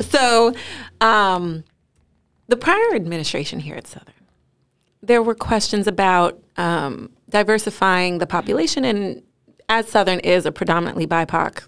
so, 0.00 0.54
um, 1.00 1.64
the 2.48 2.56
prior 2.56 2.94
administration 2.94 3.60
here 3.60 3.74
at 3.74 3.86
Southern, 3.86 4.14
there 5.02 5.22
were 5.22 5.34
questions 5.34 5.86
about 5.86 6.42
um, 6.56 7.10
diversifying 7.28 8.18
the 8.18 8.26
population, 8.26 8.84
and 8.84 9.22
as 9.68 9.88
Southern 9.88 10.20
is 10.20 10.46
a 10.46 10.52
predominantly 10.52 11.06
BIPOC 11.06 11.66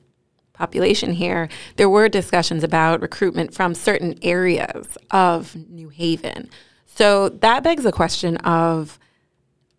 population 0.53 1.12
here, 1.12 1.49
there 1.76 1.89
were 1.89 2.09
discussions 2.09 2.64
about 2.64 3.01
recruitment 3.01 3.55
from 3.55 3.74
certain 3.74 4.18
areas 4.22 4.99
of 5.11 5.57
New 5.68 5.89
Haven. 5.89 6.51
So 6.86 7.28
that 7.28 7.62
begs 7.62 7.84
the 7.84 7.93
question 7.93 8.36
of 8.39 8.99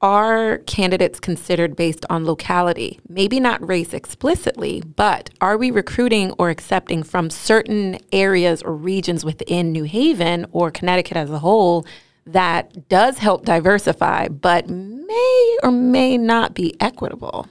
are 0.02 0.60
candidates 0.60 1.20
considered 1.20 1.76
based 1.76 2.06
on 2.10 2.26
locality? 2.26 3.00
Maybe 3.08 3.40
not 3.40 3.66
race 3.68 3.94
explicitly, 3.94 4.82
but 4.82 5.30
are 5.42 5.58
we 5.58 5.72
recruiting 5.72 6.32
or 6.34 6.50
accepting 6.50 7.04
from 7.04 7.30
certain 7.30 7.98
areas 8.12 8.62
or 8.62 8.74
regions 8.74 9.26
within 9.26 9.72
New 9.72 9.84
Haven 9.84 10.46
or 10.52 10.72
Connecticut 10.72 11.18
as 11.18 11.30
a 11.30 11.40
whole 11.40 11.86
that 12.26 12.88
does 12.90 13.18
help 13.18 13.46
diversify, 13.46 14.28
but 14.28 14.70
may 14.70 15.58
or 15.64 15.72
may 15.72 16.18
not 16.18 16.54
be 16.54 16.76
equitable? 16.80 17.48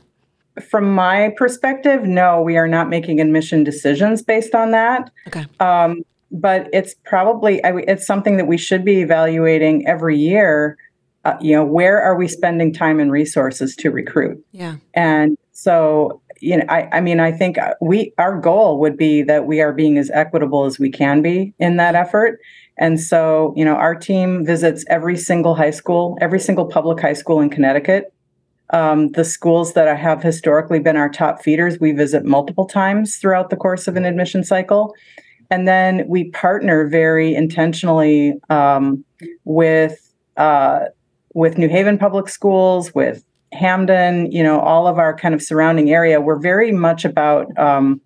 from 0.61 0.93
my 0.93 1.33
perspective, 1.37 2.05
no, 2.05 2.43
we 2.43 2.57
are 2.57 2.69
not 2.69 2.89
making 2.89 3.21
admission 3.21 3.65
decisions 3.65 4.23
based 4.23 4.55
on 4.55 4.71
that. 4.73 5.11
Okay. 5.29 5.45
Um, 5.61 6.03
but 6.31 6.69
it's 6.73 6.95
probably 7.05 7.61
it's 7.65 8.07
something 8.07 8.37
that 8.37 8.47
we 8.47 8.59
should 8.59 8.85
be 8.85 9.01
evaluating 9.01 9.87
every 9.87 10.19
year. 10.19 10.77
Uh, 11.25 11.37
you 11.41 11.53
know, 11.53 11.65
where 11.65 12.01
are 12.01 12.17
we 12.17 12.29
spending 12.29 12.73
time 12.73 13.01
and 13.01 13.11
resources 13.11 13.75
to 13.77 13.91
recruit? 13.91 14.43
Yeah. 14.53 14.77
And 14.95 15.37
so, 15.53 16.23
you 16.41 16.57
know, 16.57 16.65
I, 16.69 16.89
I 16.93 17.01
mean, 17.01 17.21
I 17.21 17.33
think 17.33 17.59
we 17.81 18.13
our 18.19 18.39
goal 18.39 18.79
would 18.79 18.97
be 18.97 19.23
that 19.23 19.47
we 19.47 19.61
are 19.61 19.73
being 19.73 19.99
as 19.99 20.11
equitable 20.11 20.65
as 20.65 20.79
we 20.79 20.91
can 20.91 21.21
be 21.21 21.53
in 21.59 21.77
that 21.77 21.95
effort. 21.95 22.41
And 22.79 23.01
so, 23.01 23.53
you 23.57 23.65
know, 23.65 23.75
our 23.75 23.95
team 23.95 24.47
visits 24.47 24.85
every 24.89 25.17
single 25.17 25.57
high 25.57 25.73
school, 25.73 26.17
every 26.21 26.39
single 26.39 26.67
public 26.67 27.01
high 27.01 27.15
school 27.15 27.41
in 27.41 27.51
Connecticut 27.51 28.13
um, 28.71 29.13
the 29.13 29.25
schools 29.25 29.73
that 29.75 29.97
have 29.97 30.23
historically 30.23 30.79
been 30.79 30.97
our 30.97 31.09
top 31.09 31.43
feeders, 31.43 31.81
we 31.81 31.93
visit 31.93 32.25
multiple 32.25 32.67
times 32.67 33.17
throughout 33.17 33.51
the 33.51 33.57
course 33.57 33.89
of 33.89 33.97
an 33.97 34.05
admission 34.05 34.45
cycle. 34.45 34.95
And 35.51 35.67
then 35.67 36.05
we 36.07 36.31
partner 36.31 36.87
very 36.87 37.35
intentionally 37.35 38.35
um, 38.51 39.05
with 39.45 40.13
uh, 40.37 40.87
with 41.39 41.57
New 41.57 41.69
Haven 41.69 41.99
Public 41.99 42.29
Schools, 42.29 42.93
with 42.97 43.25
Hamden, 43.53 44.31
you 44.33 44.43
know, 44.43 44.59
all 44.59 44.89
of 44.89 44.99
our 44.99 45.17
kind 45.17 45.37
of 45.37 45.41
surrounding 45.41 45.89
area. 45.91 46.21
We're 46.21 46.41
very 46.41 46.73
much 46.73 47.05
about 47.05 47.57
um, 47.57 48.01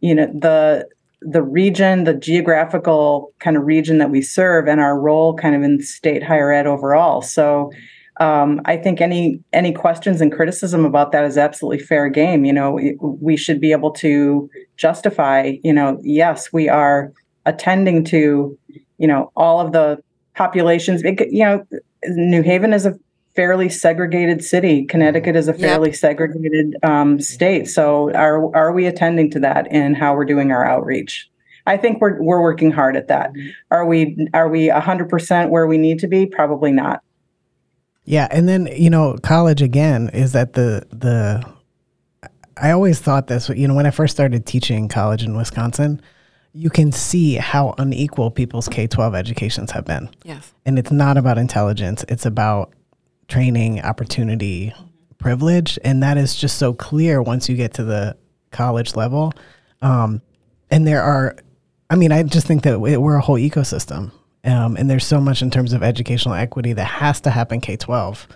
you 0.00 0.14
know 0.14 0.26
the 0.26 0.86
the 1.20 1.42
region, 1.42 2.04
the 2.04 2.14
geographical 2.14 3.32
kind 3.40 3.56
of 3.56 3.64
region 3.64 3.98
that 3.98 4.10
we 4.10 4.22
serve, 4.22 4.68
and 4.68 4.80
our 4.80 4.98
role 4.98 5.34
kind 5.34 5.56
of 5.56 5.62
in 5.62 5.82
state 5.82 6.22
higher 6.22 6.52
ed 6.52 6.68
overall. 6.68 7.20
So 7.20 7.72
um, 8.20 8.60
I 8.64 8.76
think 8.76 9.00
any 9.00 9.40
any 9.52 9.72
questions 9.72 10.20
and 10.20 10.30
criticism 10.30 10.84
about 10.84 11.10
that 11.10 11.24
is 11.24 11.36
absolutely 11.36 11.80
fair 11.84 12.08
game. 12.08 12.44
You 12.44 12.52
know, 12.52 12.70
we, 12.70 12.96
we 13.00 13.36
should 13.36 13.60
be 13.60 13.72
able 13.72 13.90
to 13.94 14.48
justify. 14.76 15.54
You 15.64 15.72
know, 15.72 15.98
yes, 16.04 16.52
we 16.52 16.68
are 16.68 17.12
attending 17.44 18.04
to, 18.04 18.56
you 18.98 19.08
know, 19.08 19.32
all 19.34 19.60
of 19.60 19.72
the 19.72 20.00
populations. 20.36 21.02
It, 21.02 21.20
you 21.32 21.44
know, 21.44 21.66
New 22.06 22.42
Haven 22.42 22.72
is 22.72 22.86
a 22.86 22.98
fairly 23.34 23.68
segregated 23.68 24.44
city. 24.44 24.84
Connecticut 24.84 25.36
is 25.36 25.48
a 25.48 25.54
fairly 25.54 25.90
yep. 25.90 25.96
segregated 25.96 26.76
um, 26.82 27.20
state. 27.20 27.68
So 27.68 28.12
are 28.12 28.54
are 28.54 28.72
we 28.72 28.86
attending 28.86 29.30
to 29.30 29.40
that 29.40 29.70
in 29.72 29.94
how 29.94 30.14
we're 30.14 30.24
doing 30.24 30.52
our 30.52 30.64
outreach? 30.64 31.28
I 31.66 31.76
think 31.76 32.00
we're 32.00 32.20
we're 32.20 32.42
working 32.42 32.70
hard 32.70 32.96
at 32.96 33.08
that. 33.08 33.32
Mm-hmm. 33.32 33.48
Are 33.70 33.86
we 33.86 34.28
are 34.34 34.48
we 34.48 34.68
hundred 34.68 35.08
percent 35.08 35.50
where 35.50 35.66
we 35.66 35.78
need 35.78 35.98
to 36.00 36.08
be? 36.08 36.26
Probably 36.26 36.72
not. 36.72 37.02
Yeah, 38.04 38.28
and 38.30 38.48
then 38.48 38.66
you 38.66 38.90
know, 38.90 39.16
college 39.22 39.62
again 39.62 40.10
is 40.12 40.32
that 40.32 40.54
the 40.54 40.86
the. 40.90 41.42
I 42.56 42.70
always 42.70 43.00
thought 43.00 43.28
this. 43.28 43.48
You 43.48 43.66
know, 43.66 43.74
when 43.74 43.86
I 43.86 43.90
first 43.90 44.14
started 44.14 44.44
teaching 44.44 44.88
college 44.88 45.22
in 45.22 45.36
Wisconsin, 45.36 46.02
you 46.52 46.70
can 46.70 46.92
see 46.92 47.34
how 47.34 47.74
unequal 47.78 48.30
people's 48.30 48.68
K 48.68 48.86
twelve 48.86 49.14
educations 49.14 49.70
have 49.72 49.84
been. 49.84 50.10
Yes, 50.24 50.52
and 50.64 50.78
it's 50.78 50.90
not 50.90 51.16
about 51.16 51.38
intelligence; 51.38 52.04
it's 52.08 52.26
about 52.26 52.72
training, 53.28 53.80
opportunity, 53.80 54.74
privilege, 55.18 55.78
and 55.84 56.02
that 56.02 56.18
is 56.18 56.34
just 56.34 56.58
so 56.58 56.74
clear 56.74 57.22
once 57.22 57.48
you 57.48 57.56
get 57.56 57.74
to 57.74 57.84
the 57.84 58.16
college 58.50 58.94
level. 58.94 59.32
Um, 59.80 60.20
and 60.70 60.86
there 60.86 61.02
are, 61.02 61.36
I 61.90 61.96
mean, 61.96 62.12
I 62.12 62.22
just 62.22 62.46
think 62.46 62.62
that 62.64 62.80
we're 62.80 63.16
a 63.16 63.20
whole 63.20 63.38
ecosystem. 63.38 64.12
Um, 64.44 64.76
and 64.76 64.90
there's 64.90 65.06
so 65.06 65.20
much 65.20 65.40
in 65.40 65.50
terms 65.50 65.72
of 65.72 65.82
educational 65.82 66.34
equity 66.34 66.72
that 66.72 66.84
has 66.84 67.20
to 67.22 67.30
happen 67.30 67.60
K 67.60 67.76
12 67.76 68.26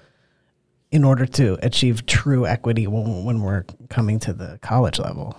in 0.93 1.05
order 1.05 1.27
to 1.27 1.59
achieve 1.63 2.07
true 2.07 2.47
equity 2.47 2.87
when, 2.87 3.25
when 3.25 3.41
we're 3.41 3.65
coming 3.89 4.19
to 4.21 4.33
the 4.33 4.59
college 4.63 4.99
level. 4.99 5.37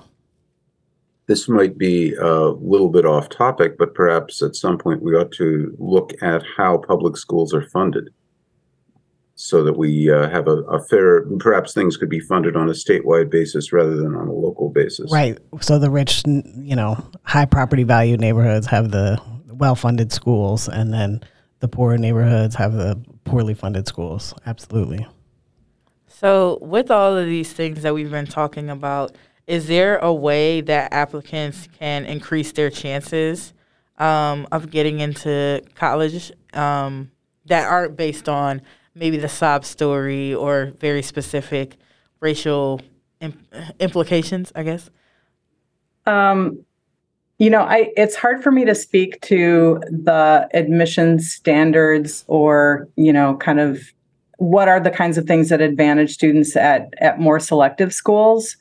This 1.28 1.49
might 1.49 1.78
be 1.78 2.13
a 2.15 2.49
little 2.49 2.89
bit 2.89 3.05
off 3.05 3.30
topic, 3.30 3.78
but 3.78 3.93
perhaps 3.93 4.41
at 4.41 4.55
some 4.55 4.78
point 4.78 5.01
we 5.01 5.13
ought 5.13 5.32
to 5.34 5.75
look 5.78 6.13
at 6.21 6.41
how 6.55 6.78
public 6.78 7.17
schools 7.17 7.53
are 7.53 7.67
funded 7.69 8.09
so 9.36 9.63
that 9.63 9.78
we 9.78 10.09
uh, 10.09 10.30
have 10.30 10.47
a, 10.47 10.63
a, 10.63 10.84
fair 10.86 11.23
perhaps 11.38 11.71
things 11.71 11.95
could 11.95 12.09
be 12.09 12.19
funded 12.19 12.55
on 12.55 12.69
a 12.69 12.71
statewide 12.71 13.30
basis 13.30 13.71
rather 13.71 13.95
than 13.95 14.15
on 14.15 14.28
a 14.28 14.34
local 14.34 14.67
basis 14.67 15.11
right 15.11 15.38
so 15.61 15.78
the 15.78 15.91
rich 15.91 16.23
you 16.25 16.75
know 16.75 16.97
high 17.21 17.45
property 17.45 17.84
value 17.84 18.17
neighborhoods 18.17 18.65
have 18.65 18.89
the 18.89 19.21
well 19.57 19.75
funded 19.75 20.11
schools, 20.11 20.67
and 20.67 20.93
then 20.93 21.21
the 21.59 21.67
poorer 21.67 21.97
neighborhoods 21.97 22.55
have 22.55 22.73
the 22.73 23.01
poorly 23.25 23.53
funded 23.53 23.88
schools. 23.88 24.34
Absolutely. 24.45 25.07
So, 26.07 26.59
with 26.61 26.89
all 26.89 27.15
of 27.15 27.25
these 27.25 27.53
things 27.53 27.82
that 27.84 27.93
we've 27.93 28.11
been 28.11 28.25
talking 28.28 28.69
about, 28.69 29.15
is 29.47 29.67
there 29.67 29.97
a 29.97 30.13
way 30.13 30.61
that 30.61 30.93
applicants 30.93 31.67
can 31.79 32.05
increase 32.05 32.51
their 32.51 32.69
chances 32.69 33.53
um, 33.97 34.47
of 34.51 34.69
getting 34.69 34.99
into 34.99 35.61
college 35.73 36.31
um, 36.53 37.09
that 37.45 37.65
aren't 37.65 37.95
based 37.95 38.27
on 38.27 38.61
maybe 38.93 39.17
the 39.17 39.29
sob 39.29 39.63
story 39.63 40.35
or 40.35 40.73
very 40.79 41.01
specific 41.01 41.77
racial 42.19 42.81
imp- 43.21 43.39
implications? 43.79 44.51
I 44.53 44.63
guess. 44.63 44.89
Um, 46.05 46.63
you 47.39 47.49
know, 47.49 47.61
I 47.61 47.91
it's 47.95 48.15
hard 48.15 48.43
for 48.43 48.51
me 48.51 48.65
to 48.65 48.75
speak 48.75 49.21
to 49.21 49.79
the 49.89 50.49
admission 50.53 51.19
standards 51.19 52.25
or, 52.27 52.89
you 52.95 53.13
know, 53.13 53.37
kind 53.37 53.59
of 53.59 53.79
what 54.37 54.67
are 54.67 54.79
the 54.79 54.89
kinds 54.89 55.17
of 55.17 55.25
things 55.25 55.49
that 55.49 55.61
advantage 55.61 56.13
students 56.13 56.55
at 56.55 56.93
at 56.99 57.19
more 57.19 57.39
selective 57.39 57.93
schools. 57.93 58.57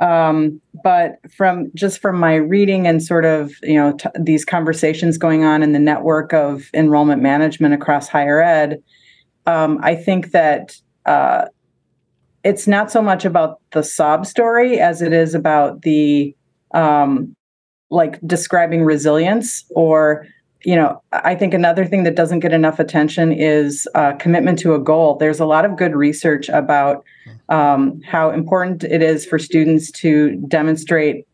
Um, 0.00 0.60
but 0.82 1.18
from 1.30 1.70
just 1.74 2.00
from 2.00 2.18
my 2.18 2.36
reading 2.36 2.86
and 2.86 3.02
sort 3.02 3.26
of 3.26 3.52
you 3.62 3.74
know 3.74 3.92
t- 3.92 4.08
these 4.18 4.44
conversations 4.44 5.18
going 5.18 5.44
on 5.44 5.62
in 5.62 5.72
the 5.72 5.78
network 5.78 6.32
of 6.32 6.70
enrollment 6.72 7.20
management 7.20 7.74
across 7.74 8.08
higher 8.08 8.40
ed, 8.40 8.82
um, 9.46 9.78
I 9.82 9.94
think 9.94 10.30
that 10.30 10.74
uh, 11.04 11.46
it's 12.44 12.66
not 12.66 12.90
so 12.90 13.02
much 13.02 13.24
about 13.24 13.60
the 13.72 13.82
sob 13.82 14.26
story 14.26 14.80
as 14.80 15.02
it 15.02 15.12
is 15.12 15.34
about 15.34 15.82
the 15.82 16.34
um, 16.72 17.34
like 17.90 18.18
describing 18.26 18.84
resilience 18.84 19.64
or 19.70 20.26
you 20.64 20.76
know 20.76 21.02
i 21.12 21.34
think 21.34 21.54
another 21.54 21.84
thing 21.84 22.04
that 22.04 22.14
doesn't 22.14 22.40
get 22.40 22.52
enough 22.52 22.78
attention 22.78 23.32
is 23.32 23.88
uh, 23.94 24.12
commitment 24.14 24.58
to 24.58 24.74
a 24.74 24.78
goal. 24.78 25.16
There's 25.16 25.40
a 25.40 25.46
lot 25.46 25.64
of 25.64 25.76
good 25.76 25.94
research 25.94 26.48
about 26.48 27.04
um, 27.48 28.00
how 28.02 28.30
important 28.30 28.84
it 28.84 29.02
is 29.02 29.26
for 29.26 29.38
students 29.38 29.90
to 29.92 30.36
demonstrate 30.48 31.26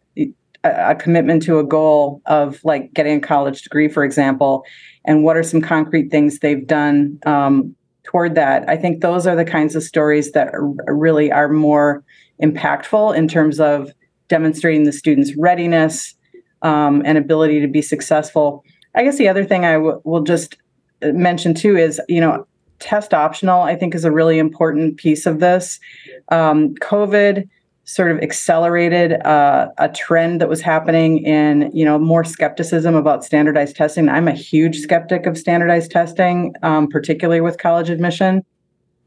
a, 0.65 0.95
commitment 0.95 1.43
to 1.45 1.59
a 1.59 1.65
goal 1.65 2.23
of 2.27 2.61
like 2.65 2.93
getting 2.95 3.19
a 3.19 3.21
college 3.21 3.63
degree 3.63 3.89
for 3.89 4.05
example 4.05 4.65
and 5.05 5.23
what 5.23 5.37
are 5.37 5.43
some 5.43 5.61
concrete 5.61 6.11
things 6.11 6.39
they've 6.39 6.67
done 6.67 7.19
um, 7.27 7.75
toward 8.03 8.35
that. 8.35 8.69
I 8.69 8.77
think 8.77 9.01
those 9.01 9.27
are 9.27 9.37
the 9.37 9.45
kinds 9.45 9.75
of 9.77 9.83
stories 9.83 10.33
that 10.33 10.53
really 10.87 11.31
are 11.31 11.49
more 11.49 12.05
impactful 12.43 13.17
in 13.17 13.29
terms 13.29 13.61
of 13.61 13.93
demonstrating 14.29 14.85
the 14.85 14.93
students 14.93 15.37
readiness 15.37 16.15
um, 16.63 17.03
and 17.05 17.19
ability 17.19 17.61
to 17.61 17.69
be 17.69 17.83
successful 17.83 18.65
I 18.97 19.05
guess 19.05 19.19
the 19.19 19.29
other 19.29 19.45
thing 19.45 19.65
I 19.65 19.75
w- 19.75 20.01
will 20.05 20.23
just 20.23 20.57
uh, 21.03 21.13
mention 21.13 21.55
too 21.55 21.77
is, 21.77 22.01
you 22.09 22.21
know, 22.21 22.47
test 22.79 23.15
optional, 23.15 23.63
I 23.63 23.77
think, 23.77 23.95
is 23.95 24.05
a 24.05 24.11
really 24.11 24.39
important 24.39 24.97
piece 24.97 25.27
of 25.27 25.41
this. 25.41 25.79
Um, 26.31 26.75
COVID 26.77 27.49
sort 27.85 28.11
of 28.11 28.19
accelerated 28.19 29.13
uh, 29.25 29.69
a 29.79 29.89
trend 29.89 30.41
that 30.41 30.49
was 30.49 30.61
happening 30.61 31.19
in, 31.19 31.71
you 31.73 31.85
know, 31.85 31.99
more 31.99 32.25
skepticism 32.25 32.97
about 32.97 33.25
standardized 33.25 33.77
testing. 33.77 34.09
I'm 34.09 34.27
a 34.27 34.35
huge 34.35 34.81
skeptic 34.81 35.25
of 35.27 35.39
standardized 35.39 35.93
testing, 35.93 36.53
um, 36.63 36.89
particularly 36.89 37.41
with 37.41 37.59
college 37.59 37.89
admission. 37.89 38.45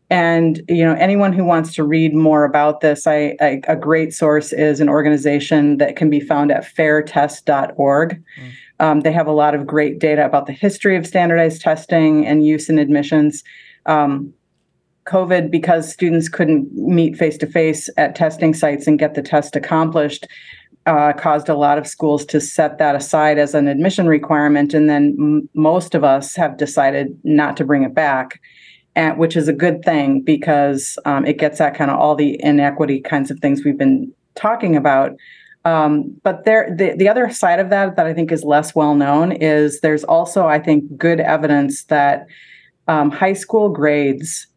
And 0.10 0.62
you 0.68 0.84
know, 0.84 0.94
anyone 0.94 1.34
who 1.34 1.44
wants 1.44 1.76
to 1.76 1.84
read 1.84 2.16
more 2.16 2.44
about 2.44 2.82
this, 2.82 3.06
I, 3.06 3.36
I 3.40 3.62
a 3.68 3.76
great 3.76 4.14
source 4.14 4.52
is 4.52 4.80
an 4.80 4.90
organization 4.90 5.78
that 5.78 5.96
can 5.96 6.10
be 6.10 6.20
found 6.20 6.52
at 6.52 6.64
fairtest.org. 6.64 8.10
Mm. 8.10 8.52
Um, 8.80 9.02
they 9.02 9.12
have 9.12 9.28
a 9.28 9.32
lot 9.32 9.56
of 9.56 9.68
great 9.68 10.00
data 10.00 10.26
about 10.26 10.46
the 10.46 10.54
history 10.54 10.96
of 10.96 11.06
standardized 11.06 11.62
testing 11.62 12.26
and 12.26 12.46
use 12.46 12.70
in 12.70 12.80
admissions. 12.80 13.44
Um, 13.86 14.34
COVID, 15.06 15.50
because 15.50 15.92
students 15.92 16.30
couldn't 16.30 16.72
meet 16.74 17.18
face 17.18 17.38
to 17.40 17.48
face 17.48 17.90
at 17.98 18.16
testing 18.16 18.54
sites 18.54 18.86
and 18.86 19.00
get 19.00 19.16
the 19.16 19.24
test 19.24 19.56
accomplished, 19.56 20.28
uh, 20.86 21.14
caused 21.14 21.50
a 21.50 21.56
lot 21.56 21.78
of 21.78 21.88
schools 21.88 22.26
to 22.26 22.40
set 22.40 22.78
that 22.78 22.96
aside 22.96 23.38
as 23.38 23.56
an 23.56 23.68
admission 23.68 24.08
requirement. 24.08 24.74
And 24.74 24.90
then 24.90 25.16
m- 25.20 25.50
most 25.54 25.96
of 25.96 26.04
us 26.04 26.36
have 26.36 26.58
decided 26.58 27.18
not 27.24 27.58
to 27.58 27.66
bring 27.66 27.84
it 27.84 27.94
back, 27.94 28.40
which 29.16 29.36
is 29.36 29.48
a 29.48 29.54
good 29.54 29.84
thing 29.84 30.22
because 30.22 30.98
um, 31.06 31.26
it 31.26 31.38
gets 31.38 31.60
at 31.60 31.76
kind 31.76 31.90
of 31.90 31.98
all 31.98 32.16
the 32.16 32.40
inequity 32.44 33.02
kinds 33.02 33.32
of 33.32 33.40
things 33.40 33.64
we've 33.64 33.78
been 33.78 34.12
talking 34.36 34.76
about. 34.76 35.12
Um, 35.70 36.20
but 36.24 36.46
there, 36.46 36.74
the, 36.76 36.96
the 36.96 37.08
other 37.08 37.30
side 37.30 37.60
of 37.60 37.70
that 37.70 37.96
that 37.96 38.08
I 38.08 38.14
think 38.14 38.32
is 38.32 38.44
less 38.44 38.74
well 38.74 38.96
known 38.96 39.32
is 39.32 39.82
there's 39.82 40.04
also, 40.04 40.48
I 40.48 40.60
think, 40.60 40.98
good 40.98 41.20
evidence 41.20 41.84
that 41.86 42.26
um, 42.88 43.12
high 43.12 43.34
school 43.34 43.70
grades 43.70 44.48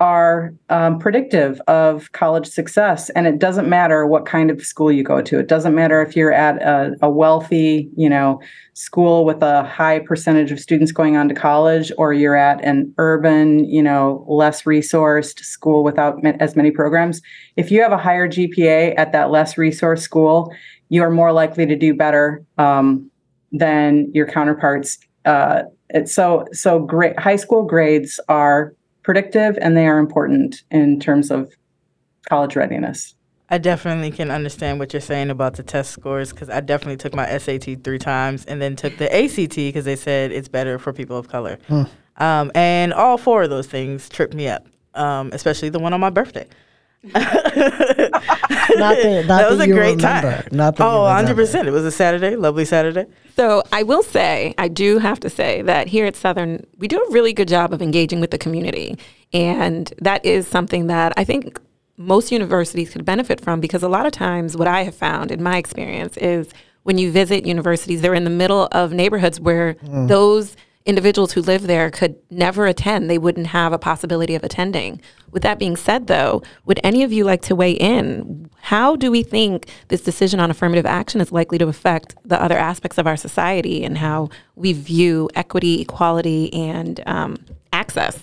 are 0.00 0.52
um, 0.70 0.98
predictive 0.98 1.60
of 1.62 2.10
college 2.12 2.46
success. 2.46 3.10
And 3.10 3.26
it 3.26 3.38
doesn't 3.38 3.68
matter 3.68 4.06
what 4.06 4.26
kind 4.26 4.50
of 4.50 4.64
school 4.64 4.90
you 4.90 5.04
go 5.04 5.22
to. 5.22 5.38
It 5.38 5.46
doesn't 5.46 5.74
matter 5.74 6.02
if 6.02 6.16
you're 6.16 6.32
at 6.32 6.60
a, 6.62 6.96
a, 7.00 7.08
wealthy, 7.08 7.88
you 7.96 8.08
know, 8.08 8.40
school 8.72 9.24
with 9.24 9.40
a 9.40 9.62
high 9.62 10.00
percentage 10.00 10.50
of 10.50 10.58
students 10.58 10.90
going 10.90 11.16
on 11.16 11.28
to 11.28 11.34
college, 11.34 11.92
or 11.96 12.12
you're 12.12 12.34
at 12.34 12.62
an 12.64 12.92
urban, 12.98 13.64
you 13.64 13.82
know, 13.82 14.24
less 14.28 14.62
resourced 14.62 15.38
school 15.40 15.84
without 15.84 16.18
as 16.40 16.56
many 16.56 16.72
programs. 16.72 17.22
If 17.56 17.70
you 17.70 17.80
have 17.80 17.92
a 17.92 17.98
higher 17.98 18.28
GPA 18.28 18.94
at 18.96 19.12
that 19.12 19.30
less 19.30 19.54
resourced 19.54 20.00
school, 20.00 20.52
you're 20.88 21.10
more 21.10 21.32
likely 21.32 21.66
to 21.66 21.76
do 21.76 21.94
better 21.94 22.44
um, 22.58 23.10
than 23.52 24.10
your 24.12 24.26
counterparts. 24.26 24.98
Uh, 25.24 25.62
so, 26.04 26.46
so 26.52 26.80
great 26.80 27.18
high 27.18 27.36
school 27.36 27.62
grades 27.62 28.18
are 28.28 28.74
predictive 29.04 29.56
and 29.60 29.76
they 29.76 29.86
are 29.86 29.98
important 29.98 30.62
in 30.70 30.98
terms 30.98 31.30
of 31.30 31.52
college 32.28 32.56
readiness. 32.56 33.14
I 33.50 33.58
definitely 33.58 34.10
can 34.10 34.30
understand 34.30 34.78
what 34.78 34.92
you're 34.92 35.00
saying 35.00 35.30
about 35.30 35.54
the 35.54 35.62
test 35.62 35.92
scores 35.92 36.30
because 36.30 36.48
I 36.48 36.60
definitely 36.60 36.96
took 36.96 37.14
my 37.14 37.38
SAT 37.38 37.84
three 37.84 37.98
times 37.98 38.44
and 38.46 38.60
then 38.60 38.74
took 38.74 38.96
the 38.96 39.14
ACT 39.14 39.54
because 39.54 39.84
they 39.84 39.96
said 39.96 40.32
it's 40.32 40.48
better 40.48 40.78
for 40.78 40.92
people 40.92 41.16
of 41.18 41.28
color. 41.28 41.58
Hmm. 41.68 41.82
Um, 42.16 42.50
and 42.54 42.92
all 42.94 43.18
four 43.18 43.42
of 43.42 43.50
those 43.50 43.66
things 43.66 44.08
tripped 44.08 44.34
me 44.34 44.48
up, 44.48 44.66
um, 44.94 45.30
especially 45.32 45.68
the 45.68 45.78
one 45.78 45.92
on 45.92 46.00
my 46.00 46.10
birthday. 46.10 46.48
not 47.14 47.22
the, 48.96 49.24
not 49.26 49.38
that 49.38 49.50
was 49.50 49.60
a 49.60 49.66
great 49.66 49.96
remember. 49.96 50.42
time. 50.42 50.48
Not 50.52 50.80
oh, 50.80 51.02
100%. 51.02 51.66
It 51.66 51.70
was 51.70 51.84
a 51.84 51.90
Saturday, 51.90 52.34
lovely 52.34 52.64
Saturday. 52.64 53.06
So 53.36 53.62
I 53.72 53.82
will 53.82 54.02
say, 54.02 54.54
I 54.56 54.68
do 54.68 54.98
have 54.98 55.20
to 55.20 55.28
say 55.28 55.60
that 55.62 55.86
here 55.88 56.06
at 56.06 56.16
Southern, 56.16 56.64
we 56.78 56.88
do 56.88 56.98
a 56.98 57.12
really 57.12 57.34
good 57.34 57.48
job 57.48 57.74
of 57.74 57.82
engaging 57.82 58.20
with 58.20 58.30
the 58.30 58.38
community. 58.38 58.98
And 59.34 59.92
that 60.00 60.24
is 60.24 60.48
something 60.48 60.86
that 60.86 61.12
I 61.16 61.24
think 61.24 61.60
most 61.96 62.32
universities 62.32 62.90
could 62.90 63.04
benefit 63.04 63.40
from 63.40 63.60
because 63.60 63.82
a 63.82 63.88
lot 63.88 64.06
of 64.06 64.12
times 64.12 64.56
what 64.56 64.66
I 64.66 64.84
have 64.84 64.94
found 64.94 65.30
in 65.30 65.42
my 65.42 65.58
experience 65.58 66.16
is 66.16 66.48
when 66.84 66.96
you 66.96 67.12
visit 67.12 67.44
universities, 67.44 68.00
they're 68.00 68.14
in 68.14 68.24
the 68.24 68.30
middle 68.30 68.68
of 68.72 68.92
neighborhoods 68.92 69.40
where 69.40 69.74
mm. 69.74 70.08
those 70.08 70.56
individuals 70.86 71.32
who 71.32 71.40
live 71.40 71.62
there 71.62 71.90
could 71.90 72.16
never 72.30 72.66
attend. 72.66 73.08
They 73.08 73.18
wouldn't 73.18 73.48
have 73.48 73.72
a 73.72 73.78
possibility 73.78 74.34
of 74.34 74.44
attending. 74.44 75.00
With 75.30 75.42
that 75.42 75.58
being 75.58 75.76
said, 75.76 76.06
though, 76.06 76.42
would 76.66 76.78
any 76.84 77.02
of 77.02 77.12
you 77.12 77.24
like 77.24 77.42
to 77.42 77.56
weigh 77.56 77.72
in? 77.72 78.50
How 78.60 78.94
do 78.94 79.10
we 79.10 79.22
think 79.22 79.68
this 79.88 80.02
decision 80.02 80.40
on 80.40 80.50
affirmative 80.50 80.86
action 80.86 81.20
is 81.20 81.32
likely 81.32 81.58
to 81.58 81.68
affect 81.68 82.14
the 82.24 82.40
other 82.40 82.58
aspects 82.58 82.98
of 82.98 83.06
our 83.06 83.16
society 83.16 83.82
and 83.82 83.98
how 83.98 84.28
we 84.56 84.72
view 84.72 85.30
equity, 85.34 85.80
equality, 85.80 86.52
and 86.52 87.02
um, 87.06 87.36
access? 87.72 88.20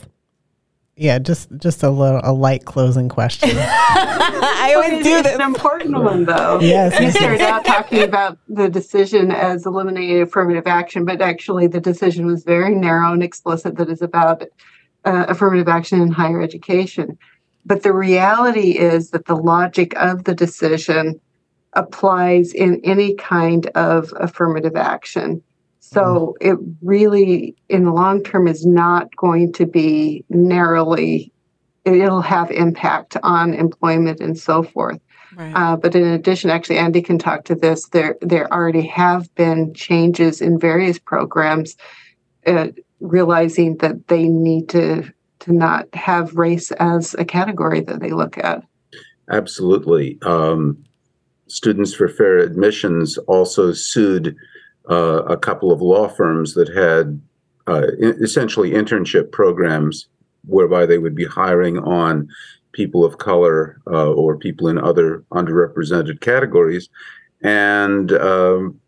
Yeah, 0.95 1.19
just 1.19 1.49
just 1.57 1.83
a 1.83 1.89
little 1.89 2.19
a 2.23 2.33
light 2.33 2.65
closing 2.65 3.09
question. 3.09 3.49
I 3.55 4.73
always 4.75 5.03
do 5.03 5.23
this. 5.23 5.33
an 5.33 5.41
important 5.41 5.97
one 5.97 6.25
though. 6.25 6.59
Yes. 6.59 6.99
You 6.99 7.11
started 7.11 7.41
out 7.41 7.65
talking 7.65 8.03
about 8.03 8.37
the 8.47 8.69
decision 8.69 9.31
as 9.31 9.65
eliminating 9.65 10.21
affirmative 10.21 10.67
action, 10.67 11.05
but 11.05 11.21
actually 11.21 11.67
the 11.67 11.79
decision 11.79 12.25
was 12.25 12.43
very 12.43 12.75
narrow 12.75 13.13
and 13.13 13.23
explicit 13.23 13.77
that 13.77 13.89
is 13.89 14.01
about 14.01 14.43
uh, 15.05 15.25
affirmative 15.27 15.67
action 15.67 16.01
in 16.01 16.11
higher 16.11 16.41
education. 16.41 17.17
But 17.65 17.83
the 17.83 17.93
reality 17.93 18.77
is 18.77 19.11
that 19.11 19.25
the 19.25 19.35
logic 19.35 19.93
of 19.95 20.25
the 20.25 20.35
decision 20.35 21.19
applies 21.73 22.53
in 22.53 22.81
any 22.83 23.15
kind 23.15 23.67
of 23.67 24.13
affirmative 24.17 24.75
action. 24.75 25.41
So 25.91 26.35
mm-hmm. 26.41 26.51
it 26.51 26.75
really, 26.81 27.55
in 27.67 27.85
the 27.85 27.91
long 27.91 28.23
term, 28.23 28.47
is 28.47 28.65
not 28.65 29.13
going 29.15 29.51
to 29.53 29.65
be 29.65 30.23
narrowly, 30.29 31.31
it'll 31.83 32.21
have 32.21 32.49
impact 32.51 33.17
on 33.23 33.53
employment 33.53 34.21
and 34.21 34.37
so 34.37 34.63
forth. 34.63 34.99
Right. 35.35 35.53
Uh, 35.53 35.75
but 35.77 35.95
in 35.95 36.03
addition, 36.03 36.49
actually, 36.49 36.77
Andy 36.77 37.01
can 37.01 37.17
talk 37.17 37.45
to 37.45 37.55
this. 37.55 37.87
There, 37.89 38.17
there 38.21 38.51
already 38.53 38.85
have 38.87 39.33
been 39.35 39.73
changes 39.73 40.41
in 40.41 40.59
various 40.59 40.99
programs, 40.99 41.75
uh, 42.45 42.67
realizing 42.99 43.77
that 43.77 44.07
they 44.07 44.27
need 44.27 44.69
to 44.69 45.11
to 45.39 45.51
not 45.51 45.87
have 45.95 46.35
race 46.35 46.71
as 46.73 47.15
a 47.15 47.25
category 47.25 47.81
that 47.81 47.99
they 47.99 48.11
look 48.11 48.37
at. 48.37 48.63
Absolutely. 49.31 50.19
Um, 50.21 50.83
Students 51.47 51.93
for 51.95 52.07
Fair 52.07 52.37
Admissions 52.37 53.17
also 53.27 53.73
sued 53.73 54.35
uh, 54.89 55.23
a 55.23 55.37
couple 55.37 55.71
of 55.71 55.81
law 55.81 56.07
firms 56.07 56.53
that 56.53 56.69
had 56.69 57.21
uh, 57.67 57.87
essentially 57.99 58.71
internship 58.71 59.31
programs 59.31 60.07
whereby 60.45 60.85
they 60.85 60.97
would 60.97 61.15
be 61.15 61.25
hiring 61.25 61.77
on 61.79 62.27
people 62.71 63.03
of 63.05 63.17
color 63.17 63.79
uh, 63.87 64.11
or 64.11 64.37
people 64.37 64.67
in 64.67 64.77
other 64.77 65.23
underrepresented 65.31 66.19
categories. 66.21 66.89
And 67.41 68.11
um, 68.13 68.79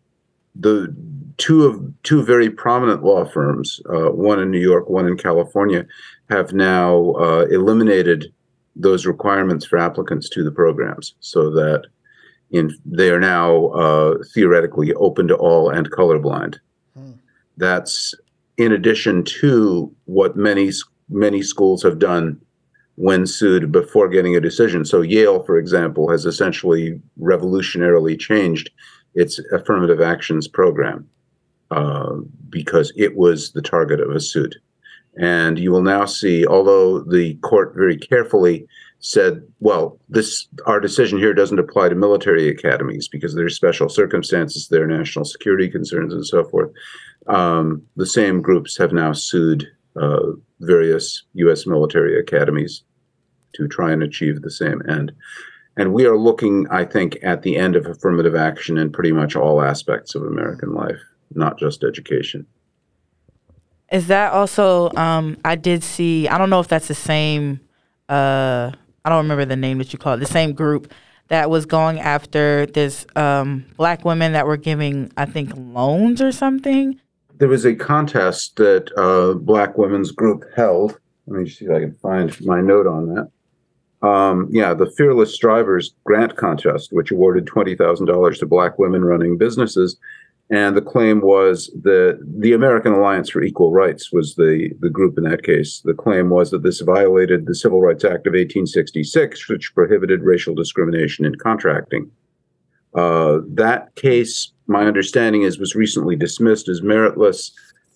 the 0.54 0.94
two 1.36 1.64
of 1.64 2.02
two 2.02 2.22
very 2.22 2.50
prominent 2.50 3.02
law 3.02 3.24
firms, 3.24 3.80
uh, 3.90 4.10
one 4.10 4.40
in 4.40 4.50
New 4.50 4.60
York, 4.60 4.88
one 4.88 5.06
in 5.06 5.16
California, 5.16 5.84
have 6.30 6.52
now 6.52 7.12
uh, 7.12 7.46
eliminated 7.50 8.32
those 8.76 9.06
requirements 9.06 9.64
for 9.64 9.78
applicants 9.78 10.28
to 10.28 10.42
the 10.42 10.50
programs 10.50 11.14
so 11.20 11.50
that 11.50 11.86
in 12.54 12.70
they 12.86 13.10
are 13.10 13.20
now 13.20 13.66
uh, 13.68 14.14
theoretically 14.32 14.94
open 14.94 15.28
to 15.28 15.34
all 15.34 15.68
and 15.68 15.90
colorblind. 15.90 16.58
Hmm. 16.96 17.12
That's 17.56 18.14
in 18.56 18.72
addition 18.72 19.24
to 19.24 19.92
what 20.04 20.36
many 20.36 20.70
many 21.08 21.42
schools 21.42 21.82
have 21.82 21.98
done 21.98 22.40
when 22.94 23.26
sued 23.26 23.72
before 23.72 24.08
getting 24.08 24.36
a 24.36 24.40
decision. 24.40 24.84
So 24.84 25.00
Yale, 25.00 25.42
for 25.42 25.58
example, 25.58 26.08
has 26.10 26.24
essentially 26.24 27.00
revolutionarily 27.20 28.18
changed 28.18 28.70
its 29.14 29.40
affirmative 29.52 30.00
actions 30.00 30.46
program 30.46 31.08
uh, 31.72 32.14
because 32.50 32.92
it 32.96 33.16
was 33.16 33.50
the 33.50 33.62
target 33.62 34.00
of 34.00 34.10
a 34.10 34.20
suit. 34.20 34.54
And 35.16 35.58
you 35.58 35.72
will 35.72 35.82
now 35.82 36.04
see, 36.04 36.46
although 36.46 37.00
the 37.00 37.34
court 37.36 37.74
very 37.74 37.96
carefully 37.96 38.66
said, 39.06 39.42
well, 39.60 40.00
this 40.08 40.48
our 40.64 40.80
decision 40.80 41.18
here 41.18 41.34
doesn't 41.34 41.58
apply 41.58 41.90
to 41.90 41.94
military 41.94 42.48
academies 42.48 43.06
because 43.06 43.34
there's 43.34 43.54
special 43.54 43.90
circumstances, 43.90 44.68
there 44.68 44.82
are 44.82 44.86
national 44.86 45.26
security 45.26 45.68
concerns, 45.68 46.14
and 46.14 46.26
so 46.26 46.42
forth. 46.44 46.70
Um, 47.26 47.82
the 47.96 48.06
same 48.06 48.40
groups 48.40 48.78
have 48.78 48.94
now 48.94 49.12
sued 49.12 49.66
uh, 50.00 50.32
various 50.60 51.22
U.S. 51.34 51.66
military 51.66 52.18
academies 52.18 52.82
to 53.56 53.68
try 53.68 53.92
and 53.92 54.02
achieve 54.02 54.40
the 54.40 54.50
same 54.50 54.80
end. 54.88 55.12
And 55.76 55.92
we 55.92 56.06
are 56.06 56.16
looking, 56.16 56.66
I 56.70 56.86
think, 56.86 57.18
at 57.22 57.42
the 57.42 57.58
end 57.58 57.76
of 57.76 57.84
affirmative 57.84 58.34
action 58.34 58.78
in 58.78 58.90
pretty 58.90 59.12
much 59.12 59.36
all 59.36 59.62
aspects 59.62 60.14
of 60.14 60.22
American 60.22 60.72
life, 60.72 61.00
not 61.34 61.58
just 61.58 61.84
education. 61.84 62.46
Is 63.92 64.06
that 64.06 64.32
also? 64.32 64.90
Um, 64.96 65.36
I 65.44 65.56
did 65.56 65.84
see. 65.84 66.26
I 66.26 66.38
don't 66.38 66.48
know 66.48 66.60
if 66.60 66.68
that's 66.68 66.88
the 66.88 66.94
same. 66.94 67.60
Uh, 68.08 68.72
I 69.04 69.10
don't 69.10 69.18
remember 69.18 69.44
the 69.44 69.56
name 69.56 69.78
that 69.78 69.92
you 69.92 69.98
called 69.98 70.20
it. 70.20 70.26
The 70.26 70.32
same 70.32 70.54
group 70.54 70.90
that 71.28 71.50
was 71.50 71.66
going 71.66 72.00
after 72.00 72.64
this 72.64 73.06
um, 73.16 73.66
black 73.76 74.02
women 74.02 74.32
that 74.32 74.46
were 74.46 74.56
giving, 74.56 75.12
I 75.18 75.26
think, 75.26 75.52
loans 75.54 76.22
or 76.22 76.32
something. 76.32 76.98
There 77.36 77.48
was 77.48 77.66
a 77.66 77.74
contest 77.74 78.56
that 78.56 78.90
uh, 78.96 79.34
Black 79.34 79.76
Women's 79.76 80.10
Group 80.10 80.44
held. 80.56 80.98
Let 81.26 81.42
me 81.42 81.48
see 81.48 81.66
if 81.66 81.70
I 81.70 81.80
can 81.80 81.92
find 81.94 82.46
my 82.46 82.62
note 82.62 82.86
on 82.86 83.14
that. 83.14 84.06
Um, 84.06 84.48
yeah, 84.50 84.72
the 84.72 84.90
Fearless 84.96 85.34
Strivers 85.34 85.94
Grant 86.04 86.36
Contest, 86.36 86.92
which 86.92 87.10
awarded 87.10 87.46
$20,000 87.46 88.38
to 88.38 88.46
Black 88.46 88.78
women 88.78 89.04
running 89.04 89.36
businesses. 89.36 89.96
And 90.50 90.76
the 90.76 90.82
claim 90.82 91.20
was 91.22 91.70
that 91.82 92.18
the 92.38 92.52
American 92.52 92.92
Alliance 92.92 93.30
for 93.30 93.42
Equal 93.42 93.72
Rights 93.72 94.12
was 94.12 94.34
the, 94.34 94.70
the 94.80 94.90
group 94.90 95.16
in 95.16 95.24
that 95.24 95.42
case. 95.42 95.80
The 95.84 95.94
claim 95.94 96.28
was 96.28 96.50
that 96.50 96.62
this 96.62 96.80
violated 96.80 97.46
the 97.46 97.54
Civil 97.54 97.80
Rights 97.80 98.04
Act 98.04 98.26
of 98.26 98.32
1866, 98.34 99.48
which 99.48 99.74
prohibited 99.74 100.22
racial 100.22 100.54
discrimination 100.54 101.24
in 101.24 101.34
contracting. 101.36 102.10
Uh, 102.94 103.38
that 103.48 103.94
case, 103.96 104.52
my 104.66 104.84
understanding 104.84 105.42
is, 105.42 105.58
was 105.58 105.74
recently 105.74 106.14
dismissed 106.14 106.68
as 106.68 106.82
meritless 106.82 107.50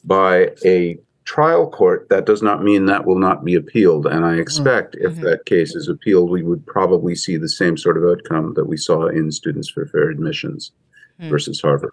by 0.05 0.51
a 0.65 0.99
trial 1.27 1.71
court. 1.71 2.09
That 2.09 2.25
does 2.25 2.43
not 2.43 2.65
mean 2.65 2.87
that 2.87 3.05
will 3.07 3.19
not 3.19 3.45
be 3.45 3.55
appealed. 3.55 4.07
And 4.07 4.25
I 4.25 4.37
expect 4.37 4.97
if 4.99 5.13
Mhm. 5.17 5.23
that 5.25 5.45
case 5.45 5.77
is 5.77 5.87
appealed, 5.87 6.31
we 6.31 6.43
would 6.43 6.65
probably 6.67 7.15
see 7.15 7.37
the 7.37 7.49
same 7.49 7.77
sort 7.77 7.99
of 7.99 8.05
outcome 8.05 8.55
that 8.55 8.65
we 8.67 8.79
saw 8.79 9.07
in 9.09 9.31
Students 9.31 9.69
for 9.69 9.85
Fair 9.87 10.09
Admissions 10.09 10.73
Hmm. 11.21 11.29
versus 11.29 11.61
Harvard. 11.61 11.93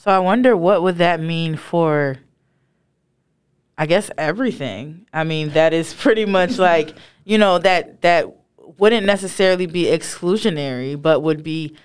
So 0.00 0.10
I 0.10 0.18
wonder 0.18 0.56
what 0.56 0.82
would 0.82 0.96
that 0.96 1.20
mean 1.20 1.58
for 1.58 2.16
I 3.76 3.84
guess 3.84 4.10
everything. 4.16 5.04
I 5.12 5.24
mean, 5.24 5.50
that 5.50 5.74
is 5.74 5.92
pretty 5.92 6.24
much 6.24 6.58
like, 6.70 6.94
you 7.24 7.36
know, 7.36 7.58
that 7.58 8.00
that 8.00 8.34
wouldn't 8.78 9.04
necessarily 9.04 9.66
be 9.66 9.84
exclusionary, 9.84 11.00
but 11.00 11.20
would 11.20 11.42
be 11.42 11.76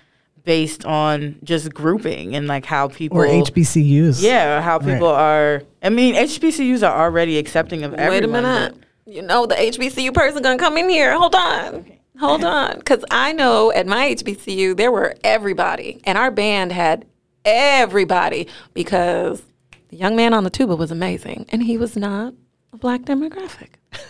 based 0.44 0.86
on 0.86 1.38
just 1.44 1.74
grouping 1.74 2.34
and 2.34 2.46
like 2.46 2.64
how 2.64 2.88
people 2.88 3.18
Or 3.18 3.26
HBCUs. 3.26 4.22
Yeah, 4.22 4.62
how 4.62 4.78
Right. 4.78 4.94
people 4.94 5.08
are 5.08 5.62
I 5.82 5.90
mean, 5.90 6.14
HBCUs 6.14 6.88
are 6.88 7.04
already 7.04 7.36
accepting 7.36 7.82
of 7.82 7.92
everyone. 7.92 8.12
Wait 8.14 8.24
a 8.24 8.28
minute. 8.28 8.74
You 9.04 9.20
know 9.20 9.44
the 9.44 9.56
HBCU 9.56 10.14
person 10.14 10.42
gonna 10.42 10.56
come 10.56 10.78
in 10.78 10.88
here. 10.88 11.12
Hold 11.18 11.34
on. 11.34 11.84
Hold 12.18 12.44
on. 12.44 12.78
Because 12.78 13.04
I 13.10 13.34
know 13.34 13.72
at 13.72 13.86
my 13.86 14.14
HBCU 14.14 14.74
there 14.74 14.90
were 14.90 15.14
everybody. 15.22 16.00
And 16.04 16.16
our 16.16 16.30
band 16.30 16.72
had 16.72 17.04
everybody 17.46 18.48
because 18.74 19.42
the 19.88 19.96
young 19.96 20.16
man 20.16 20.34
on 20.34 20.44
the 20.44 20.50
tuba 20.50 20.76
was 20.76 20.90
amazing. 20.90 21.46
And 21.48 21.62
he 21.62 21.78
was 21.78 21.96
not 21.96 22.34
a 22.72 22.76
black 22.76 23.02
demographic. 23.02 23.68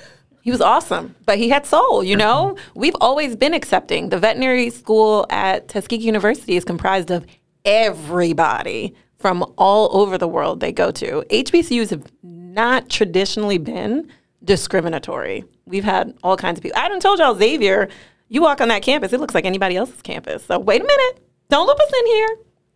He 0.47 0.53
was 0.53 0.61
awesome, 0.61 1.17
but 1.25 1.39
he 1.39 1.49
had 1.49 1.67
soul, 1.67 2.05
you 2.05 2.15
know? 2.15 2.55
Mm-hmm. 2.55 2.79
We've 2.79 2.95
always 3.01 3.35
been 3.35 3.53
accepting. 3.53 4.11
The 4.11 4.19
veterinary 4.21 4.71
school 4.71 5.27
at 5.29 5.67
Tuskegee 5.67 6.05
University 6.05 6.57
is 6.57 6.65
comprised 6.65 7.11
of 7.11 7.27
everybody 7.65 8.95
from 9.19 9.53
all 9.59 10.01
over 10.01 10.17
the 10.17 10.29
world 10.29 10.61
they 10.61 10.71
go 10.71 10.93
to. 10.93 11.25
HBCUs 11.31 11.91
have 11.91 12.07
not 12.23 12.89
traditionally 12.89 13.59
been 13.59 14.09
discriminatory. 14.45 15.45
We've 15.65 15.83
had 15.83 16.17
all 16.23 16.37
kinds 16.37 16.61
of 16.61 16.63
people. 16.63 16.79
I 16.79 16.89
done 16.89 17.01
told 17.01 17.19
y'all, 17.19 17.35
Xavier, 17.35 17.89
you 18.29 18.41
walk 18.41 18.61
on 18.61 18.69
that 18.69 18.83
campus, 18.83 19.13
it 19.13 19.19
looks 19.19 19.35
like 19.35 19.47
anybody 19.47 19.77
else's 19.77 20.01
campus. 20.01 20.45
So 20.45 20.61
wait 20.61 20.81
a 20.81 20.85
minute. 20.85 21.27
Don't 21.49 21.67
loop 21.67 21.81
us 21.81 21.93
in 21.93 22.07
here. 22.07 22.29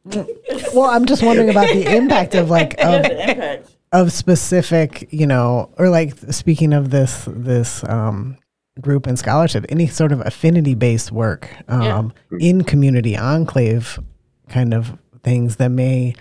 Well, 0.74 0.90
I'm 0.90 1.04
just 1.04 1.22
wondering 1.22 1.50
about 1.50 1.68
the 1.68 1.94
impact 1.96 2.34
of 2.34 2.48
like 2.48 2.74
of, 2.84 3.68
of 3.92 4.12
specific, 4.12 5.08
you 5.10 5.26
know, 5.26 5.70
or 5.78 5.88
like 5.88 6.16
speaking 6.30 6.72
of 6.72 6.90
this 6.90 7.24
this 7.28 7.84
um, 7.84 8.36
group 8.80 9.06
and 9.06 9.18
scholarship, 9.18 9.66
any 9.68 9.86
sort 9.86 10.12
of 10.12 10.20
affinity 10.20 10.74
based 10.74 11.12
work 11.12 11.50
um, 11.68 12.12
in 12.38 12.64
community 12.64 13.16
enclave 13.16 13.98
kind 14.48 14.72
of 14.74 14.96
things 15.22 15.56
that 15.56 15.70
may 15.70 16.14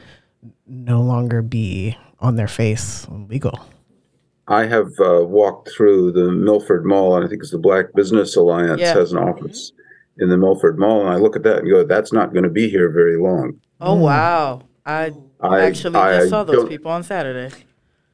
no 0.68 1.02
longer 1.02 1.42
be 1.42 1.98
on 2.20 2.36
their 2.36 2.48
face 2.48 3.08
legal. 3.10 3.60
I 4.48 4.66
have 4.66 4.90
uh, 5.00 5.24
walked 5.26 5.70
through 5.76 6.12
the 6.14 6.32
Milford 6.32 6.86
Mall, 6.86 7.16
and 7.16 7.24
I 7.24 7.28
think 7.28 7.42
it's 7.44 7.52
the 7.52 7.60
Black 7.60 7.94
Business 7.94 8.36
Alliance 8.36 8.82
Yeah. 8.82 8.96
has 8.96 9.12
an 9.14 9.20
office 9.20 9.72
in 10.18 10.30
the 10.30 10.38
Milford 10.38 10.80
Mall, 10.80 11.02
and 11.02 11.10
I 11.10 11.18
look 11.18 11.36
at 11.36 11.44
that 11.44 11.60
and 11.60 11.70
go, 11.70 11.84
"That's 11.86 12.12
not 12.12 12.34
going 12.34 12.44
to 12.44 12.50
be 12.50 12.68
here 12.68 12.90
very 12.90 13.16
long." 13.18 13.60
Oh 13.80 13.96
mm. 13.96 14.02
wow. 14.02 14.62
I, 14.86 15.12
I 15.40 15.62
actually 15.62 15.96
I 15.96 16.20
just 16.20 16.30
saw 16.30 16.44
those 16.44 16.68
people 16.68 16.92
on 16.92 17.04
Saturday. 17.04 17.56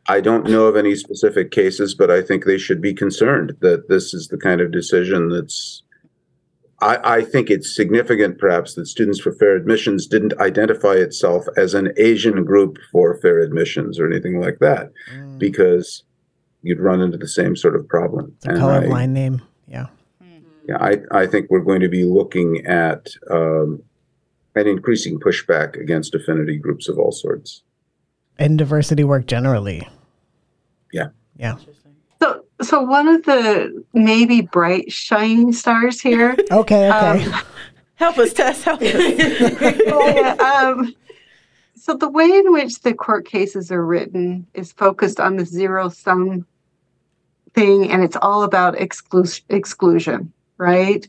I 0.07 0.22
don't 0.22 0.45
know 0.45 0.66
of 0.66 0.76
any 0.76 0.95
specific 0.95 1.51
cases, 1.51 1.95
but 1.95 2.11
I 2.11 2.22
think 2.22 2.45
they 2.45 2.57
should 2.57 2.82
be 2.82 2.93
concerned 2.93 3.53
that 3.61 3.89
this 3.89 4.13
is 4.13 4.28
the 4.28 4.38
kind 4.38 4.61
of 4.61 4.72
decision 4.72 5.30
that's. 5.30 5.82
I, 6.82 7.20
I 7.20 7.22
think 7.24 7.49
it's 7.49 7.74
significant, 7.74 8.38
perhaps, 8.38 8.76
that 8.76 8.86
Students 8.86 9.22
for 9.22 9.32
Fair 9.32 9.55
Admissions 9.55 10.07
didn't 10.07 10.38
identify 10.39 10.93
itself 10.95 11.45
as 11.55 11.74
an 11.74 11.93
Asian 11.97 12.43
group 12.43 12.78
for 12.91 13.18
fair 13.22 13.39
admissions 13.39 13.97
or 13.97 14.11
anything 14.11 14.41
like 14.41 14.59
that, 14.59 14.91
mm. 15.11 15.39
because 15.39 16.03
you'd 16.63 16.82
run 16.82 16.99
into 16.99 17.18
the 17.18 17.30
same 17.30 17.55
sort 17.55 17.78
of 17.78 17.88
problem. 17.88 18.34
It's 18.36 18.45
a 18.45 18.49
And 18.49 18.93
I- 18.93 19.05
name. 19.05 19.41
Yeah. 19.68 19.88
Hmm. 20.22 20.39
Yeah, 20.68 20.78
I, 20.82 20.97
I 21.11 21.28
think 21.28 21.49
we're 21.49 21.61
going 21.61 21.80
to 21.80 21.88
be 21.88 22.03
looking 22.03 22.66
at 22.66 23.07
um, 23.32 23.82
an 24.56 24.68
increasing 24.68 25.20
pushback 25.20 25.80
against 25.80 26.16
affinity 26.16 26.58
groups 26.58 26.88
of 26.88 26.97
all 26.97 27.12
sorts. 27.12 27.62
And 28.38 28.58
diversity 28.58 29.03
work 29.03 29.28
generally. 29.28 29.88
Yeah. 30.91 31.10
Yeah. 31.38 31.56
So, 32.22 32.43
so 32.62 32.82
one 32.82 33.08
of 33.08 33.24
the 33.24 33.84
maybe 33.93 34.41
bright 34.41 34.91
shining 34.91 35.53
stars 35.53 36.01
here. 36.01 36.36
Okay. 36.51 36.89
Okay. 36.89 37.26
Um, 37.26 37.41
Help 37.95 38.18
us, 38.18 38.34
Tess, 38.34 38.62
help 38.62 38.82
us. 38.82 38.91
Oh, 39.88 40.08
yeah, 40.14 40.34
um, 40.36 40.93
so 41.76 41.95
the 41.95 42.10
way 42.10 42.26
in 42.26 42.51
which 42.51 42.82
the 42.82 42.93
court 42.93 43.26
cases 43.26 43.72
are 43.72 43.86
written 43.86 44.45
is 44.53 44.74
focused 44.74 45.20
on 45.22 45.38
the 45.38 45.45
zero 45.45 45.88
sum 45.88 46.45
thing, 47.53 47.89
and 47.89 48.03
it's 48.03 48.18
all 48.22 48.43
about 48.43 48.76
exclu- 48.76 49.41
exclusion, 49.47 50.34
right? 50.58 51.08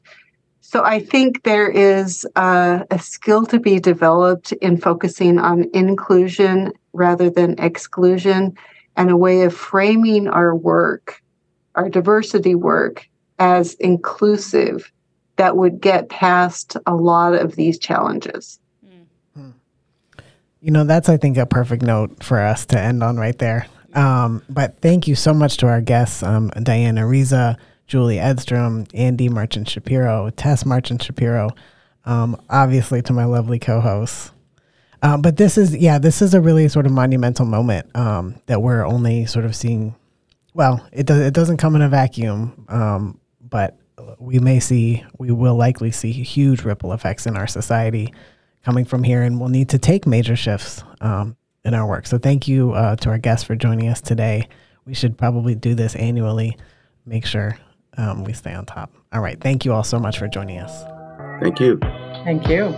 So 0.68 0.82
I 0.82 0.98
think 0.98 1.44
there 1.44 1.70
is 1.70 2.26
uh, 2.34 2.80
a 2.90 2.98
skill 2.98 3.46
to 3.46 3.60
be 3.60 3.78
developed 3.78 4.50
in 4.50 4.78
focusing 4.78 5.38
on 5.38 5.70
inclusion 5.72 6.72
rather 6.92 7.30
than 7.30 7.54
exclusion, 7.60 8.56
and 8.96 9.08
a 9.08 9.16
way 9.16 9.42
of 9.42 9.54
framing 9.54 10.26
our 10.26 10.56
work, 10.56 11.22
our 11.76 11.88
diversity 11.88 12.56
work, 12.56 13.08
as 13.38 13.74
inclusive 13.74 14.90
that 15.36 15.56
would 15.56 15.80
get 15.80 16.08
past 16.08 16.76
a 16.84 16.96
lot 16.96 17.34
of 17.34 17.54
these 17.54 17.78
challenges. 17.78 18.58
You 20.60 20.72
know, 20.72 20.82
that's, 20.82 21.08
I 21.08 21.16
think, 21.16 21.36
a 21.36 21.46
perfect 21.46 21.84
note 21.84 22.24
for 22.24 22.40
us 22.40 22.66
to 22.66 22.80
end 22.80 23.04
on 23.04 23.18
right 23.18 23.38
there. 23.38 23.68
Um, 23.94 24.42
but 24.48 24.80
thank 24.80 25.06
you 25.06 25.14
so 25.14 25.32
much 25.32 25.58
to 25.58 25.68
our 25.68 25.80
guests, 25.80 26.24
um, 26.24 26.48
Diane 26.60 26.96
Ariza, 26.96 27.56
Julie 27.86 28.18
Edstrom, 28.18 28.86
Andy 28.94 29.28
Marchant 29.28 29.68
Shapiro, 29.68 30.30
Tess 30.30 30.66
Marchant 30.66 31.02
Shapiro, 31.02 31.50
um, 32.04 32.40
obviously 32.50 33.02
to 33.02 33.12
my 33.12 33.24
lovely 33.24 33.58
co 33.58 33.80
hosts. 33.80 34.32
Um, 35.02 35.22
but 35.22 35.36
this 35.36 35.58
is, 35.58 35.76
yeah, 35.76 35.98
this 35.98 36.22
is 36.22 36.34
a 36.34 36.40
really 36.40 36.68
sort 36.68 36.86
of 36.86 36.92
monumental 36.92 37.46
moment 37.46 37.94
um, 37.94 38.40
that 38.46 38.62
we're 38.62 38.84
only 38.84 39.26
sort 39.26 39.44
of 39.44 39.54
seeing. 39.54 39.94
Well, 40.54 40.84
it, 40.90 41.06
does, 41.06 41.20
it 41.20 41.34
doesn't 41.34 41.58
come 41.58 41.76
in 41.76 41.82
a 41.82 41.88
vacuum, 41.88 42.64
um, 42.68 43.20
but 43.40 43.78
we 44.18 44.38
may 44.38 44.58
see, 44.58 45.04
we 45.18 45.30
will 45.30 45.54
likely 45.54 45.90
see 45.90 46.12
huge 46.12 46.62
ripple 46.62 46.92
effects 46.92 47.26
in 47.26 47.36
our 47.36 47.46
society 47.46 48.12
coming 48.64 48.84
from 48.84 49.02
here, 49.02 49.22
and 49.22 49.38
we'll 49.38 49.50
need 49.50 49.68
to 49.68 49.78
take 49.78 50.06
major 50.06 50.34
shifts 50.34 50.82
um, 51.00 51.36
in 51.64 51.74
our 51.74 51.86
work. 51.86 52.06
So, 52.06 52.18
thank 52.18 52.48
you 52.48 52.72
uh, 52.72 52.96
to 52.96 53.10
our 53.10 53.18
guests 53.18 53.44
for 53.44 53.54
joining 53.54 53.88
us 53.88 54.00
today. 54.00 54.48
We 54.86 54.94
should 54.94 55.18
probably 55.18 55.54
do 55.54 55.74
this 55.74 55.94
annually, 55.94 56.56
make 57.04 57.26
sure 57.26 57.58
um, 57.96 58.24
we 58.24 58.32
stay 58.32 58.54
on 58.54 58.66
top. 58.66 58.92
All 59.12 59.20
right. 59.20 59.40
Thank 59.40 59.64
you 59.64 59.72
all 59.72 59.84
so 59.84 59.98
much 59.98 60.18
for 60.18 60.28
joining 60.28 60.58
us. 60.58 60.84
Thank 61.40 61.60
you. 61.60 61.78
Thank 62.24 62.48
you. 62.48 62.74